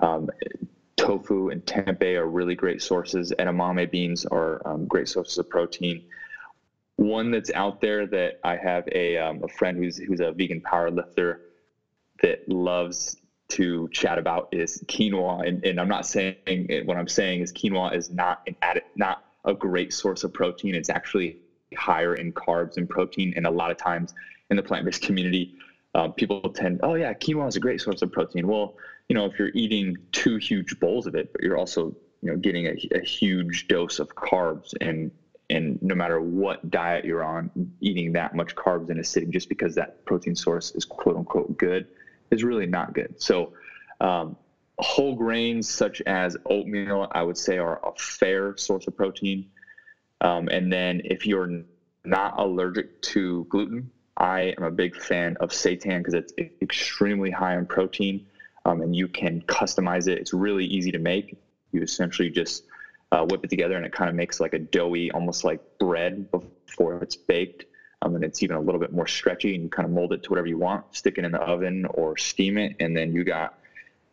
um, 0.00 0.30
tofu 0.96 1.50
and 1.50 1.64
tempeh 1.66 2.16
are 2.16 2.26
really 2.26 2.54
great 2.54 2.80
sources. 2.82 3.32
Edamame 3.38 3.90
beans 3.90 4.24
are 4.26 4.66
um, 4.66 4.86
great 4.86 5.08
sources 5.08 5.38
of 5.38 5.48
protein. 5.48 6.02
One 6.96 7.30
that's 7.30 7.50
out 7.52 7.80
there 7.80 8.06
that 8.06 8.38
I 8.44 8.56
have 8.56 8.88
a, 8.92 9.18
um, 9.18 9.42
a 9.42 9.48
friend 9.48 9.76
who's 9.76 9.98
who's 9.98 10.20
a 10.20 10.32
vegan 10.32 10.60
power 10.60 10.90
lifter 10.90 11.40
that 12.22 12.48
loves 12.48 13.16
to 13.48 13.88
chat 13.92 14.18
about 14.18 14.48
is 14.52 14.82
quinoa, 14.86 15.46
and, 15.46 15.64
and 15.64 15.80
I'm 15.80 15.88
not 15.88 16.06
saying 16.06 16.36
what 16.84 16.96
I'm 16.96 17.08
saying 17.08 17.40
is 17.40 17.52
quinoa 17.52 17.94
is 17.94 18.10
not 18.10 18.42
an 18.46 18.56
added, 18.62 18.84
not 18.96 19.24
a 19.44 19.52
great 19.52 19.92
source 19.92 20.24
of 20.24 20.32
protein. 20.32 20.74
It's 20.74 20.88
actually 20.88 21.38
higher 21.76 22.14
in 22.14 22.32
carbs 22.32 22.76
and 22.76 22.88
protein, 22.88 23.34
and 23.36 23.46
a 23.46 23.50
lot 23.50 23.70
of 23.70 23.76
times 23.76 24.14
in 24.52 24.56
the 24.56 24.62
plant-based 24.62 25.02
community, 25.02 25.54
um, 25.94 26.12
people 26.12 26.40
tend, 26.50 26.80
oh 26.82 26.94
yeah, 26.94 27.12
quinoa 27.12 27.48
is 27.48 27.56
a 27.56 27.60
great 27.60 27.80
source 27.80 28.02
of 28.02 28.12
protein. 28.12 28.46
Well, 28.46 28.76
you 29.08 29.14
know, 29.16 29.24
if 29.24 29.38
you're 29.38 29.50
eating 29.54 29.96
two 30.12 30.36
huge 30.36 30.78
bowls 30.78 31.06
of 31.06 31.14
it, 31.14 31.32
but 31.32 31.42
you're 31.42 31.58
also 31.58 31.96
you 32.22 32.30
know 32.30 32.36
getting 32.36 32.66
a, 32.66 32.76
a 32.94 33.00
huge 33.00 33.66
dose 33.66 33.98
of 33.98 34.14
carbs 34.14 34.74
and 34.80 35.10
and 35.50 35.78
no 35.82 35.94
matter 35.94 36.20
what 36.20 36.70
diet 36.70 37.04
you're 37.04 37.24
on, 37.24 37.50
eating 37.80 38.12
that 38.12 38.34
much 38.34 38.54
carbs 38.54 38.88
in 38.90 38.98
a 39.00 39.04
sitting 39.04 39.30
just 39.32 39.48
because 39.48 39.74
that 39.74 40.04
protein 40.04 40.36
source 40.36 40.70
is 40.72 40.84
quote 40.84 41.16
unquote 41.16 41.58
good 41.58 41.88
is 42.30 42.44
really 42.44 42.66
not 42.66 42.94
good. 42.94 43.20
So, 43.20 43.52
um, 44.00 44.36
whole 44.78 45.14
grains 45.14 45.68
such 45.68 46.00
as 46.02 46.36
oatmeal, 46.46 47.08
I 47.12 47.22
would 47.22 47.36
say, 47.36 47.58
are 47.58 47.80
a 47.86 47.92
fair 47.98 48.56
source 48.56 48.86
of 48.86 48.96
protein. 48.96 49.50
Um, 50.22 50.48
and 50.48 50.72
then 50.72 51.02
if 51.04 51.26
you're 51.26 51.64
not 52.04 52.38
allergic 52.38 53.02
to 53.02 53.46
gluten, 53.50 53.90
I 54.16 54.54
am 54.56 54.64
a 54.64 54.70
big 54.70 54.96
fan 54.96 55.36
of 55.40 55.50
seitan 55.50 55.98
because 55.98 56.14
it's 56.14 56.32
extremely 56.60 57.30
high 57.30 57.56
in 57.56 57.66
protein 57.66 58.26
um, 58.64 58.82
and 58.82 58.94
you 58.94 59.08
can 59.08 59.42
customize 59.42 60.08
it. 60.08 60.18
It's 60.18 60.32
really 60.32 60.64
easy 60.64 60.92
to 60.92 60.98
make. 60.98 61.36
You 61.72 61.82
essentially 61.82 62.30
just 62.30 62.64
uh, 63.10 63.26
whip 63.28 63.44
it 63.44 63.50
together 63.50 63.76
and 63.76 63.84
it 63.84 63.92
kind 63.92 64.08
of 64.08 64.14
makes 64.14 64.40
like 64.40 64.54
a 64.54 64.58
doughy, 64.58 65.10
almost 65.10 65.44
like 65.44 65.60
bread 65.78 66.30
before 66.30 67.02
it's 67.02 67.16
baked 67.16 67.66
um, 68.02 68.16
and 68.16 68.24
it's 68.24 68.42
even 68.42 68.56
a 68.56 68.60
little 68.60 68.80
bit 68.80 68.92
more 68.92 69.06
stretchy 69.06 69.54
and 69.54 69.64
you 69.64 69.70
kind 69.70 69.86
of 69.86 69.92
mold 69.92 70.12
it 70.12 70.22
to 70.22 70.30
whatever 70.30 70.46
you 70.46 70.58
want 70.58 70.84
stick 70.94 71.18
it 71.18 71.24
in 71.24 71.32
the 71.32 71.40
oven 71.40 71.86
or 71.94 72.16
steam 72.16 72.58
it 72.58 72.74
and 72.80 72.96
then 72.96 73.12
you 73.12 73.24
got 73.24 73.58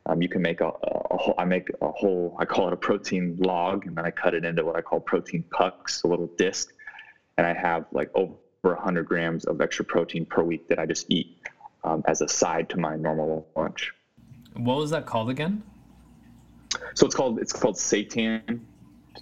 um, 0.06 0.22
you 0.22 0.30
can 0.30 0.41
make 0.41 0.62
a, 0.62 0.68
a, 0.68 1.18
whole 1.18 1.36
i 1.38 1.45
make 1.45 1.70
a 1.82 1.91
whole 1.91 2.36
i 2.39 2.45
call 2.45 2.68
it 2.68 2.74
a 2.74 2.78
protein 2.78 3.36
log 3.39 3.86
and 3.86 3.97
then 3.97 4.06
i 4.06 4.12
cut 4.12 4.34
it 4.34 4.45
into 4.45 4.64
what 4.64 4.76
i 4.76 4.82
call 4.82 5.00
protein 5.00 5.43
pucks 5.52 6.04
a 6.04 6.08
little 6.08 6.28
disc 6.38 6.72
and 7.38 7.45
i 7.45 7.54
have 7.54 7.86
like 7.91 8.10
over 8.16 8.34
100 8.62 9.03
grams 9.03 9.45
of 9.45 9.62
extra 9.62 9.86
protein 9.86 10.26
per 10.26 10.43
week 10.43 10.68
that 10.68 10.80
i 10.80 10.86
just 10.86 11.05
eat 11.10 11.38
um, 11.84 12.03
as 12.07 12.22
a 12.22 12.28
side 12.28 12.70
to 12.70 12.78
my 12.78 12.95
normal 12.95 13.47
lunch 13.55 13.93
what 14.55 14.78
was 14.78 14.91
that 14.91 15.05
called 15.05 15.30
again 15.30 15.64
so 16.93 17.05
it's 17.05 17.16
called 17.16 17.39
it's 17.39 17.53
called 17.53 17.76
seitan 17.76 18.60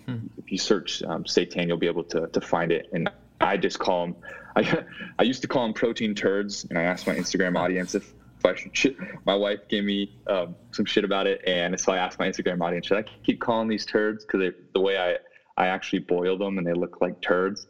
hmm. 0.05 0.27
if 0.37 0.51
you 0.51 0.57
search 0.57 1.03
um, 1.03 1.23
seitan, 1.23 1.67
you'll 1.67 1.77
be 1.77 1.87
able 1.87 2.03
to 2.05 2.27
to 2.27 2.41
find 2.41 2.71
it. 2.71 2.89
And 2.93 3.09
I 3.39 3.57
just 3.57 3.79
call 3.79 4.07
them. 4.07 4.15
I 4.55 4.83
I 5.19 5.23
used 5.23 5.41
to 5.43 5.47
call 5.47 5.63
them 5.63 5.73
protein 5.73 6.15
turds, 6.15 6.65
and 6.69 6.77
I 6.77 6.83
asked 6.83 7.07
my 7.07 7.15
Instagram 7.15 7.57
audience 7.57 7.95
if. 7.95 8.13
if 8.39 8.45
I 8.45 8.53
should, 8.73 8.95
my 9.25 9.35
wife 9.35 9.67
gave 9.67 9.83
me 9.83 10.15
um, 10.27 10.55
some 10.71 10.85
shit 10.85 11.03
about 11.03 11.27
it, 11.27 11.41
and 11.47 11.79
so 11.79 11.91
I 11.91 11.97
asked 11.97 12.19
my 12.19 12.27
Instagram 12.27 12.61
audience, 12.61 12.87
should 12.87 12.97
I 12.97 13.05
keep 13.23 13.39
calling 13.39 13.67
these 13.67 13.85
turds? 13.85 14.25
Because 14.25 14.53
the 14.73 14.79
way 14.79 14.97
I 14.97 15.17
I 15.61 15.67
actually 15.67 15.99
boil 15.99 16.37
them 16.37 16.57
and 16.57 16.65
they 16.65 16.73
look 16.73 17.01
like 17.01 17.19
turds. 17.21 17.67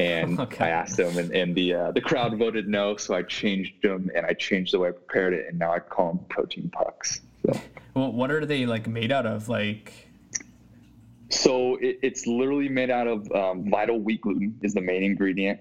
And 0.00 0.40
okay. 0.46 0.64
I 0.64 0.68
asked 0.70 0.96
them, 0.96 1.18
and, 1.18 1.30
and 1.32 1.54
the 1.54 1.74
uh, 1.74 1.90
the 1.92 2.00
crowd 2.00 2.36
voted 2.38 2.66
no, 2.66 2.96
so 2.96 3.14
I 3.14 3.22
changed 3.22 3.82
them 3.82 4.10
and 4.14 4.24
I 4.24 4.32
changed 4.32 4.72
the 4.72 4.78
way 4.78 4.88
I 4.88 4.92
prepared 4.92 5.34
it, 5.34 5.46
and 5.48 5.58
now 5.58 5.72
I 5.72 5.78
call 5.78 6.14
them 6.14 6.24
protein 6.30 6.70
pucks. 6.70 7.20
So. 7.44 7.60
Well, 7.94 8.12
what 8.12 8.30
are 8.30 8.46
they 8.46 8.64
like 8.66 8.86
made 8.86 9.12
out 9.12 9.26
of? 9.26 9.48
Like, 9.48 9.92
so 11.28 11.76
it, 11.76 11.98
it's 12.02 12.26
literally 12.26 12.68
made 12.68 12.90
out 12.90 13.08
of 13.08 13.30
um, 13.32 13.70
vital 13.70 13.98
wheat 13.98 14.22
gluten 14.22 14.58
is 14.62 14.72
the 14.72 14.80
main 14.80 15.02
ingredient, 15.02 15.60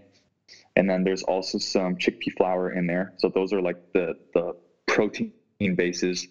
and 0.78 0.90
then 0.90 1.04
there's 1.04 1.24
also 1.24 1.58
some 1.58 1.98
chickpea 1.98 2.34
flour 2.38 2.72
in 2.72 2.88
there. 2.88 3.14
So 3.18 3.28
those 3.28 3.52
are 3.52 3.62
like 3.62 3.92
the 3.92 4.18
the 4.34 4.56
protein 4.88 5.34
bases, 5.76 6.28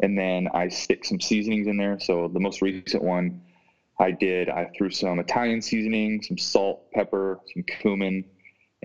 and 0.00 0.18
then 0.18 0.48
I 0.52 0.68
stick 0.68 1.06
some 1.06 1.20
seasonings 1.20 1.68
in 1.68 1.78
there. 1.78 1.98
So 2.00 2.28
the 2.28 2.40
most 2.40 2.60
recent 2.60 3.02
one 3.02 3.40
I 3.98 4.10
did, 4.10 4.48
I 4.48 4.70
threw 4.76 4.90
some 4.90 5.18
Italian 5.18 5.62
seasoning, 5.62 6.22
some 6.22 6.36
salt, 6.36 6.90
pepper, 6.92 7.40
some 7.52 7.62
cumin, 7.62 8.24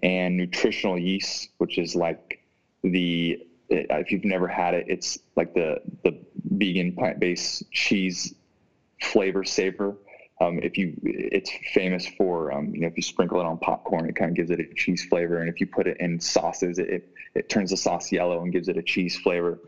and 0.02 0.38
nutritional 0.38 0.98
yeast, 0.98 1.50
which 1.58 1.78
is 1.78 1.96
like 1.96 2.44
the 2.84 3.46
if 3.72 4.12
you've 4.12 4.26
never 4.26 4.48
had 4.48 4.74
it, 4.74 4.86
it's 4.88 5.20
like 5.36 5.54
the 5.54 5.82
the 6.04 6.18
vegan 6.44 6.94
plant 6.94 7.20
based 7.20 7.70
cheese 7.72 8.34
flavor 9.02 9.44
savor. 9.44 9.96
Um, 10.40 10.60
if 10.64 10.76
you, 10.76 10.98
it's 11.04 11.52
famous 11.72 12.08
for 12.08 12.52
um, 12.52 12.74
you 12.74 12.82
know 12.82 12.88
if 12.88 12.98
you 12.98 13.04
sprinkle 13.04 13.40
it 13.40 13.46
on 13.46 13.58
popcorn, 13.58 14.10
it 14.10 14.16
kind 14.16 14.32
of 14.32 14.36
gives 14.36 14.50
it 14.50 14.60
a 14.60 14.74
cheese 14.74 15.06
flavor, 15.06 15.40
and 15.40 15.50
if 15.50 15.60
you 15.62 15.68
put 15.68 15.88
it 15.88 15.98
in 16.00 16.20
sauces, 16.20 16.80
it, 16.80 16.90
it, 16.90 17.10
it 17.36 17.50
turns 17.50 17.70
the 17.70 17.78
sauce 17.78 18.12
yellow 18.12 18.42
and 18.42 18.52
gives 18.52 18.68
it 18.68 18.78
a 18.78 18.82
cheese 18.82 19.18
flavor. 19.18 19.60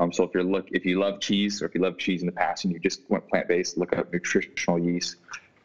Um, 0.00 0.10
so 0.10 0.24
if 0.24 0.30
you're 0.32 0.42
look 0.42 0.66
if 0.70 0.86
you 0.86 0.98
love 0.98 1.20
cheese 1.20 1.60
or 1.60 1.66
if 1.66 1.74
you 1.74 1.82
love 1.82 1.98
cheese 1.98 2.22
in 2.22 2.26
the 2.26 2.32
past 2.32 2.64
and 2.64 2.72
you 2.72 2.80
just 2.80 3.02
went 3.08 3.28
plant 3.28 3.46
based, 3.48 3.76
look 3.76 3.96
up 3.96 4.10
nutritional 4.10 4.78
yeast. 4.78 5.16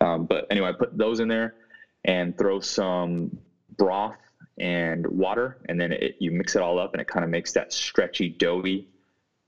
Um, 0.01 0.25
but 0.25 0.45
anyway, 0.49 0.69
I 0.69 0.71
put 0.73 0.95
those 0.95 1.21
in 1.21 1.29
there 1.29 1.55
and 2.03 2.38
throw 2.38 2.59
some 2.59 3.31
broth 3.77 4.17
and 4.57 5.07
water, 5.07 5.57
and 5.69 5.79
then 5.79 5.93
it, 5.93 6.15
you 6.19 6.31
mix 6.31 6.55
it 6.55 6.61
all 6.61 6.79
up, 6.79 6.93
and 6.93 7.01
it 7.01 7.07
kind 7.07 7.23
of 7.23 7.29
makes 7.29 7.53
that 7.53 7.71
stretchy, 7.71 8.29
doughy 8.29 8.86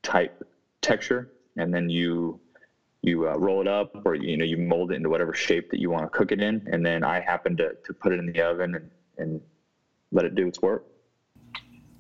type 0.04 0.42
texture. 0.82 1.30
And 1.58 1.74
then 1.74 1.90
you 1.90 2.40
you 3.02 3.28
uh, 3.28 3.36
roll 3.36 3.60
it 3.60 3.68
up, 3.68 3.92
or 4.06 4.16
you 4.16 4.38
know 4.38 4.46
you 4.46 4.58
mold 4.58 4.92
it 4.92 4.96
into 4.96 5.10
whatever 5.10 5.34
shape 5.34 5.70
that 5.72 5.82
you 5.82 5.90
want 5.90 6.06
to 6.06 6.18
cook 6.18 6.32
it 6.32 6.40
in. 6.40 6.66
And 6.72 6.86
then 6.86 7.04
I 7.04 7.20
happen 7.20 7.58
to 7.58 7.72
to 7.84 7.94
put 7.94 8.14
it 8.14 8.20
in 8.20 8.26
the 8.26 8.42
oven 8.42 8.76
and 8.76 8.90
and 9.18 9.42
let 10.14 10.24
it 10.24 10.34
do 10.34 10.48
its 10.48 10.62
work. 10.62 10.86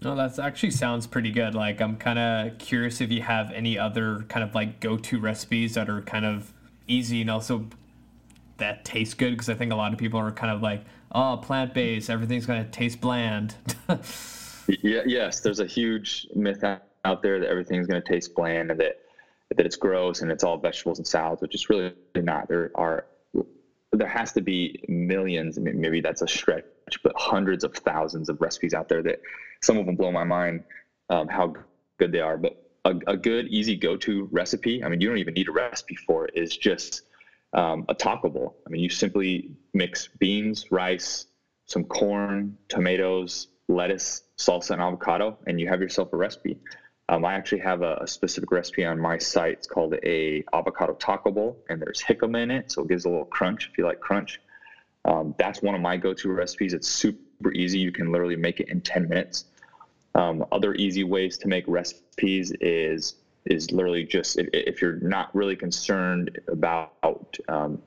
No, 0.01 0.15
that 0.15 0.37
actually 0.39 0.71
sounds 0.71 1.07
pretty 1.07 1.31
good. 1.31 1.55
Like, 1.55 1.81
I'm 1.81 1.97
kind 1.97 2.19
of 2.19 2.57
curious 2.59 3.01
if 3.01 3.11
you 3.11 3.21
have 3.21 3.51
any 3.51 3.79
other 3.79 4.25
kind 4.29 4.43
of 4.43 4.53
like 4.53 4.79
go 4.79 4.97
to 4.97 5.19
recipes 5.19 5.73
that 5.73 5.89
are 5.89 6.01
kind 6.01 6.25
of 6.25 6.53
easy 6.87 7.21
and 7.21 7.31
also 7.31 7.67
that 8.57 8.85
taste 8.85 9.17
good. 9.17 9.31
Because 9.31 9.49
I 9.49 9.55
think 9.55 9.71
a 9.71 9.75
lot 9.75 9.93
of 9.93 9.99
people 9.99 10.19
are 10.19 10.31
kind 10.31 10.53
of 10.53 10.61
like, 10.61 10.83
oh, 11.11 11.39
plant 11.41 11.73
based, 11.73 12.09
everything's 12.09 12.45
going 12.45 12.63
to 12.63 12.69
taste 12.69 13.01
bland. 13.01 13.55
yeah, 14.67 15.01
yes, 15.05 15.39
there's 15.39 15.59
a 15.59 15.65
huge 15.65 16.27
myth 16.35 16.63
out 16.63 17.21
there 17.21 17.39
that 17.39 17.49
everything's 17.49 17.87
going 17.87 18.01
to 18.01 18.07
taste 18.07 18.35
bland 18.35 18.69
and 18.71 18.79
that 18.79 18.99
that 19.55 19.65
it's 19.65 19.77
gross 19.77 20.21
and 20.21 20.31
it's 20.31 20.43
all 20.43 20.57
vegetables 20.57 20.99
and 20.99 21.07
salads, 21.07 21.41
which 21.41 21.55
is 21.55 21.69
really 21.69 21.93
not. 22.15 22.47
There 22.47 22.71
are 22.75 23.05
there 23.93 24.07
has 24.07 24.33
to 24.33 24.41
be 24.41 24.83
millions. 24.87 25.57
Maybe 25.57 26.01
that's 26.01 26.21
a 26.21 26.27
stretch, 26.27 26.65
but 27.03 27.13
hundreds 27.15 27.63
of 27.63 27.73
thousands 27.73 28.29
of 28.29 28.39
recipes 28.41 28.73
out 28.73 28.89
there 28.89 29.03
that 29.03 29.21
some 29.61 29.77
of 29.77 29.85
them 29.85 29.95
blow 29.95 30.11
my 30.11 30.23
mind 30.23 30.63
um, 31.09 31.27
how 31.27 31.53
good 31.97 32.11
they 32.11 32.19
are. 32.19 32.37
But 32.37 32.63
a, 32.85 32.95
a 33.07 33.17
good, 33.17 33.47
easy 33.47 33.75
go-to 33.75 34.27
recipe. 34.31 34.83
I 34.83 34.89
mean, 34.89 35.01
you 35.01 35.09
don't 35.09 35.17
even 35.17 35.33
need 35.33 35.49
a 35.49 35.51
recipe 35.51 35.95
for 35.95 36.25
it. 36.25 36.33
Is 36.35 36.55
just 36.55 37.03
um, 37.53 37.85
a 37.89 37.93
taco 37.93 38.29
bowl. 38.29 38.57
I 38.65 38.69
mean, 38.69 38.81
you 38.81 38.89
simply 38.89 39.51
mix 39.73 40.07
beans, 40.19 40.71
rice, 40.71 41.25
some 41.65 41.83
corn, 41.83 42.57
tomatoes, 42.69 43.47
lettuce, 43.67 44.23
salsa, 44.37 44.71
and 44.71 44.81
avocado, 44.81 45.37
and 45.47 45.59
you 45.59 45.67
have 45.67 45.81
yourself 45.81 46.13
a 46.13 46.17
recipe. 46.17 46.57
Um, 47.09 47.23
I 47.23 47.33
actually 47.33 47.61
have 47.61 47.81
a, 47.83 47.97
a, 48.01 48.07
specific 48.07 48.51
recipe 48.51 48.83
on 48.83 48.99
my 48.99 49.17
site. 49.17 49.53
It's 49.53 49.67
called 49.67 49.95
a 50.03 50.43
avocado 50.53 50.93
taco 50.93 51.31
bowl, 51.31 51.63
and 51.69 51.81
there's 51.81 52.01
jicama 52.01 52.43
in 52.43 52.51
it, 52.51 52.71
so 52.71 52.83
it 52.83 52.89
gives 52.89 53.05
a 53.05 53.09
little 53.09 53.25
crunch 53.25 53.69
if 53.71 53.77
you 53.77 53.85
like 53.85 54.01
crunch. 54.01 54.41
Um, 55.07 55.33
that's 55.37 55.61
one 55.61 55.73
of 55.73 55.81
my 55.81 55.97
go-to 55.97 56.31
recipes. 56.31 56.73
It's 56.73 56.87
super 56.87 57.53
easy. 57.53 57.79
You 57.79 57.91
can 57.91 58.11
literally 58.11 58.35
make 58.35 58.59
it 58.59 58.67
in 58.67 58.81
10 58.81 59.07
minutes. 59.07 59.45
Um, 60.13 60.45
other 60.51 60.73
easy 60.75 61.03
ways 61.03 61.37
to 61.39 61.47
make 61.47 61.63
recipes 61.67 62.51
is 62.59 63.15
is 63.45 63.71
literally 63.71 64.03
just 64.03 64.37
if, 64.37 64.49
if 64.51 64.81
you're 64.81 64.99
not 64.99 65.33
really 65.33 65.55
concerned 65.55 66.37
about 66.49 67.37
um, 67.47 67.81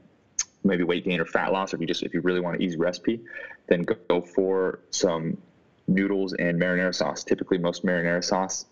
maybe 0.64 0.82
weight 0.84 1.04
gain 1.04 1.20
or 1.20 1.26
fat 1.26 1.52
loss, 1.52 1.74
if 1.74 1.80
you 1.80 1.86
just 1.86 2.02
if 2.02 2.14
you 2.14 2.20
really 2.20 2.40
want 2.40 2.56
an 2.56 2.62
easy 2.62 2.76
recipe, 2.76 3.20
then 3.66 3.82
go, 3.82 3.96
go 4.08 4.20
for 4.22 4.80
some 4.90 5.36
noodles 5.88 6.32
and 6.34 6.58
marinara 6.60 6.94
sauce. 6.94 7.24
Typically, 7.24 7.58
most 7.58 7.84
marinara 7.84 8.24
sauce 8.24 8.66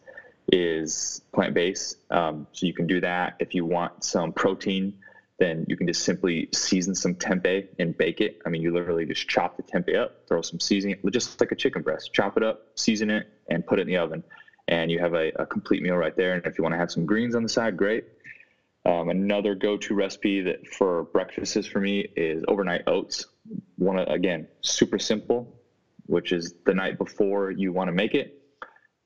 is 0.50 1.20
plant 1.32 1.52
based, 1.52 1.98
um, 2.10 2.46
so 2.52 2.64
you 2.64 2.72
can 2.72 2.86
do 2.86 3.00
that. 3.00 3.34
If 3.38 3.54
you 3.54 3.66
want 3.66 4.04
some 4.04 4.32
protein, 4.32 4.94
then 5.38 5.64
you 5.68 5.76
can 5.76 5.86
just 5.86 6.02
simply 6.04 6.48
season 6.52 6.94
some 6.94 7.14
tempeh 7.14 7.68
and 7.78 7.96
bake 7.96 8.20
it. 8.20 8.40
I 8.44 8.48
mean, 8.48 8.60
you 8.60 8.72
literally 8.72 9.06
just 9.06 9.28
chop 9.28 9.56
the 9.56 9.62
tempeh 9.62 9.96
up, 9.96 10.26
throw 10.26 10.42
some 10.42 10.58
seasoning, 10.58 10.96
just 11.10 11.40
like 11.40 11.52
a 11.52 11.56
chicken 11.56 11.82
breast, 11.82 12.12
chop 12.12 12.36
it 12.36 12.42
up, 12.42 12.66
season 12.74 13.10
it, 13.10 13.28
and 13.48 13.64
put 13.64 13.78
it 13.78 13.82
in 13.82 13.88
the 13.88 13.98
oven. 13.98 14.24
And 14.66 14.90
you 14.90 14.98
have 14.98 15.14
a, 15.14 15.30
a 15.36 15.46
complete 15.46 15.82
meal 15.82 15.96
right 15.96 16.16
there. 16.16 16.34
And 16.34 16.44
if 16.44 16.58
you 16.58 16.62
want 16.62 16.74
to 16.74 16.78
have 16.78 16.90
some 16.90 17.06
greens 17.06 17.34
on 17.34 17.42
the 17.42 17.48
side, 17.48 17.76
great. 17.76 18.04
Um, 18.84 19.10
another 19.10 19.54
go-to 19.54 19.94
recipe 19.94 20.40
that 20.42 20.66
for 20.66 21.04
breakfasts 21.04 21.66
for 21.66 21.80
me 21.80 22.00
is 22.16 22.44
overnight 22.48 22.82
oats. 22.86 23.26
One 23.76 23.98
again, 23.98 24.48
super 24.60 24.98
simple, 24.98 25.54
which 26.06 26.32
is 26.32 26.54
the 26.64 26.74
night 26.74 26.98
before 26.98 27.50
you 27.50 27.72
want 27.72 27.88
to 27.88 27.92
make 27.92 28.14
it. 28.14 28.42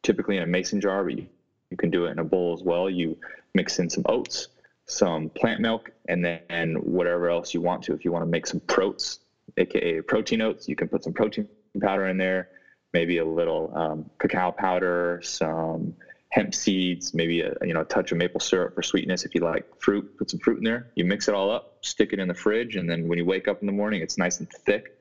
Typically 0.03 0.37
in 0.37 0.43
a 0.43 0.47
mason 0.47 0.81
jar, 0.81 1.05
but 1.05 1.19
you, 1.19 1.27
you 1.71 1.77
can 1.77 1.91
do 1.91 2.07
it 2.07 2.11
in 2.11 2.19
a 2.19 2.25
bowl 2.25 2.55
as 2.55 2.63
well. 2.63 2.89
You 2.89 3.19
mix 3.55 3.79
in 3.79 3.91
some 3.91 4.05
oats, 4.09 4.49
some 4.93 5.31
plant 5.31 5.61
milk, 5.61 5.91
and 6.09 6.25
then 6.25 6.75
whatever 6.83 7.31
else 7.31 7.55
you 7.55 7.61
want 7.61 7.83
to. 7.85 7.95
If 7.95 8.05
you 8.05 8.13
want 8.13 8.23
to 8.23 8.31
make 8.31 8.47
some 8.47 8.61
protes, 8.61 9.21
aka 9.57 10.01
protein 10.03 10.43
oats, 10.43 10.69
you 10.69 10.77
can 10.77 10.89
put 10.89 11.03
some 11.05 11.13
protein 11.13 11.49
powder 11.81 12.07
in 12.07 12.19
there, 12.19 12.49
maybe 12.93 13.19
a 13.19 13.25
little 13.25 13.73
um, 13.75 14.11
cacao 14.19 14.51
powder, 14.51 15.21
some 15.25 15.95
hemp 16.29 16.55
seeds, 16.55 17.13
maybe 17.13 17.43
a 17.43 17.55
you 17.63 17.75
know 17.75 17.81
a 17.81 17.85
touch 17.85 18.13
of 18.13 18.19
maple 18.19 18.41
syrup 18.41 18.75
for 18.75 18.83
sweetness. 18.83 19.25
If 19.25 19.35
you 19.35 19.41
like 19.41 19.67
fruit, 19.79 20.17
put 20.19 20.31
some 20.31 20.41
fruit 20.41 20.59
in 20.59 20.65
there. 20.65 20.91
You 20.95 21.05
mix 21.05 21.29
it 21.29 21.35
all 21.35 21.51
up, 21.51 21.79
stick 21.83 22.13
it 22.13 22.19
in 22.19 22.29
the 22.29 22.35
fridge, 22.35 22.77
and 22.77 22.89
then 22.89 23.09
when 23.09 23.19
you 23.19 23.25
wake 23.25 23.49
up 23.49 23.61
in 23.61 23.67
the 23.67 23.73
morning, 23.73 24.03
it's 24.03 24.19
nice 24.19 24.41
and 24.41 24.49
thick, 24.49 24.97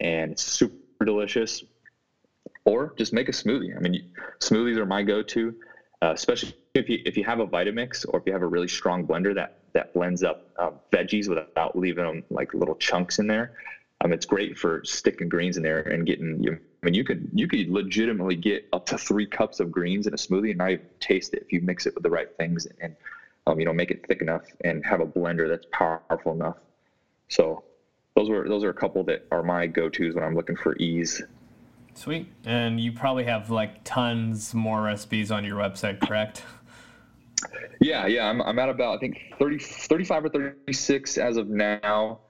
and 0.00 0.32
it's 0.32 0.42
super 0.42 1.04
delicious. 1.04 1.64
Or 2.66 2.94
just 2.96 3.12
make 3.12 3.28
a 3.28 3.32
smoothie. 3.32 3.76
I 3.76 3.80
mean, 3.80 4.10
smoothies 4.40 4.78
are 4.78 4.86
my 4.86 5.02
go-to, 5.02 5.54
uh, 6.02 6.12
especially 6.14 6.54
if 6.74 6.88
you 6.88 6.98
if 7.04 7.16
you 7.16 7.24
have 7.24 7.40
a 7.40 7.46
Vitamix 7.46 8.04
or 8.08 8.18
if 8.18 8.26
you 8.26 8.32
have 8.32 8.42
a 8.42 8.46
really 8.46 8.68
strong 8.68 9.06
blender 9.06 9.34
that 9.34 9.50
that 9.72 9.92
blends 9.92 10.22
up 10.22 10.40
uh, 10.58 10.70
veggies 10.92 11.28
without 11.28 11.76
leaving 11.76 12.04
them 12.04 12.22
like 12.30 12.54
little 12.54 12.76
chunks 12.76 13.18
in 13.18 13.26
there, 13.26 13.50
um, 14.02 14.12
it's 14.12 14.26
great 14.26 14.56
for 14.56 14.82
sticking 14.84 15.28
greens 15.28 15.56
in 15.56 15.62
there 15.62 15.80
and 15.80 16.06
getting 16.06 16.42
you. 16.42 16.52
I 16.52 16.86
mean, 16.86 16.94
you 16.94 17.04
could 17.04 17.26
you 17.32 17.48
could 17.48 17.68
legitimately 17.68 18.36
get 18.36 18.64
up 18.72 18.84
to 18.86 18.98
three 18.98 19.26
cups 19.26 19.60
of 19.60 19.70
greens 19.70 20.06
in 20.06 20.12
a 20.12 20.16
smoothie 20.16 20.50
and 20.50 20.60
even 20.60 20.80
taste 21.00 21.32
it 21.32 21.42
if 21.42 21.52
you 21.52 21.60
mix 21.60 21.86
it 21.86 21.94
with 21.94 22.02
the 22.02 22.10
right 22.10 22.28
things 22.38 22.66
and 22.80 22.94
um, 23.46 23.58
you 23.58 23.64
know 23.64 23.72
make 23.72 23.90
it 23.90 24.00
thick 24.06 24.20
enough 24.20 24.42
and 24.62 24.84
have 24.84 25.00
a 25.00 25.06
blender 25.06 25.48
that's 25.48 25.66
powerful 25.72 26.32
enough. 26.32 26.56
So 27.28 27.62
those 28.14 28.28
are 28.30 28.46
those 28.48 28.62
are 28.64 28.70
a 28.70 28.74
couple 28.74 29.02
that 29.04 29.22
are 29.30 29.42
my 29.42 29.66
go 29.66 29.88
tos 29.88 30.14
when 30.14 30.24
I'm 30.24 30.34
looking 30.34 30.56
for 30.56 30.76
ease. 30.76 31.22
Sweet, 31.94 32.32
and 32.44 32.80
you 32.80 32.92
probably 32.92 33.24
have 33.24 33.50
like 33.50 33.82
tons 33.84 34.52
more 34.52 34.82
recipes 34.82 35.30
on 35.30 35.44
your 35.44 35.56
website, 35.56 36.00
correct? 36.00 36.42
Yeah, 37.80 38.06
yeah. 38.06 38.28
I'm, 38.28 38.42
I'm 38.42 38.58
at 38.58 38.68
about, 38.68 38.96
I 38.96 38.98
think, 38.98 39.34
30, 39.38 39.58
35 39.58 40.24
or 40.24 40.28
36 40.28 41.18
as 41.18 41.36
of 41.36 41.48
now. 41.48 42.20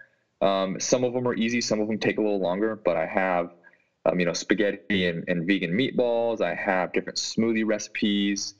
Um, 0.41 0.79
some 0.79 1.05
of 1.05 1.15
them 1.15 1.27
are 1.27 1.35
easy, 1.35 1.61
some 1.61 1.81
of 1.81 1.89
them 1.89 1.99
take 1.99 2.19
a 2.19 2.21
little 2.21 2.41
longer, 2.41 2.77
but 2.77 2.97
I 2.97 3.07
have, 3.07 3.51
um, 4.05 4.21
you 4.21 4.27
know, 4.27 4.35
spaghetti 4.35 5.07
and, 5.07 5.25
and, 5.29 5.47
vegan 5.47 5.73
meatballs. 5.73 6.43
I 6.43 6.55
have 6.55 6.93
different 6.93 7.19
smoothie 7.19 7.65
recipes. 7.65 8.55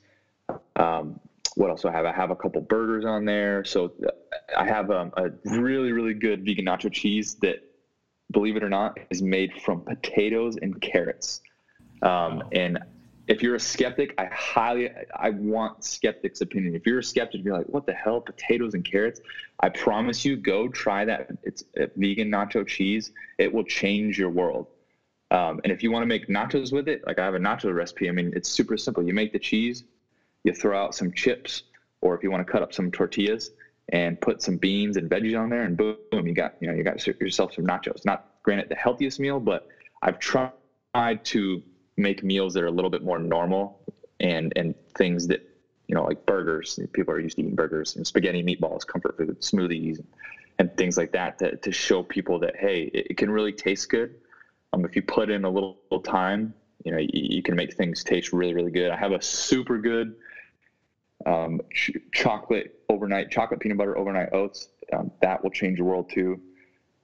Um, 0.75 1.19
what 1.55 1.69
else 1.69 1.83
do 1.83 1.89
I 1.89 1.91
have? 1.91 2.05
I 2.05 2.13
have 2.13 2.31
a 2.31 2.35
couple 2.35 2.61
burgers 2.61 3.05
on 3.05 3.25
there. 3.25 3.63
So 3.63 3.93
uh, 4.03 4.09
I 4.57 4.65
have 4.65 4.89
um, 4.89 5.11
a 5.17 5.29
really, 5.45 5.91
really 5.91 6.15
good 6.15 6.43
vegan 6.43 6.65
nacho 6.65 6.91
cheese 6.91 7.35
that, 7.41 7.57
believe 8.35 8.57
it 8.57 8.63
or 8.63 8.69
not, 8.69 8.99
is 9.09 9.21
made 9.21 9.51
from 9.63 9.81
potatoes 9.81 10.57
and 10.61 10.79
carrots. 10.81 11.41
Um, 12.01 12.43
and 12.51 12.77
if 13.27 13.41
you're 13.41 13.55
a 13.55 13.59
skeptic, 13.59 14.13
I 14.17 14.25
highly 14.25 14.89
I 15.15 15.29
want 15.29 15.83
skeptics' 15.83 16.41
opinion. 16.41 16.75
If 16.75 16.85
you're 16.85 16.99
a 16.99 17.03
skeptic, 17.03 17.43
you're 17.43 17.57
like, 17.57 17.67
what 17.67 17.85
the 17.85 17.93
hell, 17.93 18.19
potatoes 18.19 18.73
and 18.73 18.83
carrots? 18.83 19.21
I 19.61 19.69
promise 19.69 20.25
you, 20.25 20.35
go 20.35 20.67
try 20.67 21.05
that. 21.05 21.31
It's 21.43 21.63
vegan 21.95 22.29
nacho 22.29 22.67
cheese. 22.67 23.13
It 23.37 23.51
will 23.51 23.63
change 23.63 24.19
your 24.19 24.29
world. 24.29 24.67
Um, 25.31 25.61
and 25.63 25.71
if 25.71 25.81
you 25.81 25.89
want 25.89 26.03
to 26.03 26.07
make 26.07 26.27
nachos 26.27 26.73
with 26.73 26.87
it, 26.87 27.07
like 27.07 27.17
I 27.17 27.25
have 27.25 27.35
a 27.35 27.39
nacho 27.39 27.73
recipe. 27.73 28.09
I 28.09 28.11
mean, 28.11 28.33
it's 28.35 28.49
super 28.49 28.77
simple. 28.77 29.01
You 29.01 29.13
make 29.13 29.31
the 29.31 29.39
cheese, 29.39 29.85
you 30.43 30.53
throw 30.53 30.77
out 30.77 30.93
some 30.93 31.11
chips, 31.13 31.63
or 32.01 32.15
if 32.15 32.21
you 32.21 32.29
want 32.29 32.45
to 32.45 32.51
cut 32.51 32.61
up 32.61 32.73
some 32.73 32.91
tortillas 32.91 33.51
and 33.89 34.19
put 34.19 34.41
some 34.41 34.57
beans 34.57 34.97
and 34.97 35.09
veggies 35.09 35.39
on 35.39 35.49
there, 35.49 35.63
and 35.63 35.77
boom, 35.77 35.97
you 36.11 36.33
got 36.33 36.53
you 36.59 36.67
know 36.67 36.73
you 36.73 36.83
got 36.83 37.05
yourself 37.05 37.53
some 37.53 37.65
nachos. 37.65 38.05
Not 38.05 38.25
granted 38.43 38.69
the 38.69 38.75
healthiest 38.75 39.19
meal, 39.19 39.39
but 39.39 39.67
I've 40.01 40.19
tried 40.19 40.51
to 41.25 41.61
make 41.97 42.23
meals 42.23 42.53
that 42.53 42.63
are 42.63 42.67
a 42.67 42.71
little 42.71 42.89
bit 42.89 43.03
more 43.03 43.19
normal 43.19 43.79
and 44.19 44.51
and 44.55 44.75
things 44.97 45.27
that 45.27 45.41
you 45.87 45.95
know 45.95 46.03
like 46.03 46.25
burgers. 46.25 46.79
People 46.93 47.13
are 47.13 47.19
used 47.19 47.35
to 47.35 47.41
eating 47.43 47.55
burgers 47.55 47.95
and 47.95 48.05
spaghetti 48.05 48.43
meatballs 48.43 48.85
comfort 48.85 49.15
food 49.17 49.39
smoothies 49.41 50.03
and 50.57 50.75
things 50.77 50.97
like 50.97 51.11
that 51.11 51.37
to, 51.39 51.55
to 51.57 51.71
show 51.71 52.01
people 52.01 52.39
that 52.39 52.55
hey 52.55 52.89
it, 52.93 53.07
it 53.11 53.17
can 53.17 53.29
really 53.29 53.53
taste 53.53 53.89
good. 53.89 54.15
Um, 54.73 54.83
if 54.83 54.95
you 54.95 55.01
put 55.01 55.29
in 55.29 55.45
a 55.45 55.49
little, 55.49 55.77
little 55.89 56.03
time 56.03 56.53
you 56.83 56.91
know 56.91 56.97
you, 56.97 57.09
you, 57.13 57.43
can 57.43 57.55
make 57.55 57.73
things 57.73 58.03
taste 58.03 58.33
really 58.33 58.53
really 58.53 58.71
good. 58.71 58.91
I 58.91 58.97
have 58.97 59.11
a 59.11 59.21
super 59.21 59.77
good 59.77 60.15
um, 61.25 61.61
ch- 61.73 61.97
chocolate 62.13 62.79
overnight 62.89 63.31
chocolate 63.31 63.59
peanut 63.59 63.77
butter 63.77 63.97
overnight 63.97 64.31
oats 64.33 64.69
um, 64.93 65.11
that 65.21 65.43
will 65.43 65.51
change 65.51 65.77
the 65.77 65.83
world 65.83 66.09
too 66.09 66.39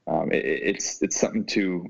um, 0.07 0.31
it, 0.31 0.45
it's 0.45 1.01
it's 1.01 1.19
something 1.19 1.45
to 1.45 1.89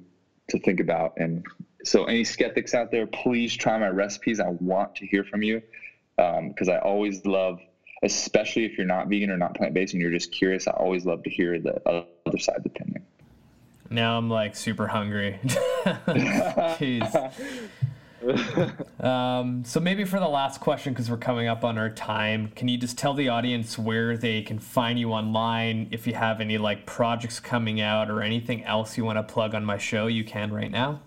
to 0.49 0.59
think 0.59 0.79
about 0.79 1.13
and 1.17 1.45
so, 1.84 2.05
any 2.05 2.23
skeptics 2.23 2.73
out 2.73 2.91
there, 2.91 3.07
please 3.07 3.55
try 3.55 3.77
my 3.77 3.88
recipes. 3.88 4.39
I 4.39 4.49
want 4.49 4.95
to 4.95 5.05
hear 5.05 5.23
from 5.23 5.41
you 5.41 5.61
because 6.15 6.67
um, 6.67 6.73
I 6.73 6.77
always 6.79 7.25
love, 7.25 7.59
especially 8.03 8.65
if 8.65 8.77
you're 8.77 8.88
not 8.88 9.07
vegan 9.07 9.32
or 9.32 9.38
not 9.38 9.55
plant 9.55 9.73
based 9.73 9.93
and 9.93 10.01
you're 10.01 10.11
just 10.11 10.32
curious. 10.32 10.67
I 10.67 10.71
always 10.71 11.05
love 11.05 11.23
to 11.23 11.29
hear 11.29 11.59
the 11.59 11.82
other 11.88 12.38
side's 12.38 12.65
opinion. 12.65 13.05
Now 13.89 14.17
I'm 14.17 14.29
like 14.29 14.55
super 14.55 14.88
hungry. 14.88 15.39
Jeez. 15.43 17.34
um, 18.99 19.63
so 19.65 19.80
maybe 19.80 20.03
for 20.05 20.19
the 20.19 20.28
last 20.28 20.61
question, 20.61 20.93
because 20.93 21.09
we're 21.09 21.17
coming 21.17 21.47
up 21.47 21.63
on 21.63 21.78
our 21.78 21.89
time, 21.89 22.51
can 22.55 22.67
you 22.67 22.78
just 22.78 22.97
tell 22.97 23.13
the 23.13 23.30
audience 23.30 23.78
where 23.78 24.17
they 24.17 24.41
can 24.41 24.59
find 24.59 24.99
you 24.99 25.11
online? 25.11 25.88
If 25.91 26.05
you 26.05 26.13
have 26.13 26.41
any 26.41 26.57
like 26.57 26.86
projects 26.86 27.39
coming 27.39 27.82
out 27.82 28.09
or 28.09 28.22
anything 28.22 28.63
else 28.63 28.97
you 28.97 29.05
want 29.05 29.17
to 29.17 29.24
plug 29.24 29.55
on 29.55 29.65
my 29.65 29.78
show, 29.78 30.07
you 30.07 30.24
can 30.24 30.53
right 30.53 30.72
now. 30.72 31.01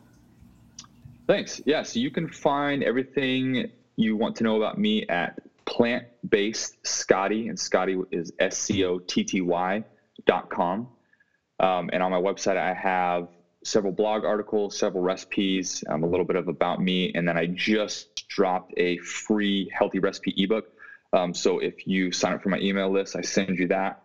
Thanks. 1.26 1.60
Yeah, 1.64 1.82
so 1.82 2.00
you 2.00 2.10
can 2.10 2.28
find 2.28 2.82
everything 2.82 3.70
you 3.96 4.16
want 4.16 4.36
to 4.36 4.44
know 4.44 4.56
about 4.56 4.78
me 4.78 5.06
at 5.08 5.40
plant 5.64 6.04
based 6.28 6.86
Scotty, 6.86 7.48
and 7.48 7.58
Scotty 7.58 7.98
is 8.10 8.32
S 8.38 8.58
C 8.58 8.84
O 8.84 8.98
T 8.98 9.24
T 9.24 9.40
Y 9.40 9.84
dot 10.26 10.50
com. 10.50 10.88
Um, 11.60 11.90
and 11.92 12.02
on 12.02 12.10
my 12.10 12.20
website, 12.20 12.56
I 12.56 12.74
have 12.74 13.28
several 13.64 13.92
blog 13.92 14.24
articles, 14.24 14.78
several 14.78 15.02
recipes, 15.02 15.82
um, 15.88 16.04
a 16.04 16.06
little 16.06 16.26
bit 16.26 16.36
of 16.36 16.48
about 16.48 16.80
me, 16.80 17.12
and 17.14 17.26
then 17.26 17.36
I 17.36 17.46
just 17.46 18.28
dropped 18.28 18.74
a 18.76 18.98
free 18.98 19.70
healthy 19.76 19.98
recipe 19.98 20.34
ebook. 20.36 20.66
Um, 21.12 21.34
so 21.34 21.58
if 21.58 21.86
you 21.86 22.12
sign 22.12 22.34
up 22.34 22.42
for 22.42 22.50
my 22.50 22.58
email 22.58 22.90
list, 22.90 23.16
I 23.16 23.22
send 23.22 23.58
you 23.58 23.68
that. 23.68 24.02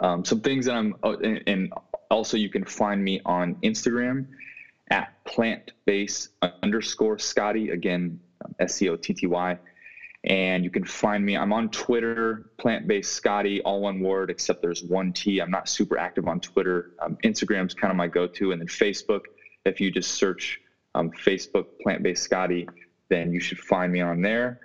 Um, 0.00 0.24
some 0.24 0.40
things 0.40 0.66
that 0.66 0.74
I'm, 0.74 0.94
oh, 1.02 1.14
and, 1.14 1.42
and 1.46 1.72
also 2.10 2.36
you 2.36 2.48
can 2.48 2.64
find 2.64 3.02
me 3.02 3.20
on 3.24 3.56
Instagram 3.56 4.26
at 4.90 5.24
plant 5.24 5.72
base 5.84 6.28
underscore 6.62 7.18
Scotty, 7.18 7.70
again, 7.70 8.20
um, 8.44 8.54
S 8.58 8.76
C 8.76 8.88
O 8.88 8.96
T 8.96 9.12
T 9.12 9.26
Y. 9.26 9.58
And 10.24 10.64
you 10.64 10.70
can 10.70 10.84
find 10.84 11.24
me. 11.24 11.36
I'm 11.36 11.52
on 11.52 11.70
Twitter, 11.70 12.50
plant 12.58 12.86
based 12.86 13.14
Scotty, 13.14 13.62
all 13.62 13.80
one 13.80 14.00
word, 14.00 14.30
except 14.30 14.60
there's 14.60 14.82
one 14.82 15.12
T. 15.12 15.40
I'm 15.40 15.50
not 15.50 15.68
super 15.68 15.96
active 15.96 16.28
on 16.28 16.40
Twitter. 16.40 16.92
Um, 17.00 17.16
Instagram's 17.24 17.72
kind 17.72 17.90
of 17.90 17.96
my 17.96 18.06
go 18.06 18.26
to. 18.26 18.52
And 18.52 18.60
then 18.60 18.68
Facebook, 18.68 19.22
if 19.64 19.80
you 19.80 19.90
just 19.90 20.12
search 20.12 20.60
um, 20.94 21.10
Facebook 21.10 21.66
plant 21.82 22.02
based 22.02 22.22
Scotty, 22.22 22.68
then 23.08 23.32
you 23.32 23.40
should 23.40 23.58
find 23.58 23.92
me 23.92 24.00
on 24.00 24.20
there. 24.20 24.60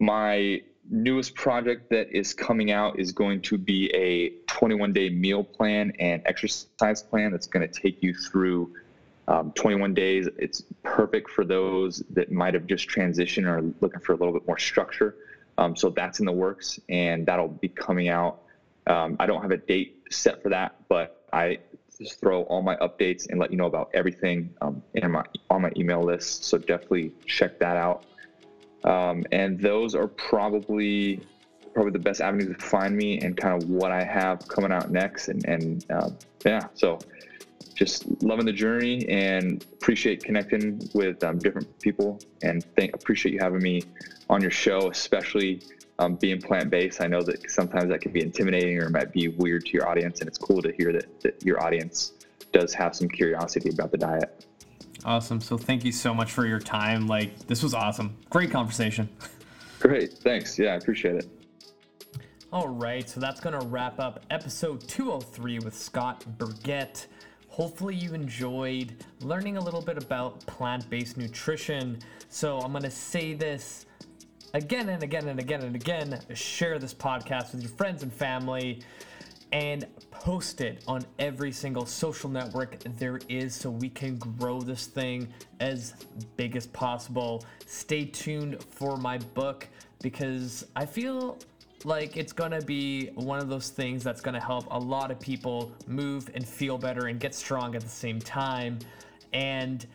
My 0.00 0.62
newest 0.90 1.34
project 1.34 1.90
that 1.90 2.08
is 2.16 2.32
coming 2.32 2.70
out 2.70 2.98
is 2.98 3.12
going 3.12 3.42
to 3.42 3.58
be 3.58 3.90
a 3.94 4.30
21 4.46 4.92
day 4.92 5.10
meal 5.10 5.42
plan 5.42 5.92
and 5.98 6.22
exercise 6.26 7.02
plan 7.02 7.32
that's 7.32 7.46
going 7.46 7.66
to 7.68 7.80
take 7.80 8.02
you 8.02 8.14
through 8.14 8.72
um, 9.28 9.52
21 9.52 9.94
days, 9.94 10.28
it's 10.38 10.62
perfect 10.82 11.30
for 11.30 11.44
those 11.44 12.02
that 12.10 12.30
might 12.30 12.54
have 12.54 12.66
just 12.66 12.88
transitioned 12.88 13.46
or 13.46 13.72
looking 13.80 14.00
for 14.00 14.12
a 14.12 14.16
little 14.16 14.32
bit 14.32 14.46
more 14.46 14.58
structure. 14.58 15.16
Um, 15.58 15.74
so 15.74 15.90
that's 15.90 16.20
in 16.20 16.26
the 16.26 16.32
works, 16.32 16.78
and 16.88 17.26
that'll 17.26 17.48
be 17.48 17.68
coming 17.68 18.08
out. 18.08 18.42
Um, 18.86 19.16
I 19.18 19.26
don't 19.26 19.42
have 19.42 19.50
a 19.50 19.56
date 19.56 20.02
set 20.10 20.42
for 20.42 20.50
that, 20.50 20.76
but 20.88 21.24
I 21.32 21.58
just 21.98 22.20
throw 22.20 22.42
all 22.42 22.62
my 22.62 22.76
updates 22.76 23.28
and 23.28 23.40
let 23.40 23.50
you 23.50 23.56
know 23.56 23.66
about 23.66 23.90
everything 23.94 24.54
um, 24.60 24.82
in 24.94 25.10
my 25.10 25.24
on 25.50 25.62
my 25.62 25.72
email 25.76 26.02
list. 26.02 26.44
So 26.44 26.58
definitely 26.58 27.12
check 27.26 27.58
that 27.58 27.76
out. 27.76 28.04
Um, 28.84 29.24
and 29.32 29.58
those 29.58 29.94
are 29.94 30.06
probably 30.06 31.20
probably 31.74 31.92
the 31.92 31.98
best 31.98 32.20
avenues 32.20 32.56
to 32.56 32.62
find 32.62 32.96
me 32.96 33.18
and 33.18 33.36
kind 33.36 33.60
of 33.60 33.68
what 33.68 33.92
I 33.92 34.02
have 34.02 34.46
coming 34.48 34.72
out 34.72 34.90
next. 34.90 35.28
And, 35.28 35.44
and 35.46 35.84
uh, 35.90 36.10
yeah, 36.44 36.68
so 36.74 36.98
just 37.76 38.04
loving 38.22 38.46
the 38.46 38.52
journey 38.52 39.06
and 39.08 39.64
appreciate 39.74 40.24
connecting 40.24 40.88
with 40.94 41.22
um, 41.22 41.38
different 41.38 41.78
people. 41.78 42.18
And 42.42 42.64
thank 42.74 42.94
appreciate 42.94 43.32
you 43.32 43.38
having 43.38 43.62
me 43.62 43.82
on 44.28 44.40
your 44.40 44.50
show 44.50 44.90
especially 44.90 45.62
um, 45.98 46.16
being 46.16 46.40
plant-based. 46.40 47.00
I 47.00 47.06
know 47.06 47.22
that 47.22 47.50
sometimes 47.50 47.88
that 47.90 48.00
can 48.00 48.12
be 48.12 48.22
intimidating 48.22 48.80
or 48.80 48.88
might 48.90 49.12
be 49.12 49.28
weird 49.28 49.66
to 49.66 49.72
your 49.72 49.88
audience 49.88 50.20
and 50.20 50.28
it's 50.28 50.38
cool 50.38 50.62
to 50.62 50.72
hear 50.72 50.92
that, 50.92 51.20
that 51.20 51.44
your 51.44 51.62
audience 51.62 52.12
does 52.52 52.72
have 52.74 52.96
some 52.96 53.08
curiosity 53.08 53.70
about 53.70 53.92
the 53.92 53.98
diet. 53.98 54.46
Awesome. 55.04 55.40
So 55.40 55.56
thank 55.56 55.84
you 55.84 55.92
so 55.92 56.12
much 56.12 56.32
for 56.32 56.46
your 56.46 56.58
time. 56.58 57.06
Like 57.06 57.46
this 57.46 57.62
was 57.62 57.74
awesome. 57.74 58.16
Great 58.30 58.50
conversation. 58.50 59.08
Great. 59.78 60.14
Thanks. 60.14 60.58
Yeah 60.58 60.72
i 60.72 60.74
appreciate 60.76 61.16
it. 61.16 61.28
All 62.52 62.68
right, 62.68 63.08
so 63.08 63.18
that's 63.20 63.40
going 63.40 63.58
to 63.58 63.66
wrap 63.66 63.98
up 63.98 64.24
episode 64.30 64.86
203 64.88 65.58
with 65.58 65.76
Scott 65.76 66.24
Burgett. 66.38 67.06
Hopefully, 67.56 67.94
you 67.94 68.12
enjoyed 68.12 69.02
learning 69.22 69.56
a 69.56 69.60
little 69.62 69.80
bit 69.80 69.96
about 69.96 70.44
plant 70.44 70.90
based 70.90 71.16
nutrition. 71.16 71.98
So, 72.28 72.58
I'm 72.58 72.70
going 72.70 72.84
to 72.84 72.90
say 72.90 73.32
this 73.32 73.86
again 74.52 74.90
and 74.90 75.02
again 75.02 75.26
and 75.28 75.40
again 75.40 75.62
and 75.62 75.74
again. 75.74 76.20
Share 76.34 76.78
this 76.78 76.92
podcast 76.92 77.52
with 77.52 77.62
your 77.62 77.70
friends 77.70 78.02
and 78.02 78.12
family 78.12 78.82
and 79.52 79.86
post 80.10 80.60
it 80.60 80.84
on 80.86 81.06
every 81.18 81.50
single 81.50 81.86
social 81.86 82.28
network 82.28 82.78
there 82.98 83.20
is 83.30 83.54
so 83.54 83.70
we 83.70 83.88
can 83.88 84.16
grow 84.16 84.60
this 84.60 84.84
thing 84.84 85.26
as 85.58 85.94
big 86.36 86.56
as 86.56 86.66
possible. 86.66 87.42
Stay 87.64 88.04
tuned 88.04 88.62
for 88.64 88.98
my 88.98 89.16
book 89.16 89.66
because 90.02 90.66
I 90.76 90.84
feel 90.84 91.38
like 91.86 92.16
it's 92.16 92.32
gonna 92.32 92.60
be 92.60 93.10
one 93.14 93.38
of 93.38 93.48
those 93.48 93.70
things 93.70 94.02
that's 94.02 94.20
gonna 94.20 94.40
help 94.40 94.66
a 94.72 94.78
lot 94.78 95.12
of 95.12 95.20
people 95.20 95.72
move 95.86 96.28
and 96.34 96.46
feel 96.46 96.76
better 96.76 97.06
and 97.06 97.20
get 97.20 97.32
strong 97.32 97.76
at 97.76 97.82
the 97.82 97.88
same 97.88 98.18
time. 98.18 98.76
And 99.32 99.86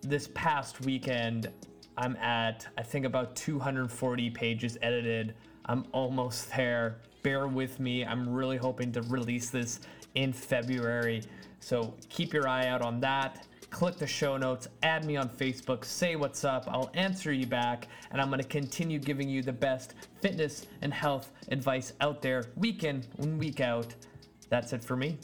this 0.00 0.30
past 0.32 0.80
weekend, 0.80 1.50
I'm 1.98 2.16
at, 2.16 2.66
I 2.78 2.82
think, 2.82 3.04
about 3.04 3.36
240 3.36 4.30
pages 4.30 4.78
edited. 4.80 5.34
I'm 5.66 5.84
almost 5.92 6.50
there. 6.56 6.96
Bear 7.22 7.46
with 7.46 7.78
me. 7.78 8.06
I'm 8.06 8.26
really 8.26 8.56
hoping 8.56 8.90
to 8.92 9.02
release 9.02 9.50
this 9.50 9.80
in 10.14 10.32
February. 10.32 11.22
So 11.60 11.92
keep 12.08 12.32
your 12.32 12.48
eye 12.48 12.68
out 12.68 12.80
on 12.80 13.00
that 13.00 13.46
click 13.70 13.96
the 13.96 14.06
show 14.06 14.36
notes, 14.36 14.68
add 14.82 15.04
me 15.04 15.16
on 15.16 15.28
Facebook, 15.28 15.84
say 15.84 16.16
what's 16.16 16.44
up. 16.44 16.64
I'll 16.68 16.90
answer 16.94 17.32
you 17.32 17.46
back, 17.46 17.88
and 18.10 18.20
I'm 18.20 18.28
going 18.28 18.40
to 18.40 18.48
continue 18.48 18.98
giving 18.98 19.28
you 19.28 19.42
the 19.42 19.52
best 19.52 19.94
fitness 20.20 20.66
and 20.82 20.92
health 20.92 21.30
advice 21.50 21.92
out 22.00 22.22
there 22.22 22.46
week 22.56 22.84
in 22.84 23.04
and 23.18 23.38
week 23.38 23.60
out. 23.60 23.94
That's 24.48 24.72
it 24.72 24.82
for 24.82 24.96
me. 24.96 25.18